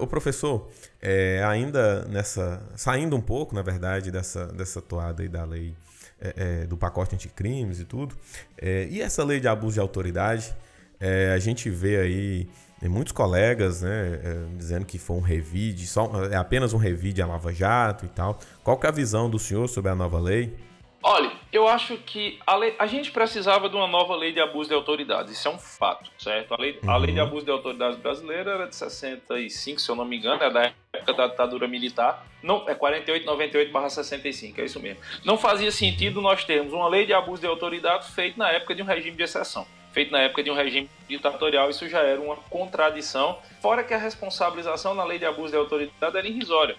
O 0.00 0.06
professor, 0.06 0.68
é, 1.00 1.42
ainda 1.44 2.04
nessa. 2.06 2.62
Saindo 2.76 3.16
um 3.16 3.20
pouco, 3.20 3.54
na 3.54 3.62
verdade, 3.62 4.10
dessa, 4.10 4.46
dessa 4.46 4.82
toada 4.82 5.22
aí 5.22 5.28
da 5.28 5.44
lei 5.44 5.74
é, 6.20 6.62
é 6.62 6.66
do 6.66 6.76
pacote 6.76 7.14
anticrimes 7.14 7.80
e 7.80 7.84
tudo. 7.84 8.14
É, 8.60 8.86
e 8.90 9.00
essa 9.00 9.24
lei 9.24 9.40
de 9.40 9.48
abuso 9.48 9.74
de 9.74 9.80
autoridade, 9.80 10.54
é, 11.00 11.32
a 11.32 11.38
gente 11.38 11.70
vê 11.70 11.98
aí 11.98 12.48
muitos 12.82 13.12
colegas 13.12 13.82
né, 13.82 14.20
dizendo 14.56 14.86
que 14.86 14.98
foi 14.98 15.16
um 15.16 15.20
revide, 15.20 15.84
só, 15.84 16.08
é 16.30 16.36
apenas 16.36 16.72
um 16.72 16.78
revide 16.78 17.20
a 17.20 17.26
Lava 17.26 17.52
Jato 17.52 18.04
e 18.04 18.08
tal. 18.08 18.38
Qual 18.62 18.76
que 18.76 18.86
é 18.86 18.88
a 18.88 18.92
visão 18.92 19.28
do 19.28 19.38
senhor 19.38 19.68
sobre 19.68 19.90
a 19.90 19.96
nova 19.96 20.20
lei? 20.20 20.56
Olha, 21.02 21.32
eu 21.58 21.66
acho 21.66 21.96
que 21.96 22.38
a, 22.46 22.54
lei, 22.54 22.74
a, 22.78 22.86
gente 22.86 23.10
precisava 23.10 23.68
de 23.68 23.74
uma 23.74 23.88
nova 23.88 24.14
lei 24.14 24.32
de 24.32 24.40
abuso 24.40 24.68
de 24.68 24.74
autoridade, 24.74 25.32
isso 25.32 25.48
é 25.48 25.50
um 25.50 25.58
fato, 25.58 26.08
certo? 26.16 26.54
A 26.54 26.56
lei, 26.56 26.78
a 26.86 26.96
lei 26.96 27.12
de 27.12 27.20
uhum. 27.20 27.26
abuso 27.26 27.44
de 27.44 27.50
autoridade 27.50 27.96
brasileira 27.96 28.52
era 28.52 28.66
de 28.66 28.76
65, 28.76 29.80
se 29.80 29.90
eu 29.90 29.96
não 29.96 30.04
me 30.04 30.16
engano, 30.16 30.42
é 30.42 30.50
da 30.50 30.72
época 30.92 31.12
da 31.12 31.26
ditadura 31.26 31.66
militar. 31.66 32.24
Não, 32.42 32.64
é 32.68 32.74
48, 32.74 33.26
98 33.26 33.72
barra 33.72 33.90
65, 33.90 34.60
é 34.60 34.64
isso 34.64 34.78
mesmo. 34.78 35.02
Não 35.24 35.36
fazia 35.36 35.72
sentido 35.72 36.22
nós 36.22 36.44
termos 36.44 36.72
uma 36.72 36.88
lei 36.88 37.04
de 37.04 37.12
abuso 37.12 37.40
de 37.40 37.48
autoridade 37.48 38.08
feita 38.12 38.38
na 38.38 38.50
época 38.50 38.74
de 38.76 38.82
um 38.82 38.86
regime 38.86 39.16
de 39.16 39.24
exceção. 39.24 39.66
Feito 39.92 40.12
na 40.12 40.20
época 40.20 40.44
de 40.44 40.50
um 40.50 40.54
regime 40.54 40.88
ditatorial, 41.08 41.68
isso 41.70 41.88
já 41.88 42.00
era 42.00 42.20
uma 42.20 42.36
contradição. 42.36 43.36
Fora 43.60 43.82
que 43.82 43.92
a 43.92 43.98
responsabilização 43.98 44.94
na 44.94 45.02
lei 45.02 45.18
de 45.18 45.24
abuso 45.24 45.50
de 45.50 45.56
autoridade 45.56 46.16
era 46.16 46.28
irrisória. 46.28 46.76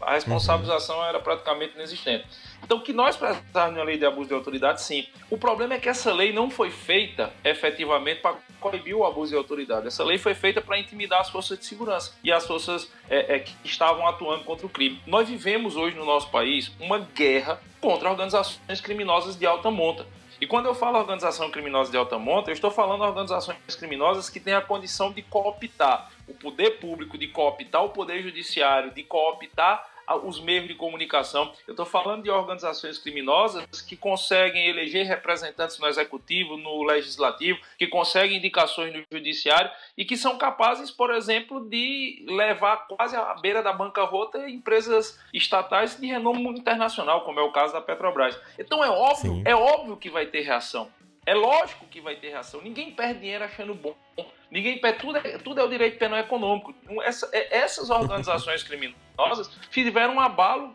A 0.00 0.14
responsabilização 0.14 0.98
uhum. 0.98 1.04
era 1.04 1.20
praticamente 1.20 1.74
inexistente. 1.74 2.26
Então, 2.62 2.80
que 2.80 2.92
nós 2.92 3.16
precisávamos 3.16 3.74
de 3.74 3.80
uma 3.80 3.84
lei 3.84 3.98
de 3.98 4.04
abuso 4.04 4.28
de 4.28 4.34
autoridade, 4.34 4.82
sim. 4.82 5.06
O 5.30 5.38
problema 5.38 5.74
é 5.74 5.78
que 5.78 5.88
essa 5.88 6.12
lei 6.12 6.32
não 6.32 6.50
foi 6.50 6.70
feita 6.70 7.32
efetivamente 7.44 8.20
para 8.20 8.36
coibir 8.60 8.96
o 8.96 9.04
abuso 9.04 9.30
de 9.30 9.36
autoridade. 9.36 9.86
Essa 9.86 10.02
lei 10.04 10.18
foi 10.18 10.34
feita 10.34 10.60
para 10.60 10.78
intimidar 10.78 11.20
as 11.20 11.30
forças 11.30 11.58
de 11.58 11.64
segurança 11.64 12.14
e 12.24 12.32
as 12.32 12.46
forças 12.46 12.90
é, 13.08 13.36
é, 13.36 13.38
que 13.38 13.54
estavam 13.64 14.06
atuando 14.06 14.44
contra 14.44 14.66
o 14.66 14.68
crime. 14.68 15.00
Nós 15.06 15.28
vivemos 15.28 15.76
hoje 15.76 15.96
no 15.96 16.04
nosso 16.04 16.30
país 16.30 16.72
uma 16.80 16.98
guerra 16.98 17.60
contra 17.80 18.10
organizações 18.10 18.80
criminosas 18.80 19.36
de 19.36 19.46
alta 19.46 19.70
monta. 19.70 20.06
E 20.40 20.46
quando 20.46 20.66
eu 20.66 20.74
falo 20.74 20.98
organização 20.98 21.50
criminosa 21.50 21.90
de 21.90 21.96
alta 21.96 22.18
monta, 22.18 22.50
eu 22.50 22.54
estou 22.54 22.70
falando 22.70 23.02
organizações 23.02 23.58
criminosas 23.76 24.28
que 24.28 24.38
têm 24.38 24.54
a 24.54 24.60
condição 24.60 25.12
de 25.12 25.22
cooptar. 25.22 26.10
O 26.28 26.34
poder 26.34 26.78
público, 26.78 27.16
de 27.16 27.28
cooptar 27.28 27.84
o 27.84 27.90
poder 27.90 28.22
judiciário, 28.22 28.92
de 28.92 29.02
cooptar 29.02 29.95
os 30.22 30.40
meios 30.40 30.68
de 30.68 30.74
comunicação. 30.74 31.52
Eu 31.66 31.72
estou 31.72 31.86
falando 31.86 32.22
de 32.22 32.30
organizações 32.30 32.98
criminosas 32.98 33.80
que 33.82 33.96
conseguem 33.96 34.68
eleger 34.68 35.06
representantes 35.06 35.78
no 35.78 35.86
executivo, 35.86 36.56
no 36.56 36.82
legislativo, 36.84 37.58
que 37.78 37.86
conseguem 37.86 38.38
indicações 38.38 38.92
no 38.92 39.02
judiciário 39.12 39.70
e 39.96 40.04
que 40.04 40.16
são 40.16 40.38
capazes, 40.38 40.90
por 40.90 41.12
exemplo, 41.12 41.68
de 41.68 42.24
levar 42.28 42.86
quase 42.88 43.16
à 43.16 43.34
beira 43.34 43.62
da 43.62 43.72
bancarrota 43.72 44.48
empresas 44.48 45.18
estatais 45.32 45.98
de 45.98 46.06
renome 46.06 46.46
internacional, 46.58 47.24
como 47.24 47.40
é 47.40 47.42
o 47.42 47.52
caso 47.52 47.72
da 47.72 47.80
Petrobras. 47.80 48.38
Então 48.58 48.84
é 48.84 48.88
óbvio, 48.88 49.34
Sim. 49.34 49.42
é 49.44 49.54
óbvio 49.54 49.96
que 49.96 50.10
vai 50.10 50.26
ter 50.26 50.42
reação. 50.42 50.90
É 51.26 51.34
lógico 51.34 51.84
que 51.86 52.00
vai 52.00 52.14
ter 52.14 52.28
reação. 52.28 52.62
Ninguém 52.62 52.92
perde 52.92 53.20
dinheiro 53.20 53.44
achando 53.44 53.74
bom. 53.74 53.96
Ninguém 54.48 54.78
perde. 54.78 55.00
Tudo 55.00 55.18
é, 55.18 55.38
tudo 55.38 55.60
é 55.60 55.64
o 55.64 55.68
direito 55.68 55.98
penal 55.98 56.20
econômico. 56.20 56.72
Essa, 57.02 57.28
é, 57.32 57.58
essas 57.58 57.90
organizações 57.90 58.62
criminosas 58.62 59.50
tiveram 59.70 60.14
um 60.14 60.20
abalo 60.20 60.72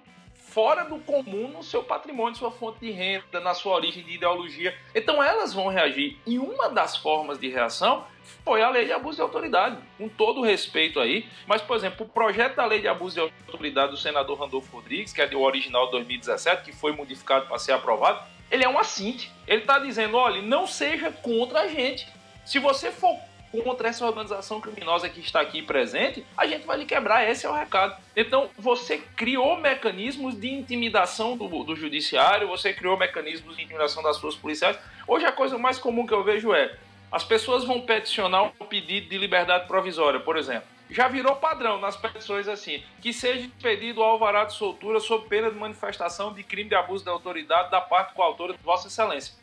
fora 0.52 0.84
do 0.84 1.00
comum 1.00 1.48
no 1.48 1.64
seu 1.64 1.82
patrimônio, 1.82 2.38
sua 2.38 2.52
fonte 2.52 2.82
de 2.82 2.92
renda, 2.92 3.40
na 3.40 3.54
sua 3.54 3.74
origem 3.74 4.04
de 4.04 4.16
ideologia. 4.16 4.78
Então 4.94 5.24
elas 5.24 5.54
vão 5.54 5.70
reagir. 5.70 6.18
E 6.28 6.38
uma 6.38 6.70
das 6.70 6.98
formas 6.98 7.40
de 7.40 7.48
reação 7.48 8.06
foi 8.44 8.62
a 8.62 8.70
lei 8.70 8.86
de 8.86 8.92
abuso 8.92 9.16
de 9.16 9.22
autoridade, 9.22 9.78
com 9.98 10.10
todo 10.10 10.42
respeito 10.42 11.00
aí. 11.00 11.26
Mas, 11.48 11.62
por 11.62 11.78
exemplo, 11.78 12.06
o 12.06 12.10
projeto 12.10 12.56
da 12.56 12.66
lei 12.66 12.82
de 12.82 12.88
abuso 12.90 13.16
de 13.16 13.22
autoridade 13.22 13.92
do 13.92 13.98
senador 13.98 14.38
Randolfo 14.38 14.76
Rodrigues, 14.76 15.14
que 15.14 15.22
é 15.22 15.30
o 15.34 15.42
original 15.42 15.86
de 15.86 15.92
2017, 15.94 16.64
que 16.64 16.74
foi 16.74 16.92
modificado 16.92 17.48
para 17.48 17.58
ser 17.58 17.72
aprovado, 17.72 18.22
ele 18.52 18.64
é 18.64 18.70
um 18.70 18.78
assinte. 18.78 19.32
Ele 19.48 19.62
está 19.62 19.80
dizendo: 19.80 20.18
olha, 20.18 20.42
não 20.42 20.68
seja 20.68 21.12
contra 21.12 21.62
a 21.62 21.68
gente. 21.68 22.08
Se 22.46 22.60
você 22.60 22.92
for 22.92 23.18
contra 23.52 23.90
essa 23.90 24.06
organização 24.06 24.62
criminosa 24.62 25.10
que 25.10 25.20
está 25.20 25.42
aqui 25.42 25.62
presente, 25.62 26.26
a 26.38 26.46
gente 26.46 26.66
vai 26.66 26.78
lhe 26.78 26.86
quebrar. 26.86 27.30
Esse 27.30 27.46
é 27.46 27.50
o 27.50 27.54
recado. 27.54 27.96
Então, 28.16 28.50
você 28.58 28.98
criou 29.16 29.58
mecanismos 29.58 30.40
de 30.40 30.50
intimidação 30.50 31.36
do, 31.36 31.48
do 31.64 31.76
judiciário, 31.76 32.48
você 32.48 32.74
criou 32.74 32.98
mecanismos 32.98 33.58
de 33.58 33.64
intimidação 33.64 34.04
das 34.04 34.18
suas 34.18 34.36
policiais. 34.36 34.78
Hoje, 35.08 35.26
a 35.26 35.32
coisa 35.32 35.58
mais 35.58 35.78
comum 35.78 36.06
que 36.06 36.14
eu 36.14 36.24
vejo 36.24 36.54
é 36.54 36.76
as 37.12 37.26
pessoas 37.26 37.66
vão 37.66 37.82
peticionar 37.82 38.44
um 38.44 38.66
pedido 38.66 39.10
de 39.10 39.18
liberdade 39.18 39.68
provisória, 39.68 40.20
por 40.20 40.38
exemplo 40.38 40.68
já 40.92 41.08
virou 41.08 41.38
padrão 41.38 41.80
nas 41.80 41.96
petições 41.96 42.48
assim, 42.50 42.84
que 43.02 43.14
seja 43.14 43.50
pedido 43.62 44.02
o 44.02 44.04
alvará 44.04 44.44
de 44.44 44.54
soltura 44.54 45.00
sob 45.00 45.28
pena 45.30 45.50
de 45.50 45.58
manifestação 45.58 46.34
de 46.34 46.44
crime 46.44 46.70
de 46.70 46.76
abuso 46.76 47.06
da 47.06 47.12
autoridade 47.12 47.72
da 47.72 47.80
parte 47.80 48.14
coautora 48.14 48.54
de 48.54 48.62
Vossa 48.62 48.90
Excelência. 48.90 49.34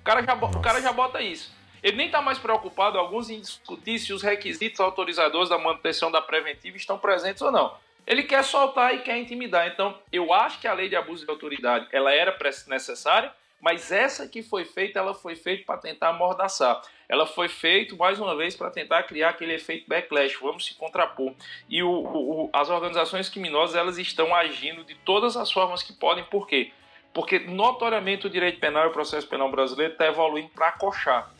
O 0.00 0.04
cara 0.04 0.22
já, 0.22 0.34
o 0.34 0.60
cara 0.60 0.82
já 0.82 0.92
bota 0.92 1.22
isso. 1.22 1.54
Ele 1.82 1.96
nem 1.96 2.06
está 2.06 2.20
mais 2.20 2.38
preocupado, 2.38 2.98
alguns, 2.98 3.30
em 3.30 3.40
discutir 3.40 3.98
se 3.98 4.12
os 4.12 4.22
requisitos 4.22 4.78
autorizadores 4.80 5.48
da 5.48 5.58
manutenção 5.58 6.10
da 6.12 6.20
preventiva 6.20 6.76
estão 6.76 6.98
presentes 6.98 7.42
ou 7.42 7.50
não. 7.50 7.74
Ele 8.06 8.22
quer 8.24 8.44
soltar 8.44 8.94
e 8.94 8.98
quer 8.98 9.16
intimidar. 9.16 9.66
Então, 9.68 9.98
eu 10.12 10.32
acho 10.32 10.60
que 10.60 10.68
a 10.68 10.74
lei 10.74 10.88
de 10.88 10.96
abuso 10.96 11.24
de 11.24 11.30
autoridade 11.30 11.88
ela 11.90 12.12
era 12.12 12.36
necessária, 12.68 13.32
mas 13.62 13.92
essa 13.92 14.26
que 14.26 14.42
foi 14.42 14.64
feita, 14.64 14.98
ela 14.98 15.14
foi 15.14 15.36
feita 15.36 15.64
para 15.64 15.78
tentar 15.78 16.08
amordaçar. 16.08 16.82
Ela 17.08 17.24
foi 17.24 17.48
feita, 17.48 17.94
mais 17.94 18.18
uma 18.18 18.36
vez, 18.36 18.56
para 18.56 18.70
tentar 18.72 19.04
criar 19.04 19.28
aquele 19.28 19.54
efeito 19.54 19.88
backlash, 19.88 20.36
vamos 20.40 20.66
se 20.66 20.74
contrapor. 20.74 21.32
E 21.68 21.80
o, 21.80 21.88
o, 21.88 22.50
as 22.52 22.68
organizações 22.68 23.28
criminosas, 23.28 23.76
elas 23.76 23.98
estão 23.98 24.34
agindo 24.34 24.82
de 24.82 24.96
todas 24.96 25.36
as 25.36 25.52
formas 25.52 25.80
que 25.80 25.92
podem, 25.92 26.24
por 26.24 26.48
quê? 26.48 26.72
Porque, 27.14 27.38
notoriamente, 27.38 28.26
o 28.26 28.30
direito 28.30 28.58
penal 28.58 28.86
e 28.86 28.88
o 28.88 28.92
processo 28.92 29.28
penal 29.28 29.48
brasileiro 29.48 29.92
está 29.92 30.06
evoluindo 30.06 30.48
para 30.48 30.68
acochar. 30.68 31.32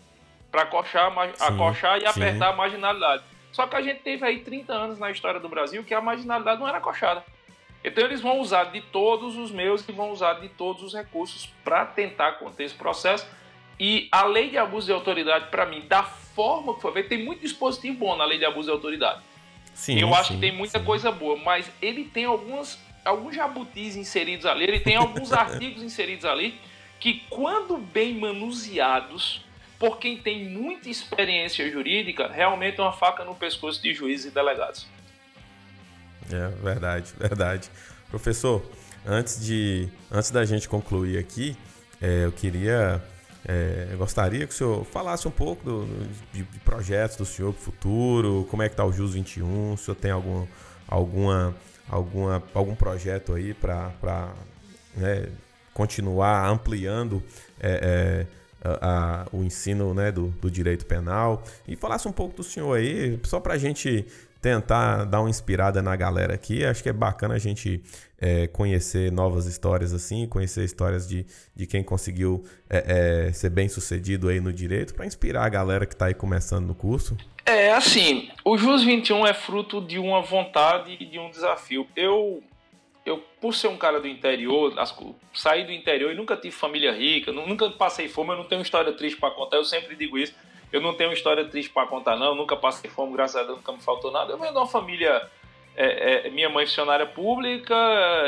Para 0.48 0.62
acochar, 0.62 1.12
acochar 1.40 1.98
e 1.98 2.02
sim. 2.02 2.06
apertar 2.06 2.50
a 2.50 2.52
marginalidade. 2.52 3.24
Só 3.50 3.66
que 3.66 3.74
a 3.74 3.82
gente 3.82 4.00
teve 4.00 4.24
aí 4.24 4.44
30 4.44 4.72
anos 4.72 4.98
na 4.98 5.10
história 5.10 5.40
do 5.40 5.48
Brasil 5.48 5.82
que 5.82 5.92
a 5.92 6.00
marginalidade 6.00 6.60
não 6.60 6.68
era 6.68 6.78
acochada. 6.78 7.24
Então 7.84 8.04
eles 8.04 8.20
vão 8.20 8.40
usar 8.40 8.64
de 8.64 8.80
todos 8.80 9.36
os 9.36 9.50
meios 9.50 9.86
e 9.88 9.92
vão 9.92 10.10
usar 10.10 10.34
de 10.34 10.48
todos 10.48 10.82
os 10.82 10.94
recursos 10.94 11.48
para 11.64 11.84
tentar 11.84 12.32
conter 12.32 12.64
esse 12.64 12.74
processo. 12.74 13.26
E 13.78 14.08
a 14.12 14.24
lei 14.24 14.50
de 14.50 14.58
abuso 14.58 14.86
de 14.86 14.92
autoridade, 14.92 15.46
para 15.50 15.66
mim, 15.66 15.80
da 15.88 16.02
forma 16.02 16.74
que 16.74 16.82
foi 16.82 16.92
feita, 16.92 17.08
tem 17.08 17.24
muito 17.24 17.40
dispositivo 17.40 17.98
bom 17.98 18.16
na 18.16 18.24
lei 18.24 18.38
de 18.38 18.44
abuso 18.44 18.66
de 18.66 18.72
autoridade. 18.72 19.20
Sim, 19.74 19.98
Eu 19.98 20.14
acho 20.14 20.28
sim, 20.28 20.34
que 20.34 20.40
tem 20.40 20.52
muita 20.52 20.78
sim. 20.78 20.84
coisa 20.84 21.10
boa, 21.10 21.36
mas 21.36 21.70
ele 21.80 22.04
tem 22.04 22.24
algumas, 22.24 22.78
alguns 23.04 23.34
jabutis 23.34 23.96
inseridos 23.96 24.46
ali, 24.46 24.64
ele 24.64 24.80
tem 24.80 24.96
alguns 24.96 25.32
artigos 25.32 25.82
inseridos 25.82 26.24
ali 26.24 26.54
que, 27.00 27.24
quando 27.28 27.78
bem 27.78 28.14
manuseados, 28.14 29.44
por 29.78 29.98
quem 29.98 30.16
tem 30.16 30.44
muita 30.44 30.88
experiência 30.88 31.68
jurídica, 31.68 32.28
realmente 32.28 32.78
é 32.78 32.82
uma 32.82 32.92
faca 32.92 33.24
no 33.24 33.34
pescoço 33.34 33.82
de 33.82 33.92
juízes 33.92 34.26
e 34.26 34.30
delegados. 34.30 34.86
É, 36.34 36.48
verdade, 36.62 37.12
verdade. 37.18 37.70
Professor, 38.10 38.62
antes, 39.06 39.44
de, 39.44 39.88
antes 40.10 40.30
da 40.30 40.44
gente 40.44 40.68
concluir 40.68 41.18
aqui, 41.18 41.56
é, 42.00 42.24
eu 42.24 42.32
queria. 42.32 43.02
É, 43.46 43.88
eu 43.90 43.98
gostaria 43.98 44.46
que 44.46 44.52
o 44.52 44.56
senhor 44.56 44.84
falasse 44.84 45.26
um 45.26 45.30
pouco 45.30 45.64
do, 45.64 46.06
de, 46.32 46.44
de, 46.44 46.58
projetos 46.60 47.16
do 47.16 47.24
senhor 47.24 47.52
para 47.52 47.60
o 47.60 47.64
futuro, 47.64 48.46
como 48.48 48.62
é 48.62 48.68
que 48.68 48.74
está 48.74 48.84
o 48.84 48.92
JUS 48.92 49.14
21, 49.14 49.76
se 49.76 49.82
o 49.82 49.84
senhor 49.84 49.96
tem 49.96 50.10
algum, 50.12 50.46
alguma, 50.86 51.54
alguma, 51.88 52.42
algum 52.54 52.76
projeto 52.76 53.34
aí 53.34 53.52
para 53.52 54.32
né, 54.94 55.28
continuar 55.74 56.48
ampliando 56.48 57.20
é, 57.58 58.26
é, 58.62 58.68
a, 58.68 59.22
a, 59.22 59.26
o 59.32 59.42
ensino 59.42 59.92
né, 59.92 60.12
do, 60.12 60.28
do 60.40 60.48
direito 60.48 60.86
penal 60.86 61.42
e 61.66 61.74
falasse 61.74 62.06
um 62.06 62.12
pouco 62.12 62.36
do 62.36 62.44
senhor 62.44 62.76
aí, 62.76 63.18
só 63.24 63.40
para 63.40 63.54
a 63.54 63.58
gente 63.58 64.06
tentar 64.42 65.04
dar 65.04 65.20
uma 65.20 65.30
inspirada 65.30 65.80
na 65.80 65.94
galera 65.94 66.34
aqui. 66.34 66.64
Acho 66.64 66.82
que 66.82 66.88
é 66.88 66.92
bacana 66.92 67.34
a 67.34 67.38
gente 67.38 67.80
é, 68.20 68.48
conhecer 68.48 69.12
novas 69.12 69.46
histórias 69.46 69.94
assim, 69.94 70.26
conhecer 70.26 70.64
histórias 70.64 71.08
de, 71.08 71.24
de 71.54 71.64
quem 71.64 71.82
conseguiu 71.82 72.44
é, 72.68 73.28
é, 73.28 73.32
ser 73.32 73.50
bem 73.50 73.68
sucedido 73.68 74.28
aí 74.28 74.40
no 74.40 74.52
direito, 74.52 74.94
para 74.94 75.06
inspirar 75.06 75.44
a 75.44 75.48
galera 75.48 75.86
que 75.86 75.94
está 75.94 76.06
aí 76.06 76.14
começando 76.14 76.66
no 76.66 76.74
curso. 76.74 77.16
É, 77.46 77.72
assim, 77.72 78.30
o 78.44 78.58
JUS 78.58 78.82
21 78.82 79.26
é 79.26 79.32
fruto 79.32 79.80
de 79.80 79.98
uma 79.98 80.20
vontade 80.20 80.96
e 80.98 81.06
de 81.06 81.20
um 81.20 81.30
desafio. 81.30 81.86
Eu, 81.94 82.42
eu 83.06 83.18
por 83.40 83.54
ser 83.54 83.68
um 83.68 83.76
cara 83.76 84.00
do 84.00 84.08
interior, 84.08 84.74
saí 85.32 85.64
do 85.64 85.72
interior 85.72 86.12
e 86.12 86.16
nunca 86.16 86.36
tive 86.36 86.54
família 86.54 86.92
rica, 86.92 87.30
nunca 87.32 87.70
passei 87.70 88.08
fome, 88.08 88.30
eu 88.30 88.38
não 88.38 88.44
tenho 88.44 88.62
história 88.62 88.92
triste 88.92 89.18
para 89.20 89.32
contar, 89.32 89.58
eu 89.58 89.64
sempre 89.64 89.94
digo 89.94 90.18
isso. 90.18 90.34
Eu 90.72 90.80
não 90.80 90.94
tenho 90.94 91.12
história 91.12 91.44
triste 91.44 91.70
para 91.70 91.86
contar, 91.86 92.16
não. 92.16 92.34
nunca 92.34 92.56
passei 92.56 92.90
fome, 92.90 93.12
graças 93.12 93.36
a 93.36 93.44
Deus, 93.44 93.58
nunca 93.58 93.72
me 93.72 93.82
faltou 93.82 94.10
nada. 94.10 94.32
Eu 94.32 94.38
venho 94.38 94.52
de 94.52 94.58
uma 94.58 94.66
família. 94.66 95.28
É, 95.74 96.26
é, 96.26 96.30
minha 96.30 96.50
mãe 96.50 96.66
funcionária 96.66 97.06
pública 97.06 97.74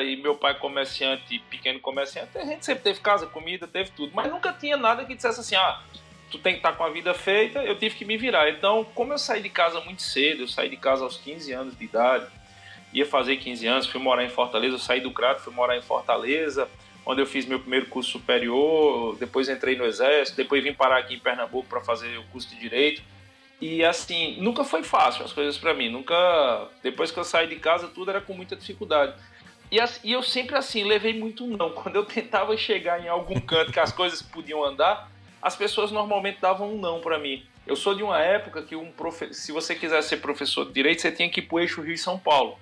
e 0.02 0.16
meu 0.16 0.34
pai 0.34 0.54
comerciante, 0.54 1.38
pequeno 1.50 1.78
comerciante. 1.80 2.38
A 2.38 2.44
gente 2.44 2.64
sempre 2.64 2.84
teve 2.84 3.00
casa, 3.00 3.26
comida, 3.26 3.66
teve 3.66 3.90
tudo. 3.90 4.12
Mas 4.14 4.30
nunca 4.30 4.52
tinha 4.52 4.76
nada 4.76 5.04
que 5.04 5.14
dissesse 5.14 5.40
assim: 5.40 5.56
ah, 5.56 5.82
tu 6.30 6.38
tem 6.38 6.54
que 6.54 6.60
estar 6.60 6.72
tá 6.72 6.76
com 6.76 6.84
a 6.84 6.90
vida 6.90 7.12
feita. 7.12 7.62
Eu 7.62 7.78
tive 7.78 7.96
que 7.96 8.04
me 8.04 8.16
virar. 8.16 8.48
Então, 8.50 8.84
como 8.94 9.12
eu 9.12 9.18
saí 9.18 9.42
de 9.42 9.50
casa 9.50 9.80
muito 9.80 10.02
cedo, 10.02 10.42
eu 10.42 10.48
saí 10.48 10.68
de 10.68 10.76
casa 10.76 11.04
aos 11.04 11.18
15 11.18 11.52
anos 11.52 11.78
de 11.78 11.84
idade, 11.84 12.26
ia 12.94 13.04
fazer 13.04 13.36
15 13.36 13.66
anos, 13.66 13.86
fui 13.86 14.00
morar 14.00 14.24
em 14.24 14.30
Fortaleza. 14.30 14.74
Eu 14.74 14.78
saí 14.78 15.00
do 15.00 15.10
Crato, 15.10 15.42
fui 15.42 15.52
morar 15.52 15.76
em 15.76 15.82
Fortaleza 15.82 16.68
onde 17.06 17.20
eu 17.20 17.26
fiz 17.26 17.44
meu 17.46 17.60
primeiro 17.60 17.86
curso 17.86 18.12
superior, 18.12 19.16
depois 19.16 19.48
entrei 19.48 19.76
no 19.76 19.84
Exército, 19.84 20.36
depois 20.36 20.62
vim 20.62 20.72
parar 20.72 20.98
aqui 20.98 21.14
em 21.14 21.18
Pernambuco 21.18 21.68
para 21.68 21.80
fazer 21.80 22.16
o 22.18 22.24
curso 22.24 22.48
de 22.48 22.58
Direito. 22.58 23.02
E 23.60 23.84
assim, 23.84 24.36
nunca 24.40 24.64
foi 24.64 24.82
fácil 24.82 25.24
as 25.24 25.32
coisas 25.32 25.56
para 25.56 25.74
mim, 25.74 25.88
nunca. 25.88 26.68
Depois 26.82 27.10
que 27.10 27.18
eu 27.18 27.24
saí 27.24 27.46
de 27.46 27.56
casa, 27.56 27.88
tudo 27.88 28.10
era 28.10 28.20
com 28.20 28.34
muita 28.34 28.56
dificuldade. 28.56 29.14
E, 29.70 29.78
e 30.02 30.12
eu 30.12 30.22
sempre 30.22 30.56
assim, 30.56 30.84
levei 30.84 31.18
muito 31.18 31.46
não. 31.46 31.70
Quando 31.74 31.96
eu 31.96 32.04
tentava 32.04 32.56
chegar 32.56 33.02
em 33.02 33.08
algum 33.08 33.40
canto 33.40 33.72
que 33.72 33.80
as 33.80 33.92
coisas 33.92 34.20
podiam 34.22 34.64
andar, 34.64 35.10
as 35.40 35.56
pessoas 35.56 35.90
normalmente 35.90 36.40
davam 36.40 36.74
um 36.74 36.80
não 36.80 37.00
para 37.00 37.18
mim. 37.18 37.44
Eu 37.66 37.76
sou 37.76 37.94
de 37.94 38.02
uma 38.02 38.20
época 38.20 38.62
que 38.62 38.76
um 38.76 38.90
profe... 38.92 39.32
se 39.32 39.50
você 39.52 39.74
quisesse 39.74 40.10
ser 40.10 40.16
professor 40.18 40.66
de 40.66 40.72
direito, 40.72 41.00
você 41.00 41.10
tinha 41.10 41.28
que 41.30 41.40
ir 41.40 41.44
pro 41.44 41.60
eixo 41.60 41.80
Rio 41.80 41.94
e 41.94 41.98
São 41.98 42.18
Paulo. 42.18 42.58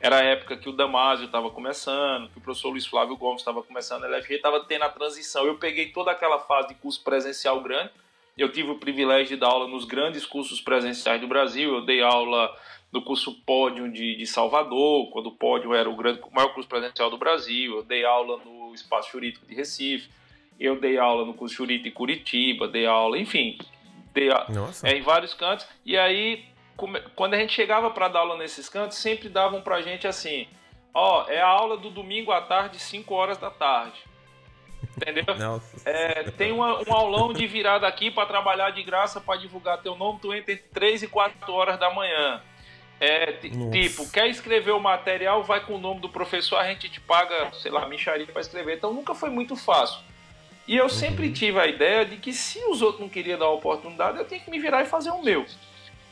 Era 0.00 0.18
a 0.18 0.24
época 0.24 0.56
que 0.56 0.68
o 0.68 0.72
Damásio 0.72 1.26
estava 1.26 1.50
começando, 1.50 2.30
que 2.30 2.38
o 2.38 2.40
professor 2.40 2.70
Luiz 2.70 2.86
Flávio 2.86 3.16
Gomes 3.16 3.40
estava 3.40 3.62
começando, 3.62 4.04
a 4.04 4.06
LFG 4.06 4.34
estava 4.34 4.60
tendo 4.60 4.84
a 4.84 4.88
transição. 4.88 5.44
Eu 5.44 5.58
peguei 5.58 5.90
toda 5.90 6.12
aquela 6.12 6.38
fase 6.38 6.68
de 6.68 6.74
curso 6.74 7.02
presencial 7.02 7.60
grande. 7.60 7.90
Eu 8.36 8.52
tive 8.52 8.70
o 8.70 8.78
privilégio 8.78 9.34
de 9.34 9.36
dar 9.36 9.48
aula 9.48 9.66
nos 9.66 9.84
grandes 9.84 10.24
cursos 10.24 10.60
presenciais 10.60 11.20
do 11.20 11.26
Brasil. 11.26 11.74
Eu 11.74 11.84
dei 11.84 12.00
aula 12.00 12.54
no 12.92 13.02
curso 13.02 13.34
Pódio 13.44 13.90
de, 13.90 14.14
de 14.14 14.26
Salvador, 14.26 15.10
quando 15.10 15.26
o 15.26 15.32
Pódio 15.32 15.74
era 15.74 15.90
o, 15.90 15.96
grande, 15.96 16.20
o 16.22 16.32
maior 16.32 16.54
curso 16.54 16.68
presencial 16.68 17.10
do 17.10 17.18
Brasil. 17.18 17.78
Eu 17.78 17.82
dei 17.82 18.04
aula 18.04 18.40
no 18.44 18.72
Espaço 18.72 19.10
Jurídico 19.10 19.44
de 19.44 19.54
Recife. 19.56 20.08
Eu 20.60 20.78
dei 20.78 20.96
aula 20.96 21.24
no 21.24 21.34
curso 21.34 21.56
Jurídico 21.56 21.88
de 21.88 21.90
Curitiba. 21.90 22.68
Dei 22.68 22.86
aula, 22.86 23.18
enfim, 23.18 23.58
dei 24.14 24.30
a, 24.30 24.46
é, 24.84 24.96
em 24.96 25.02
vários 25.02 25.34
cantos. 25.34 25.66
E 25.84 25.96
aí 25.96 26.44
quando 27.16 27.34
a 27.34 27.36
gente 27.38 27.52
chegava 27.52 27.90
para 27.90 28.08
dar 28.08 28.20
aula 28.20 28.36
nesses 28.36 28.68
cantos, 28.68 28.98
sempre 28.98 29.28
davam 29.28 29.60
para 29.60 29.76
a 29.76 29.82
gente 29.82 30.06
assim: 30.06 30.46
ó, 30.94 31.24
é 31.28 31.40
a 31.40 31.46
aula 31.46 31.76
do 31.76 31.90
domingo 31.90 32.30
à 32.30 32.40
tarde, 32.40 32.78
5 32.78 33.12
horas 33.14 33.38
da 33.38 33.50
tarde. 33.50 33.98
Entendeu? 34.96 35.24
É, 35.84 36.30
tem 36.32 36.52
uma, 36.52 36.78
um 36.88 36.92
aulão 36.92 37.32
de 37.32 37.46
virada 37.46 37.86
aqui 37.86 38.10
para 38.10 38.26
trabalhar 38.26 38.70
de 38.70 38.82
graça 38.82 39.20
para 39.20 39.38
divulgar 39.38 39.80
teu 39.80 39.96
nome, 39.96 40.18
tu 40.20 40.34
entra 40.34 40.52
entre 40.52 40.68
3 40.68 41.04
e 41.04 41.08
4 41.08 41.52
horas 41.52 41.78
da 41.78 41.90
manhã. 41.92 42.42
É, 43.00 43.32
tipo, 43.32 44.10
quer 44.10 44.28
escrever 44.28 44.72
o 44.72 44.80
material, 44.80 45.42
vai 45.44 45.64
com 45.64 45.74
o 45.74 45.78
nome 45.78 46.00
do 46.00 46.08
professor, 46.08 46.56
a 46.56 46.66
gente 46.66 46.88
te 46.88 47.00
paga, 47.00 47.52
sei 47.52 47.70
lá, 47.70 47.86
micharia 47.88 48.26
para 48.26 48.40
escrever. 48.40 48.76
Então 48.76 48.92
nunca 48.92 49.14
foi 49.14 49.30
muito 49.30 49.56
fácil. 49.56 50.00
E 50.66 50.76
eu 50.76 50.88
sempre 50.88 51.28
uhum. 51.28 51.32
tive 51.32 51.58
a 51.58 51.66
ideia 51.66 52.04
de 52.04 52.16
que 52.16 52.32
se 52.32 52.58
os 52.68 52.82
outros 52.82 53.00
não 53.00 53.08
queriam 53.08 53.38
dar 53.38 53.46
a 53.46 53.50
oportunidade, 53.50 54.18
eu 54.18 54.26
tinha 54.26 54.40
que 54.40 54.50
me 54.50 54.58
virar 54.58 54.82
e 54.82 54.86
fazer 54.86 55.10
o 55.10 55.22
meu. 55.22 55.46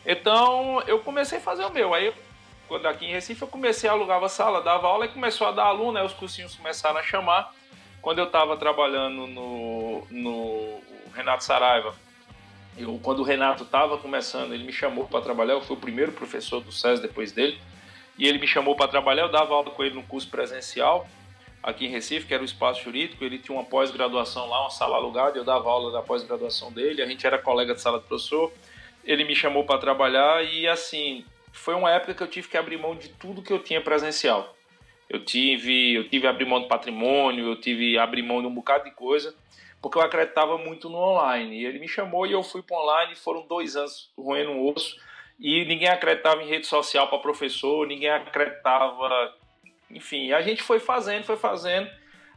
Então 0.07 0.81
eu 0.87 1.01
comecei 1.01 1.39
a 1.39 1.41
fazer 1.41 1.65
o 1.65 1.71
meu. 1.71 1.93
Aí, 1.93 2.15
quando 2.69 2.87
aqui 2.87 3.07
em 3.07 3.13
Recife, 3.13 3.43
eu 3.43 3.49
comecei 3.49 3.91
a 3.91 3.93
alugava 3.93 4.29
sala, 4.29 4.63
dava 4.63 4.87
aula 4.87 5.07
e 5.07 5.09
começou 5.09 5.49
a 5.49 5.51
dar 5.51 5.65
aluno, 5.65 5.99
aí 5.99 6.07
os 6.07 6.13
cursinhos 6.13 6.55
começaram 6.55 6.99
a 6.99 7.03
chamar. 7.03 7.53
Quando 8.01 8.21
eu 8.21 8.27
estava 8.27 8.57
trabalhando 8.57 9.27
no, 9.27 10.07
no 10.09 10.81
Renato 11.13 11.43
Saraiva, 11.43 11.93
eu, 12.79 13.01
quando 13.03 13.21
o 13.21 13.23
Renato 13.25 13.65
estava 13.65 13.99
começando, 13.99 14.53
ele 14.53 14.63
me 14.63 14.73
chamou 14.73 15.09
para 15.09 15.21
trabalhar. 15.23 15.55
Eu 15.55 15.63
fui 15.63 15.77
o 15.77 15.81
primeiro 15.81 16.13
professor 16.13 16.61
do 16.61 16.71
SES 16.71 17.01
depois 17.01 17.33
dele. 17.33 17.59
E 18.19 18.27
ele 18.27 18.39
me 18.39 18.47
chamou 18.47 18.77
para 18.77 18.87
trabalhar. 18.87 19.23
Eu 19.23 19.33
dava 19.33 19.55
aula 19.55 19.71
com 19.71 19.83
ele 19.83 19.95
no 19.95 20.03
curso 20.03 20.29
presencial 20.29 21.07
aqui 21.63 21.87
em 21.87 21.89
Recife, 21.89 22.27
que 22.27 22.35
era 22.35 22.43
o 22.43 22.47
espaço 22.47 22.83
jurídico. 22.83 23.25
Ele 23.25 23.39
tinha 23.39 23.57
uma 23.57 23.65
pós-graduação 23.65 24.49
lá, 24.49 24.61
uma 24.61 24.71
sala 24.71 24.97
alugada. 24.97 25.37
Eu 25.37 25.45
dava 25.45 25.69
aula 25.69 25.91
da 25.91 26.03
pós-graduação 26.03 26.71
dele. 26.71 27.03
A 27.03 27.07
gente 27.07 27.27
era 27.27 27.39
colega 27.39 27.75
de 27.75 27.81
sala 27.81 27.99
de 27.99 28.05
professor 28.05 28.53
ele 29.07 29.25
me 29.25 29.35
chamou 29.35 29.65
para 29.65 29.79
trabalhar 29.79 30.45
e 30.45 30.67
assim 30.67 31.25
foi 31.53 31.75
uma 31.75 31.91
época 31.91 32.15
que 32.15 32.23
eu 32.23 32.27
tive 32.27 32.49
que 32.49 32.57
abrir 32.57 32.77
mão 32.77 32.95
de 32.95 33.09
tudo 33.09 33.43
que 33.43 33.53
eu 33.53 33.59
tinha 33.59 33.81
presencial. 33.81 34.55
Eu 35.09 35.25
tive, 35.25 35.95
eu 35.95 36.09
tive 36.09 36.27
abrir 36.27 36.45
mão 36.45 36.61
do 36.61 36.69
patrimônio, 36.69 37.47
eu 37.47 37.61
tive 37.61 37.97
abrir 37.97 38.23
mão 38.23 38.41
de 38.41 38.47
um 38.49 38.55
bocado 38.55 38.85
de 38.85 38.91
coisa, 38.91 39.35
porque 39.81 39.97
eu 39.97 40.03
acreditava 40.03 40.59
muito 40.59 40.91
no 40.91 40.99
online. 40.99 41.61
E 41.61 41.65
ele 41.65 41.79
me 41.79 41.89
chamou 41.89 42.27
e 42.27 42.33
eu 42.33 42.43
fui 42.43 42.61
para 42.61 42.77
online. 42.77 43.15
Foram 43.15 43.47
dois 43.47 43.77
anos 43.77 44.11
roendo 44.19 44.51
um 44.51 44.69
osso 44.69 44.97
e 45.39 45.65
ninguém 45.65 45.89
acreditava 45.89 46.43
em 46.43 46.49
rede 46.49 46.67
social 46.67 47.09
para 47.09 47.19
professor, 47.19 47.87
ninguém 47.87 48.11
acreditava, 48.11 49.35
enfim. 49.91 50.33
A 50.33 50.43
gente 50.43 50.63
foi 50.63 50.81
fazendo, 50.81 51.25
foi 51.25 51.37
fazendo, 51.37 51.89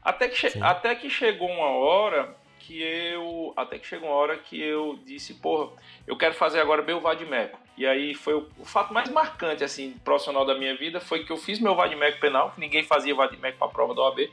até 0.02 0.28
que, 0.28 0.48
até 0.62 0.96
que 0.96 1.10
chegou 1.10 1.50
uma 1.50 1.70
hora 1.70 2.36
que 2.70 2.84
eu. 2.84 3.52
Até 3.58 3.80
que 3.80 3.88
chegou 3.88 4.10
uma 4.10 4.16
hora 4.16 4.38
que 4.38 4.62
eu 4.62 5.00
disse, 5.04 5.34
porra, 5.34 5.72
eu 6.06 6.16
quero 6.16 6.36
fazer 6.36 6.60
agora 6.60 6.84
meu 6.84 7.02
Vadimeco. 7.02 7.60
E 7.76 7.88
aí 7.88 8.14
foi 8.14 8.36
o, 8.36 8.48
o, 8.60 8.66
fato 8.66 8.94
mais 8.94 9.10
marcante, 9.10 9.64
assim, 9.64 9.96
profissional 10.04 10.46
da 10.46 10.54
minha 10.54 10.76
vida, 10.78 11.00
foi 11.00 11.24
que 11.24 11.32
eu 11.32 11.38
fiz 11.38 11.60
meu 11.60 11.74
Vadimeco 11.74 12.20
penal, 12.20 12.52
que 12.52 12.60
ninguém 12.60 12.84
fazia 12.84 13.16
Vadimeco 13.16 13.58
para 13.58 13.68
a 13.68 13.72
prova 13.72 13.96
da 13.96 14.04
OAB. 14.04 14.30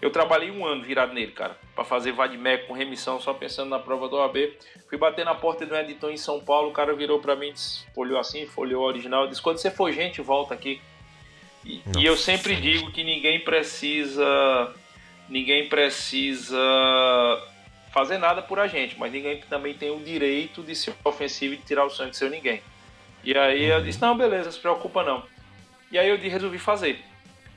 Eu 0.00 0.10
trabalhei 0.10 0.50
um 0.50 0.64
ano 0.64 0.82
virado 0.82 1.12
nele, 1.12 1.32
cara, 1.32 1.58
para 1.74 1.84
fazer 1.84 2.12
Vadimeco 2.12 2.68
com 2.68 2.72
remissão, 2.72 3.20
só 3.20 3.34
pensando 3.34 3.68
na 3.68 3.78
prova 3.78 4.08
da 4.08 4.16
OAB. 4.16 4.54
Fui 4.88 4.96
bater 4.96 5.24
na 5.26 5.34
porta 5.34 5.66
de 5.66 5.72
um 5.72 5.76
editor 5.76 6.10
em 6.10 6.16
São 6.16 6.40
Paulo, 6.40 6.70
o 6.70 6.72
cara 6.72 6.94
virou 6.94 7.18
para 7.18 7.36
mim, 7.36 7.52
disse, 7.52 7.84
folhou 7.94 8.18
assim, 8.18 8.46
folhou 8.46 8.82
original, 8.84 9.28
disse: 9.28 9.42
quando 9.42 9.58
você 9.58 9.70
for 9.70 9.92
gente, 9.92 10.22
volta 10.22 10.54
aqui. 10.54 10.80
E, 11.66 11.82
e 11.98 12.06
eu 12.06 12.16
sempre 12.16 12.56
digo 12.56 12.90
que 12.92 13.04
ninguém 13.04 13.40
precisa. 13.40 14.74
Ninguém 15.28 15.68
precisa 15.68 16.56
fazer 17.98 18.18
nada 18.18 18.40
por 18.40 18.60
a 18.60 18.68
gente, 18.68 18.96
mas 18.96 19.10
ninguém 19.10 19.40
também 19.50 19.74
tem 19.74 19.90
o 19.90 19.98
direito 19.98 20.62
de 20.62 20.72
ser 20.74 20.94
ofensivo 21.02 21.54
e 21.54 21.56
de 21.56 21.64
tirar 21.64 21.84
o 21.84 21.90
sangue 21.90 22.12
de 22.12 22.16
seu 22.16 22.30
ninguém. 22.30 22.62
E 23.24 23.36
aí 23.36 23.64
eu 23.64 23.82
disse, 23.82 24.00
não, 24.00 24.16
beleza, 24.16 24.52
se 24.52 24.58
preocupa 24.60 25.02
não. 25.02 25.24
E 25.90 25.98
aí 25.98 26.08
eu 26.08 26.16
resolvi 26.16 26.58
fazer. 26.58 27.00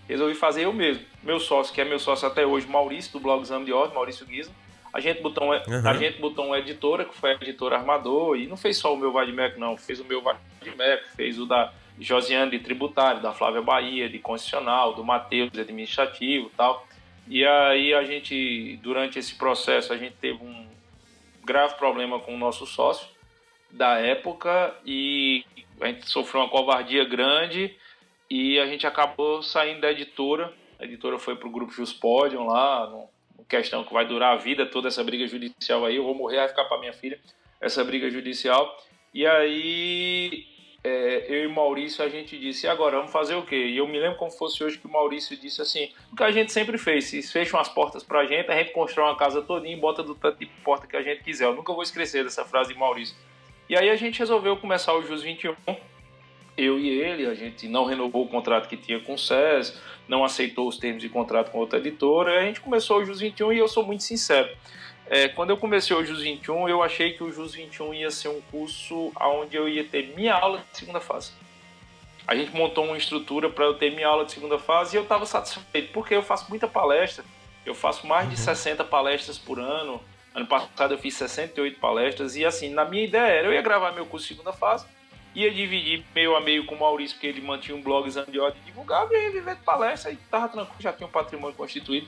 Resolvi 0.09 0.33
fazer 0.33 0.63
eu 0.63 0.73
mesmo. 0.73 1.05
Meu 1.21 1.39
sócio, 1.39 1.71
que 1.71 1.79
é 1.79 1.85
meu 1.85 1.99
sócio 1.99 2.27
até 2.27 2.43
hoje, 2.43 2.65
Maurício, 2.65 3.11
do 3.13 3.19
blog 3.19 3.43
Exame 3.43 3.65
de 3.65 3.71
Ordem, 3.71 3.93
Maurício 3.93 4.25
Guisa. 4.25 4.51
A 4.91 4.99
gente 4.99 5.21
botou, 5.21 5.43
um, 5.43 5.51
uhum. 5.51 5.87
a 5.87 5.93
gente 5.93 6.19
botou 6.19 6.47
uma 6.47 6.57
editora, 6.57 7.05
que 7.05 7.13
foi 7.13 7.33
a 7.33 7.35
editora 7.35 7.77
Armador, 7.77 8.35
e 8.35 8.47
não 8.47 8.57
fez 8.57 8.77
só 8.77 8.93
o 8.93 8.97
meu 8.97 9.11
Vadimec, 9.11 9.59
não. 9.59 9.77
Fez 9.77 9.99
o 9.99 10.05
meu 10.05 10.23
Vadimec, 10.23 11.03
fez 11.15 11.37
o 11.37 11.45
da 11.45 11.71
Josiane 11.99 12.49
de 12.49 12.59
Tributário, 12.59 13.21
da 13.21 13.31
Flávia 13.31 13.61
Bahia, 13.61 14.09
de 14.09 14.17
Constitucional, 14.17 14.95
do 14.95 15.03
Matheus, 15.03 15.51
de 15.51 15.61
Administrativo 15.61 16.47
e 16.47 16.57
tal. 16.57 16.87
E 17.33 17.45
aí 17.45 17.93
a 17.93 18.03
gente, 18.03 18.75
durante 18.83 19.17
esse 19.17 19.35
processo, 19.35 19.93
a 19.93 19.97
gente 19.97 20.17
teve 20.17 20.43
um 20.43 20.67
grave 21.45 21.75
problema 21.75 22.19
com 22.19 22.35
o 22.35 22.37
nosso 22.37 22.65
sócio 22.65 23.07
da 23.71 23.97
época 23.99 24.75
e 24.85 25.45
a 25.79 25.87
gente 25.87 26.09
sofreu 26.09 26.41
uma 26.41 26.49
covardia 26.49 27.05
grande 27.05 27.73
e 28.29 28.59
a 28.59 28.65
gente 28.65 28.85
acabou 28.85 29.41
saindo 29.41 29.79
da 29.79 29.91
editora. 29.93 30.53
A 30.77 30.83
editora 30.83 31.17
foi 31.17 31.37
para 31.37 31.47
o 31.47 31.51
grupo 31.51 31.71
Juspodium 31.71 32.47
lá, 32.47 32.87
no, 32.87 33.07
questão 33.47 33.85
que 33.85 33.93
vai 33.93 34.05
durar 34.05 34.33
a 34.33 34.37
vida 34.37 34.65
toda 34.65 34.89
essa 34.89 35.01
briga 35.01 35.25
judicial 35.25 35.85
aí. 35.85 35.95
Eu 35.95 36.03
vou 36.03 36.13
morrer, 36.13 36.35
vai 36.35 36.49
ficar 36.49 36.65
para 36.65 36.81
minha 36.81 36.91
filha 36.91 37.17
essa 37.61 37.81
briga 37.81 38.09
judicial. 38.09 38.77
E 39.13 39.25
aí 39.25 40.47
é, 40.83 41.25
eu 41.27 41.45
e 41.45 41.47
Maurício, 41.47 42.03
a 42.03 42.09
gente 42.09 42.37
disse, 42.37 42.65
e 42.65 42.69
agora, 42.69 42.97
vamos 42.97 43.11
fazer 43.11 43.35
o 43.35 43.43
quê? 43.43 43.67
E 43.67 43.77
eu 43.77 43.87
me 43.87 43.99
lembro 43.99 44.17
como 44.17 44.31
fosse 44.31 44.63
hoje 44.63 44.79
que 44.79 44.87
o 44.87 44.91
Maurício 44.91 45.37
disse 45.37 45.61
assim, 45.61 45.91
o 46.11 46.15
que 46.15 46.23
a 46.23 46.31
gente 46.31 46.51
sempre 46.51 46.77
fez, 46.77 47.05
se 47.05 47.21
fecham 47.21 47.59
as 47.59 47.69
portas 47.69 48.03
pra 48.03 48.25
gente, 48.25 48.49
a 48.49 48.57
gente 48.57 48.71
constrói 48.71 49.05
uma 49.05 49.15
casa 49.15 49.41
todinha 49.41 49.75
e 49.75 49.79
bota 49.79 50.01
do 50.01 50.15
tanto 50.15 50.39
de 50.39 50.47
porta 50.63 50.87
que 50.87 50.97
a 50.97 51.01
gente 51.01 51.23
quiser. 51.23 51.45
Eu 51.45 51.55
nunca 51.55 51.71
vou 51.71 51.83
esquecer 51.83 52.23
dessa 52.23 52.43
frase 52.43 52.73
de 52.73 52.79
Maurício. 52.79 53.15
E 53.69 53.77
aí 53.77 53.89
a 53.89 53.95
gente 53.95 54.17
resolveu 54.17 54.57
começar 54.57 54.93
o 54.93 55.03
JUS 55.03 55.21
21, 55.21 55.55
eu 56.57 56.79
e 56.79 56.89
ele, 56.89 57.25
a 57.27 57.33
gente 57.33 57.67
não 57.67 57.85
renovou 57.85 58.25
o 58.25 58.27
contrato 58.27 58.67
que 58.67 58.75
tinha 58.75 58.99
com 58.99 59.13
o 59.13 59.17
SES, 59.17 59.79
não 60.07 60.25
aceitou 60.25 60.67
os 60.67 60.77
termos 60.77 61.01
de 61.01 61.09
contrato 61.09 61.51
com 61.51 61.59
outra 61.59 61.79
editora, 61.79 62.39
a 62.39 62.43
gente 62.43 62.59
começou 62.59 62.97
o 62.97 63.05
JUS 63.05 63.19
21 63.19 63.53
e 63.53 63.59
eu 63.59 63.67
sou 63.67 63.85
muito 63.85 64.03
sincero, 64.03 64.49
é, 65.11 65.27
quando 65.27 65.49
eu 65.49 65.57
comecei 65.57 65.93
o 65.93 66.05
JUS 66.05 66.21
21, 66.21 66.69
eu 66.69 66.81
achei 66.81 67.11
que 67.11 67.21
o 67.21 67.29
JUS 67.29 67.53
21 67.53 67.93
ia 67.93 68.09
ser 68.09 68.29
um 68.29 68.39
curso 68.49 69.11
onde 69.19 69.57
eu 69.57 69.67
ia 69.67 69.83
ter 69.83 70.15
minha 70.15 70.33
aula 70.33 70.63
de 70.71 70.77
segunda 70.77 71.01
fase. 71.01 71.33
A 72.25 72.33
gente 72.33 72.55
montou 72.55 72.85
uma 72.85 72.97
estrutura 72.97 73.49
para 73.49 73.65
eu 73.65 73.73
ter 73.73 73.93
minha 73.93 74.07
aula 74.07 74.23
de 74.23 74.31
segunda 74.31 74.57
fase 74.57 74.95
e 74.95 74.97
eu 74.97 75.03
estava 75.03 75.25
satisfeito, 75.25 75.91
porque 75.91 76.15
eu 76.15 76.23
faço 76.23 76.45
muita 76.47 76.65
palestra, 76.65 77.25
eu 77.65 77.75
faço 77.75 78.07
mais 78.07 78.29
de 78.29 78.37
60 78.37 78.83
uhum. 78.83 78.89
palestras 78.89 79.37
por 79.37 79.59
ano. 79.59 80.01
Ano 80.33 80.47
passado 80.47 80.93
eu 80.93 80.97
fiz 80.97 81.13
68 81.15 81.77
palestras 81.77 82.37
e 82.37 82.45
assim, 82.45 82.69
na 82.69 82.85
minha 82.85 83.03
ideia 83.03 83.33
era 83.33 83.47
eu 83.47 83.53
ia 83.53 83.61
gravar 83.61 83.91
meu 83.91 84.05
curso 84.05 84.29
de 84.29 84.35
segunda 84.35 84.53
fase, 84.53 84.85
ia 85.35 85.51
dividir 85.51 86.05
meio 86.15 86.37
a 86.37 86.39
meio 86.39 86.65
com 86.65 86.75
o 86.75 86.79
Maurício, 86.79 87.17
porque 87.17 87.27
ele 87.27 87.41
mantinha 87.41 87.75
um 87.75 87.81
blog 87.81 88.09
de 88.09 88.39
ordem 88.39 88.61
divulgava 88.63 89.13
e 89.13 89.23
ia 89.23 89.31
viver 89.31 89.55
de 89.55 89.61
palestra 89.63 90.09
e 90.09 90.15
tava 90.15 90.47
tranquilo, 90.47 90.79
já 90.79 90.93
tinha 90.93 91.05
um 91.05 91.11
patrimônio 91.11 91.57
constituído, 91.57 92.07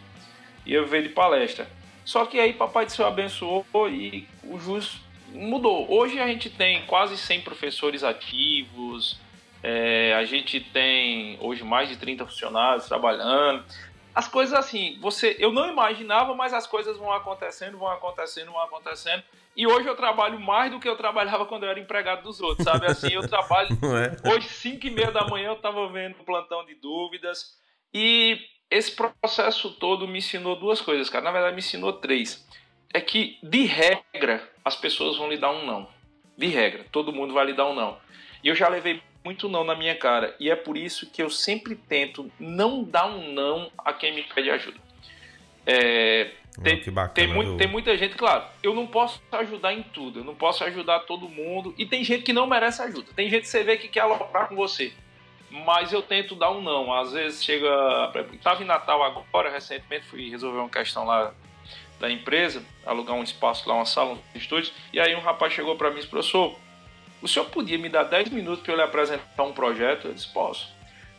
ia 0.66 0.82
viver 0.82 1.04
de 1.04 1.10
palestra. 1.10 1.68
Só 2.06 2.26
que 2.26 2.40
aí 2.40 2.54
Papai 2.54 2.86
do 2.86 2.92
Céu 2.92 3.08
abençoou 3.08 3.66
e 3.90 4.28
o 4.44 4.60
JUS 4.60 5.00
mudou. 5.30 5.92
Hoje 5.92 6.20
a 6.20 6.28
gente 6.28 6.50
tem 6.50 6.86
quase 6.86 7.18
100 7.18 7.42
professores 7.42 8.04
ativos, 8.04 9.20
é, 9.62 10.14
a 10.16 10.26
gente 10.26 10.60
tem 10.60 11.38
hoje 11.40 11.64
mais 11.64 11.88
de 11.88 11.98
30 11.98 12.26
funcionários 12.26 12.86
trabalhando. 12.86 13.64
As 14.14 14.28
coisas 14.28 14.54
assim, 14.54 14.98
você, 15.02 15.36
eu 15.40 15.52
não 15.52 15.68
imaginava, 15.72 16.36
mas 16.36 16.54
as 16.54 16.68
coisas 16.68 16.98
vão 16.98 17.12
acontecendo, 17.12 17.78
vão 17.78 17.88
acontecendo, 17.88 18.52
vão 18.52 18.62
acontecendo. 18.62 19.24
E 19.56 19.66
hoje 19.66 19.88
eu 19.88 19.96
trabalho 19.96 20.40
mais 20.40 20.72
do 20.72 20.80
que 20.80 20.90
eu 20.90 20.96
trabalhava 20.96 21.46
quando 21.46 21.64
eu 21.64 21.70
era 21.70 21.80
empregado 21.80 22.24
dos 22.24 22.42
outros, 22.42 22.66
sabe? 22.66 22.86
Assim, 22.88 23.14
eu 23.14 23.28
trabalho. 23.28 23.70
É? 23.84 24.30
Hoje, 24.34 24.50
5 24.50 24.88
e 24.88 24.92
meia 24.92 25.12
da 25.12 25.26
manhã, 25.28 25.50
eu 25.50 25.54
estava 25.54 25.88
vendo 25.88 26.16
um 26.20 26.24
plantão 26.24 26.66
de 26.66 26.76
dúvidas. 26.76 27.56
E 27.94 28.40
esse 28.74 28.92
processo 28.92 29.72
todo 29.72 30.08
me 30.08 30.18
ensinou 30.18 30.56
duas 30.56 30.82
coisas, 30.82 31.10
cara. 31.10 31.24
Na 31.24 31.32
verdade, 31.32 31.56
me 31.56 31.60
ensinou 31.60 31.94
três. 31.94 32.46
É 32.94 33.00
que, 33.00 33.38
de 33.44 33.66
regra, 33.66 34.50
as 34.66 34.76
pessoas 34.76 35.18
vão 35.18 35.30
lhe 35.30 35.38
dar 35.38 35.52
um 35.52 35.66
não. 35.66 35.88
De 36.38 36.48
regra, 36.48 36.86
todo 36.92 37.14
mundo 37.14 37.34
vai 37.34 37.46
lhe 37.46 37.54
dar 37.54 37.68
um 37.68 37.76
não. 37.76 37.98
E 38.44 38.48
eu 38.48 38.56
já 38.56 38.68
levei 38.68 39.02
muito 39.24 39.48
não 39.48 39.64
na 39.64 39.76
minha 39.76 39.96
cara. 39.96 40.36
E 40.40 40.50
é 40.50 40.56
por 40.56 40.76
isso 40.76 41.10
que 41.10 41.22
eu 41.22 41.30
sempre 41.30 41.76
tento 41.76 42.32
não 42.40 42.84
dar 42.84 43.06
um 43.06 43.32
não 43.32 43.72
a 43.78 43.94
quem 43.94 44.14
me 44.14 44.24
pede 44.24 44.50
ajuda. 44.50 44.78
É, 45.66 46.32
tem, 46.62 46.92
bacana, 46.92 47.14
tem, 47.14 47.28
muito, 47.28 47.58
tem, 47.58 47.68
muita 47.68 47.96
gente, 47.96 48.16
claro, 48.16 48.44
eu 48.62 48.76
não 48.76 48.86
posso 48.86 49.22
ajudar 49.32 49.74
em 49.74 49.82
tudo, 49.82 50.20
eu 50.20 50.24
não 50.26 50.36
posso 50.36 50.64
ajudar 50.66 51.02
todo 51.02 51.30
mundo. 51.30 51.74
E 51.78 51.86
tem 51.86 52.04
gente 52.04 52.24
que 52.24 52.34
não 52.34 52.46
merece 52.46 52.82
ajuda. 52.82 53.08
Tem 53.16 53.30
gente 53.30 53.44
que 53.44 53.48
você 53.48 53.64
vê 53.64 53.78
que 53.78 53.88
quer 53.88 54.02
aloprar 54.02 54.50
com 54.50 54.56
você. 54.56 54.92
Mas 55.54 55.94
eu 55.94 56.02
tento 56.02 56.34
dar 56.34 56.50
um 56.50 56.62
não. 56.62 56.92
Às 56.92 57.12
vezes 57.12 57.44
chega. 57.44 57.70
Estava 58.34 58.64
em 58.64 58.66
Natal 58.66 59.04
agora, 59.04 59.52
recentemente, 59.52 60.06
fui 60.08 60.30
resolver 60.30 60.58
uma 60.58 60.70
questão 60.70 61.06
lá 61.06 61.32
da 62.00 62.10
empresa, 62.10 62.64
alugar 62.86 63.16
um 63.16 63.24
espaço 63.24 63.70
lá, 63.70 63.76
uma 63.76 63.86
sala, 63.86 64.14
um 64.14 64.38
estúdio. 64.38 64.74
E 64.92 65.00
aí 65.00 65.16
um 65.16 65.22
rapaz 65.22 65.54
chegou 65.54 65.76
para 65.76 65.90
mim 65.90 65.98
e 65.98 66.00
disse, 66.00 66.10
professor, 66.10 66.58
o 67.22 67.28
senhor 67.28 67.46
podia 67.46 67.78
me 67.78 67.88
dar 67.88 68.04
10 68.04 68.30
minutos 68.30 68.64
para 68.64 68.74
eu 68.74 68.78
lhe 68.78 68.82
apresentar 68.82 69.44
um 69.44 69.54
projeto? 69.54 70.08
Eu 70.08 70.14
disse, 70.14 70.28
posso. 70.34 70.68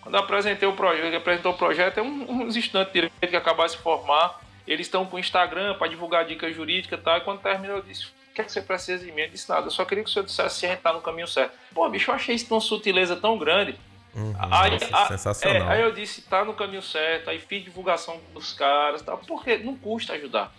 Quando 0.03 0.17
eu 0.17 0.21
apresentei 0.21 0.69
o 0.69 0.73
projeto, 0.73 1.07
ele 1.07 1.17
apresentou 1.17 1.53
o 1.53 1.57
projeto, 1.57 1.99
é 1.99 2.03
um, 2.03 2.43
uns 2.43 2.57
instantes 2.57 2.93
de 2.93 3.01
direito 3.01 3.29
que 3.31 3.37
acabaram 3.37 3.67
de 3.67 3.77
se 3.77 3.79
formar 3.79 4.45
eles 4.67 4.87
estão 4.87 5.05
com 5.05 5.17
o 5.17 5.21
Instagram 5.21 5.75
para 5.75 5.89
divulgar 5.89 6.25
dicas 6.25 6.55
jurídicas 6.55 6.99
e 6.99 7.03
tal. 7.03 7.19
E 7.19 7.21
quando 7.21 7.41
terminou, 7.41 7.77
eu 7.77 7.83
disse: 7.83 8.07
O 8.07 8.35
que, 8.35 8.41
é 8.41 8.45
que 8.45 8.51
você 8.51 8.63
precisa 8.63 9.05
de 9.05 9.13
mim? 9.13 9.23
Eu 9.23 9.31
disse: 9.31 9.49
Nada, 9.49 9.67
eu 9.67 9.71
só 9.71 9.85
queria 9.85 10.03
que 10.03 10.11
o 10.11 10.13
senhor 10.13 10.25
dissesse 10.25 10.61
se 10.61 10.67
a 10.67 10.71
gente 10.71 10.81
tá 10.81 10.93
no 10.93 11.01
caminho 11.01 11.29
certo. 11.29 11.53
Pô, 11.73 11.89
bicho, 11.89 12.11
eu 12.11 12.15
achei 12.15 12.35
isso 12.35 12.53
uma 12.53 12.61
sutileza 12.61 13.15
tão 13.17 13.37
grande. 13.37 13.79
Uhum, 14.15 14.35
aí, 14.39 14.71
nossa, 14.73 14.97
a, 14.97 15.07
sensacional. 15.09 15.71
É, 15.71 15.75
aí 15.75 15.83
eu 15.83 15.93
disse: 15.93 16.23
Tá 16.23 16.45
no 16.45 16.55
caminho 16.55 16.83
certo. 16.83 17.31
Aí 17.31 17.39
fiz 17.39 17.65
divulgação 17.65 18.21
dos 18.33 18.53
caras 18.53 19.03
tal. 19.03 19.19
Porque 19.19 19.59
não 19.59 19.77
custa 19.77 20.13
ajudar. 20.15 20.53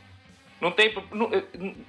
Não 0.59 0.71
tem, 0.71 0.93
não, 1.11 1.29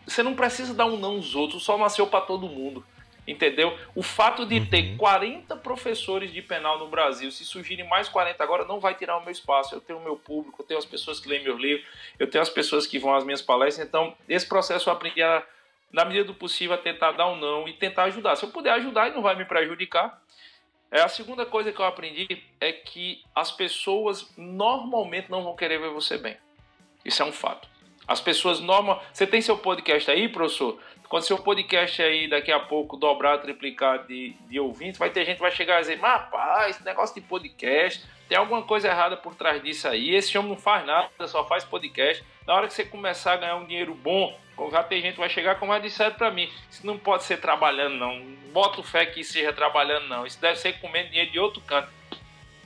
você 0.07 0.23
não 0.23 0.35
precisa 0.35 0.75
dar 0.75 0.87
um 0.87 0.97
não 0.97 1.13
aos 1.13 1.35
outros, 1.35 1.63
só 1.63 1.79
nasceu 1.79 2.07
para 2.07 2.21
todo 2.21 2.49
mundo. 2.49 2.85
Entendeu? 3.27 3.77
O 3.95 4.03
fato 4.03 4.47
de 4.47 4.59
uhum. 4.59 4.67
ter 4.67 4.97
40 4.97 5.57
professores 5.57 6.33
de 6.33 6.41
penal 6.41 6.79
no 6.79 6.87
Brasil, 6.87 7.31
se 7.33 7.45
surgirem 7.45 7.89
mais 7.89 8.09
40 8.09 8.43
agora, 8.43 8.65
não 8.65 8.79
vai 8.79 8.95
tirar 8.95 9.17
o 9.17 9.23
meu 9.23 9.33
espaço. 9.33 9.75
Eu 9.75 9.81
tenho 9.81 9.99
o 9.99 10.03
meu 10.03 10.17
público, 10.17 10.63
eu 10.63 10.67
tenho 10.67 10.79
as 10.79 10.85
pessoas 10.85 11.19
que 11.19 11.29
leem 11.29 11.43
meu 11.43 11.59
livro, 11.59 11.85
eu 12.21 12.31
tenho 12.31 12.43
as 12.43 12.49
pessoas 12.49 12.87
que 12.87 13.01
vão 13.01 13.15
às 13.15 13.25
minhas 13.25 13.43
palestras. 13.43 13.87
Então, 13.87 14.15
esse 14.29 14.47
processo 14.47 14.89
eu 14.89 14.93
aprendi 14.93 15.23
a, 15.23 15.43
na 15.91 16.05
medida 16.05 16.25
do 16.25 16.35
possível, 16.35 16.75
a 16.75 16.79
tentar 16.79 17.13
dar 17.13 17.27
um 17.27 17.37
não 17.37 17.67
e 17.67 17.73
tentar 17.73 18.05
ajudar. 18.05 18.37
Se 18.37 18.45
eu 18.45 18.51
puder 18.51 18.71
ajudar, 18.75 19.09
e 19.09 19.15
não 19.15 19.23
vai 19.23 19.35
me 19.35 19.45
prejudicar. 19.45 20.23
É, 20.91 21.01
a 21.01 21.09
segunda 21.09 21.45
coisa 21.45 21.73
que 21.73 21.81
eu 21.81 21.85
aprendi 21.85 22.43
é 22.61 22.73
que 22.73 23.23
as 23.35 23.51
pessoas 23.51 24.31
normalmente 24.37 25.31
não 25.31 25.43
vão 25.43 25.57
querer 25.57 25.79
ver 25.79 25.91
você 25.91 26.17
bem. 26.17 26.37
Isso 27.05 27.23
é 27.23 27.25
um 27.25 27.33
fato. 27.33 27.69
As 28.07 28.21
pessoas 28.21 28.61
normal. 28.61 29.03
Você 29.13 29.27
tem 29.27 29.41
seu 29.41 29.59
podcast 29.59 30.11
aí, 30.11 30.29
professor? 30.29 30.81
Quando 31.09 31.23
seu 31.23 31.39
podcast 31.39 32.03
aí 32.03 32.29
daqui 32.29 32.51
a 32.51 32.59
pouco 32.59 32.97
dobrar, 32.97 33.39
triplicar 33.39 34.07
de, 34.07 34.35
de 34.49 34.59
ouvintes, 34.59 34.99
vai 34.99 35.11
ter 35.11 35.25
gente 35.25 35.37
que 35.37 35.43
vai 35.43 35.53
chegar 35.53 35.79
e 35.79 35.81
dizer: 35.83 35.99
Mas 35.99 36.13
rapaz, 36.13 36.77
esse 36.77 36.85
negócio 36.85 37.15
de 37.15 37.21
podcast, 37.21 38.05
tem 38.29 38.37
alguma 38.37 38.63
coisa 38.63 38.89
errada 38.89 39.17
por 39.17 39.35
trás 39.35 39.63
disso 39.63 39.87
aí. 39.87 40.15
Esse 40.15 40.37
homem 40.37 40.51
não 40.51 40.59
faz 40.59 40.85
nada, 40.85 41.09
só 41.27 41.47
faz 41.47 41.65
podcast. 41.65 42.25
Na 42.47 42.55
hora 42.55 42.67
que 42.67 42.75
você 42.75 42.85
começar 42.85 43.35
a 43.35 43.37
ganhar 43.37 43.57
um 43.57 43.65
dinheiro 43.65 43.95
bom, 43.95 44.37
já 44.71 44.83
tem 44.83 45.01
gente 45.01 45.15
que 45.15 45.21
vai 45.21 45.29
chegar, 45.29 45.57
como 45.57 45.73
já 45.73 45.79
disseram 45.79 46.17
para 46.17 46.31
mim: 46.31 46.51
Isso 46.69 46.85
não 46.85 46.99
pode 46.99 47.23
ser 47.23 47.41
trabalhando, 47.41 47.95
não. 47.95 48.21
Bota 48.53 48.83
fé 48.83 49.07
que 49.07 49.23
seja 49.23 49.53
trabalhando, 49.53 50.09
não. 50.09 50.27
Isso 50.27 50.41
deve 50.41 50.59
ser 50.59 50.81
comendo 50.81 51.11
dinheiro 51.11 51.31
de 51.31 51.39
outro 51.39 51.61
canto. 51.61 51.89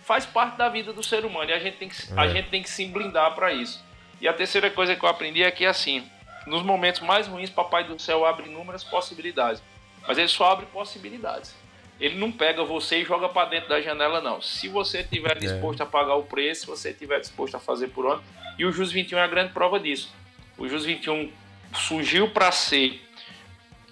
Faz 0.03 0.25
parte 0.25 0.57
da 0.57 0.69
vida 0.69 0.93
do 0.93 1.03
ser 1.03 1.25
humano 1.27 1.51
e 1.51 1.53
a 1.53 1.59
gente 1.59 1.77
tem 1.77 1.89
que, 1.89 1.97
é. 1.97 2.21
a 2.21 2.27
gente 2.27 2.49
tem 2.49 2.63
que 2.63 2.71
se 2.71 2.87
blindar 2.87 3.35
para 3.35 3.53
isso. 3.53 3.85
E 4.21 4.27
a 4.27 4.33
terceira 4.33 4.71
coisa 4.71 4.97
que 4.97 5.05
eu 5.05 5.09
aprendi 5.09 5.43
é 5.43 5.51
que, 5.51 5.65
assim, 5.65 6.09
nos 6.51 6.63
momentos 6.63 7.01
mais 7.01 7.29
ruins, 7.29 7.49
Papai 7.49 7.85
do 7.85 7.99
Céu 7.99 8.27
abre 8.27 8.49
inúmeras 8.49 8.83
possibilidades. 8.83 9.63
Mas 10.07 10.19
ele 10.19 10.29
só 10.29 10.51
abre 10.51 10.67
possibilidades. 10.67 11.55
Ele 12.01 12.17
não 12.17 12.33
pega 12.33 12.65
você 12.65 12.99
e 12.99 13.05
joga 13.05 13.29
para 13.29 13.49
dentro 13.49 13.69
da 13.69 13.81
janela, 13.81 14.21
não. 14.21 14.43
Se 14.43 14.69
você 14.69 15.01
estiver 15.01 15.37
é. 15.37 15.41
disposto 15.41 15.81
é. 15.81 15.83
a 15.85 15.87
pagar 15.87 16.17
o 16.17 16.25
preço, 16.25 16.63
se 16.63 16.67
você 16.67 16.91
estiver 16.91 17.21
disposto 17.21 17.55
a 17.55 17.61
fazer 17.61 17.89
por 17.89 18.05
onde. 18.05 18.23
E 18.59 18.65
o 18.65 18.73
JUS 18.73 18.91
21 18.91 19.19
é 19.19 19.23
a 19.23 19.27
grande 19.29 19.53
prova 19.53 19.79
disso. 19.79 20.13
O 20.59 20.67
JUS 20.67 20.85
21 20.85 21.31
surgiu 21.75 22.31
para 22.31 22.51
ser 22.51 23.01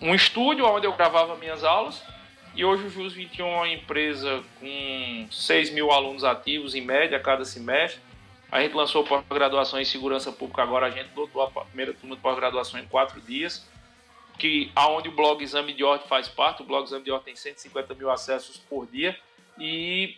um 0.00 0.14
estúdio 0.14 0.66
onde 0.66 0.86
eu 0.86 0.92
gravava 0.94 1.36
minhas 1.36 1.62
aulas. 1.62 2.02
E 2.56 2.64
hoje 2.64 2.86
o 2.86 2.90
JUS 2.90 3.12
21 3.12 3.46
é 3.46 3.56
uma 3.56 3.68
empresa 3.68 4.42
com 4.58 5.28
6 5.30 5.70
mil 5.70 5.92
alunos 5.92 6.24
ativos 6.24 6.74
em 6.74 6.80
média 6.80 7.18
a 7.18 7.20
cada 7.20 7.44
semestre 7.44 8.07
a 8.50 8.60
gente 8.60 8.74
lançou 8.74 9.04
pós-graduação 9.04 9.80
em 9.80 9.84
segurança 9.84 10.32
pública, 10.32 10.62
agora 10.62 10.86
a 10.86 10.90
gente 10.90 11.10
lotou 11.14 11.42
a 11.42 11.64
primeira 11.64 11.92
turma 11.92 12.16
de 12.16 12.22
pós-graduação 12.22 12.80
em 12.80 12.86
quatro 12.86 13.20
dias, 13.20 13.68
que 14.38 14.70
aonde 14.74 15.08
o 15.08 15.12
blog 15.12 15.42
Exame 15.42 15.72
de 15.72 15.84
Ordem 15.84 16.06
faz 16.08 16.28
parte, 16.28 16.62
o 16.62 16.64
blog 16.64 16.84
Exame 16.84 17.04
de 17.04 17.10
Ordem 17.10 17.26
tem 17.26 17.36
150 17.36 17.94
mil 17.94 18.10
acessos 18.10 18.56
por 18.56 18.86
dia, 18.86 19.18
e 19.58 20.16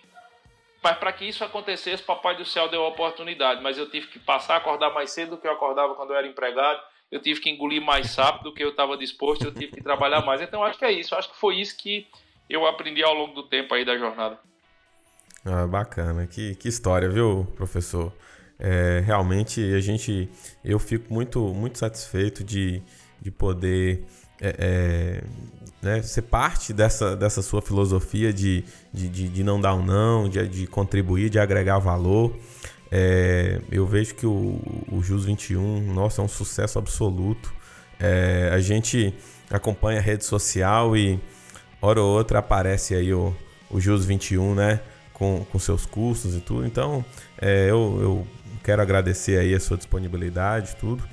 para 0.83 1.13
que 1.13 1.25
isso 1.27 1.45
acontecesse, 1.45 2.03
Papai 2.03 2.37
do 2.37 2.45
Céu 2.45 2.69
deu 2.69 2.85
a 2.85 2.89
oportunidade, 2.89 3.63
mas 3.63 3.77
eu 3.77 3.91
tive 3.91 4.07
que 4.07 4.19
passar 4.19 4.55
a 4.55 4.57
acordar 4.59 4.91
mais 4.95 5.11
cedo 5.11 5.31
do 5.31 5.39
que 5.39 5.47
eu 5.47 5.53
acordava 5.53 5.95
quando 5.95 6.11
eu 6.11 6.17
era 6.17 6.27
empregado, 6.27 6.83
eu 7.11 7.21
tive 7.21 7.41
que 7.41 7.51
engolir 7.51 7.83
mais 7.83 8.15
rápido 8.15 8.45
do 8.45 8.55
que 8.55 8.63
eu 8.63 8.71
estava 8.71 8.97
disposto, 8.97 9.45
eu 9.45 9.53
tive 9.53 9.73
que 9.73 9.83
trabalhar 9.83 10.25
mais. 10.25 10.41
Então 10.41 10.63
acho 10.63 10.79
que 10.79 10.85
é 10.85 10.93
isso, 10.93 11.15
acho 11.15 11.31
que 11.31 11.37
foi 11.37 11.57
isso 11.57 11.77
que 11.77 12.07
eu 12.49 12.67
aprendi 12.67 13.03
ao 13.03 13.15
longo 13.15 13.35
do 13.35 13.43
tempo 13.43 13.75
aí 13.75 13.85
da 13.85 13.99
jornada. 13.99 14.39
Ah, 15.45 15.67
bacana, 15.67 16.27
que, 16.27 16.55
que 16.55 16.69
história, 16.69 17.09
viu, 17.09 17.47
professor? 17.57 18.13
É, 18.59 19.03
realmente 19.05 19.73
a 19.73 19.81
gente, 19.81 20.29
eu 20.63 20.79
fico 20.79 21.13
muito, 21.13 21.41
muito 21.55 21.79
satisfeito 21.79 22.45
de, 22.45 22.83
de 23.21 23.31
poder 23.31 24.05
é, 24.39 24.55
é, 24.59 25.25
né, 25.81 26.03
ser 26.03 26.23
parte 26.23 26.75
dessa, 26.75 27.17
dessa 27.17 27.41
sua 27.41 27.63
filosofia 27.63 28.33
de, 28.33 28.65
de, 28.93 29.09
de, 29.09 29.29
de 29.29 29.43
não 29.43 29.59
dar 29.59 29.75
um 29.75 29.83
não, 29.83 30.29
de, 30.29 30.47
de 30.47 30.67
contribuir, 30.67 31.31
de 31.31 31.39
agregar 31.39 31.79
valor. 31.79 32.37
É, 32.93 33.61
eu 33.71 33.87
vejo 33.87 34.15
que 34.15 34.27
o, 34.27 34.61
o 34.91 35.03
JUS 35.03 35.25
21, 35.25 35.95
nossa, 35.95 36.21
é 36.21 36.25
um 36.25 36.29
sucesso 36.29 36.79
absoluto. 36.79 37.51
É, 37.99 38.51
a 38.53 38.61
gente 38.61 39.15
acompanha 39.51 40.01
a 40.01 40.03
rede 40.03 40.25
social 40.25 40.95
e 40.95 41.19
hora 41.81 42.01
ou 42.01 42.17
outra 42.17 42.41
aparece 42.41 42.95
aí 42.95 43.15
o, 43.15 43.35
o 43.71 43.81
JUS 43.81 44.05
21, 44.05 44.55
né? 44.55 44.81
Com, 45.21 45.45
com 45.45 45.59
seus 45.59 45.85
custos 45.85 46.35
e 46.35 46.41
tudo. 46.41 46.67
Então, 46.67 47.05
é, 47.39 47.67
eu, 47.69 47.99
eu 48.01 48.27
quero 48.65 48.81
agradecer 48.81 49.39
aí 49.39 49.55
a 49.55 49.61
sua 49.61 49.77
disponibilidade 49.77 50.75
tudo. 50.77 51.05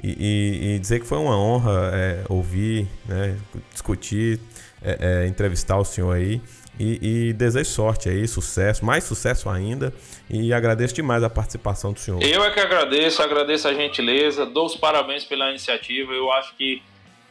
E, 0.00 0.10
e, 0.10 0.74
e, 0.74 0.78
dizer 0.78 1.00
que 1.00 1.06
foi 1.06 1.18
uma 1.18 1.36
honra 1.36 1.90
é, 1.92 2.24
ouvir, 2.28 2.86
né, 3.06 3.36
discutir, 3.72 4.38
é, 4.80 5.24
é, 5.24 5.26
entrevistar 5.26 5.78
o 5.78 5.84
senhor 5.84 6.12
aí. 6.12 6.40
E, 6.78 7.28
e, 7.28 7.32
desejo 7.32 7.70
sorte 7.70 8.08
aí, 8.08 8.28
sucesso, 8.28 8.84
mais 8.84 9.02
sucesso 9.02 9.48
ainda. 9.48 9.92
E 10.30 10.52
agradeço 10.52 10.94
demais 10.94 11.24
a 11.24 11.30
participação 11.30 11.92
do 11.92 11.98
senhor. 11.98 12.22
Eu 12.22 12.44
é 12.44 12.50
que 12.52 12.60
agradeço, 12.60 13.20
agradeço 13.20 13.66
a 13.66 13.74
gentileza, 13.74 14.46
dou 14.46 14.66
os 14.66 14.76
parabéns 14.76 15.24
pela 15.24 15.48
iniciativa. 15.48 16.12
Eu 16.12 16.30
acho 16.32 16.54
que 16.54 16.82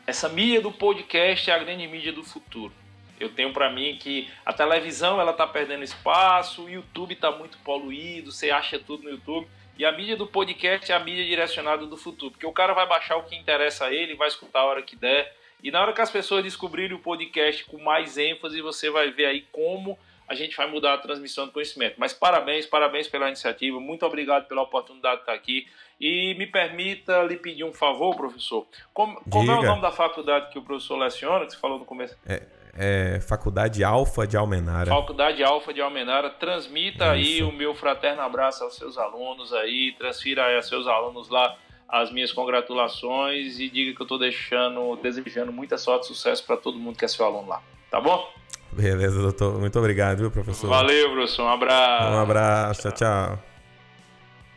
essa 0.06 0.28
mídia 0.28 0.60
do 0.60 0.72
podcast 0.72 1.50
é 1.50 1.54
a 1.54 1.60
grande 1.60 1.88
mídia 1.88 2.12
do 2.12 2.24
futuro. 2.24 2.74
Eu 3.20 3.30
tenho 3.30 3.54
para 3.54 3.70
mim 3.70 3.98
que 4.00 4.30
a 4.46 4.52
televisão 4.52 5.20
ela 5.20 5.34
tá 5.34 5.48
perdendo 5.48 5.84
espaço, 5.84 6.64
o 6.64 6.70
YouTube 6.70 7.14
está 7.14 7.32
muito 7.32 7.58
poluído, 7.60 8.32
você 8.32 8.52
acha 8.52 8.80
tudo 8.80 9.04
no 9.04 9.10
YouTube. 9.10 9.48
E 9.78 9.86
a 9.86 9.92
mídia 9.92 10.16
do 10.16 10.26
podcast 10.26 10.90
é 10.90 10.96
a 10.96 11.00
mídia 11.00 11.26
direcionada 11.26 11.86
do 11.86 11.98
futuro, 11.98 12.32
porque 12.32 12.46
o 12.46 12.54
cara 12.54 12.74
vai 12.74 12.88
baixar 12.88 13.18
o 13.18 13.24
que 13.24 13.36
interessa 13.36 13.86
a 13.86 13.94
ele, 13.94 14.16
vai 14.16 14.28
escutar 14.28 14.60
a 14.60 14.66
hora 14.66 14.82
que 14.82 14.96
der. 14.96 15.36
E 15.62 15.70
na 15.72 15.82
hora 15.82 15.94
que 15.94 16.02
as 16.02 16.12
pessoas 16.12 16.44
descobrirem 16.44 16.96
o 16.96 17.00
podcast 17.00 17.66
com 17.66 17.78
mais 17.78 18.18
ênfase, 18.18 18.62
você 18.62 18.90
vai 18.90 19.12
ver 19.12 19.26
aí 19.26 19.42
como 19.52 19.98
a 20.28 20.34
gente 20.34 20.56
vai 20.56 20.70
mudar 20.70 20.94
a 20.94 20.98
transmissão 20.98 21.46
do 21.46 21.52
conhecimento. 21.52 21.96
Mas 21.98 22.14
parabéns, 22.14 22.66
parabéns 22.66 23.08
pela 23.08 23.28
iniciativa, 23.28 23.80
muito 23.80 24.06
obrigado 24.06 24.48
pela 24.48 24.62
oportunidade 24.62 25.18
de 25.18 25.22
estar 25.22 25.34
aqui. 25.34 25.68
E 26.00 26.34
me 26.36 26.48
permita 26.48 27.24
lhe 27.24 27.38
pedir 27.38 27.64
um 27.64 27.74
favor, 27.74 28.16
professor. 28.16 28.68
Como, 28.94 29.22
como 29.30 29.52
é 29.52 29.56
o 29.56 29.64
nome 29.64 29.82
da 29.82 29.92
faculdade 29.92 30.52
que 30.52 30.60
o 30.60 30.62
professor 30.62 30.98
leciona, 30.98 31.46
que 31.46 31.54
você 31.54 31.60
falou 31.60 31.80
no 31.80 31.86
começo? 31.86 32.18
É, 32.26 32.44
é, 32.76 33.20
Faculdade 33.22 33.84
Alfa 33.84 34.28
de 34.28 34.36
Almenara. 34.36 34.92
Faculdade 34.92 35.44
Alfa 35.44 35.74
de 35.74 35.82
Almenara, 35.82 36.30
transmita 36.30 37.12
aí 37.12 37.42
o 37.42 37.52
meu 37.52 37.74
fraterno 37.74 38.22
abraço 38.22 38.64
aos 38.64 38.76
seus 38.76 38.98
alunos 38.98 39.54
aí, 39.54 39.96
transfira 39.98 40.46
aí 40.46 40.58
aos 40.58 40.68
seus 40.68 40.86
alunos 40.88 41.30
lá 41.30 41.56
as 41.88 42.12
minhas 42.12 42.32
congratulações 42.32 43.60
e 43.60 43.70
diga 43.70 43.96
que 43.96 44.02
eu 44.02 44.06
estou 44.06 44.20
deixando, 44.20 44.96
desejando 44.98 45.52
muita 45.52 45.78
sorte 45.78 46.06
e 46.06 46.08
sucesso 46.08 46.46
para 46.46 46.58
todo 46.58 46.78
mundo 46.78 46.98
que 46.98 47.06
é 47.06 47.08
seu 47.08 47.26
aluno 47.26 47.48
lá. 47.48 47.62
Tá 47.90 48.02
bom? 48.02 48.28
Beleza, 48.72 49.22
doutor. 49.22 49.58
Muito 49.60 49.80
obrigado, 49.80 50.18
viu, 50.18 50.32
professor? 50.32 50.68
Valeu, 50.68 51.12
professor. 51.12 51.44
Um 51.44 51.50
abraço. 51.50 52.12
Um 52.12 52.20
abraço. 52.20 52.82
tchau. 52.82 52.92
tchau. 52.92 53.55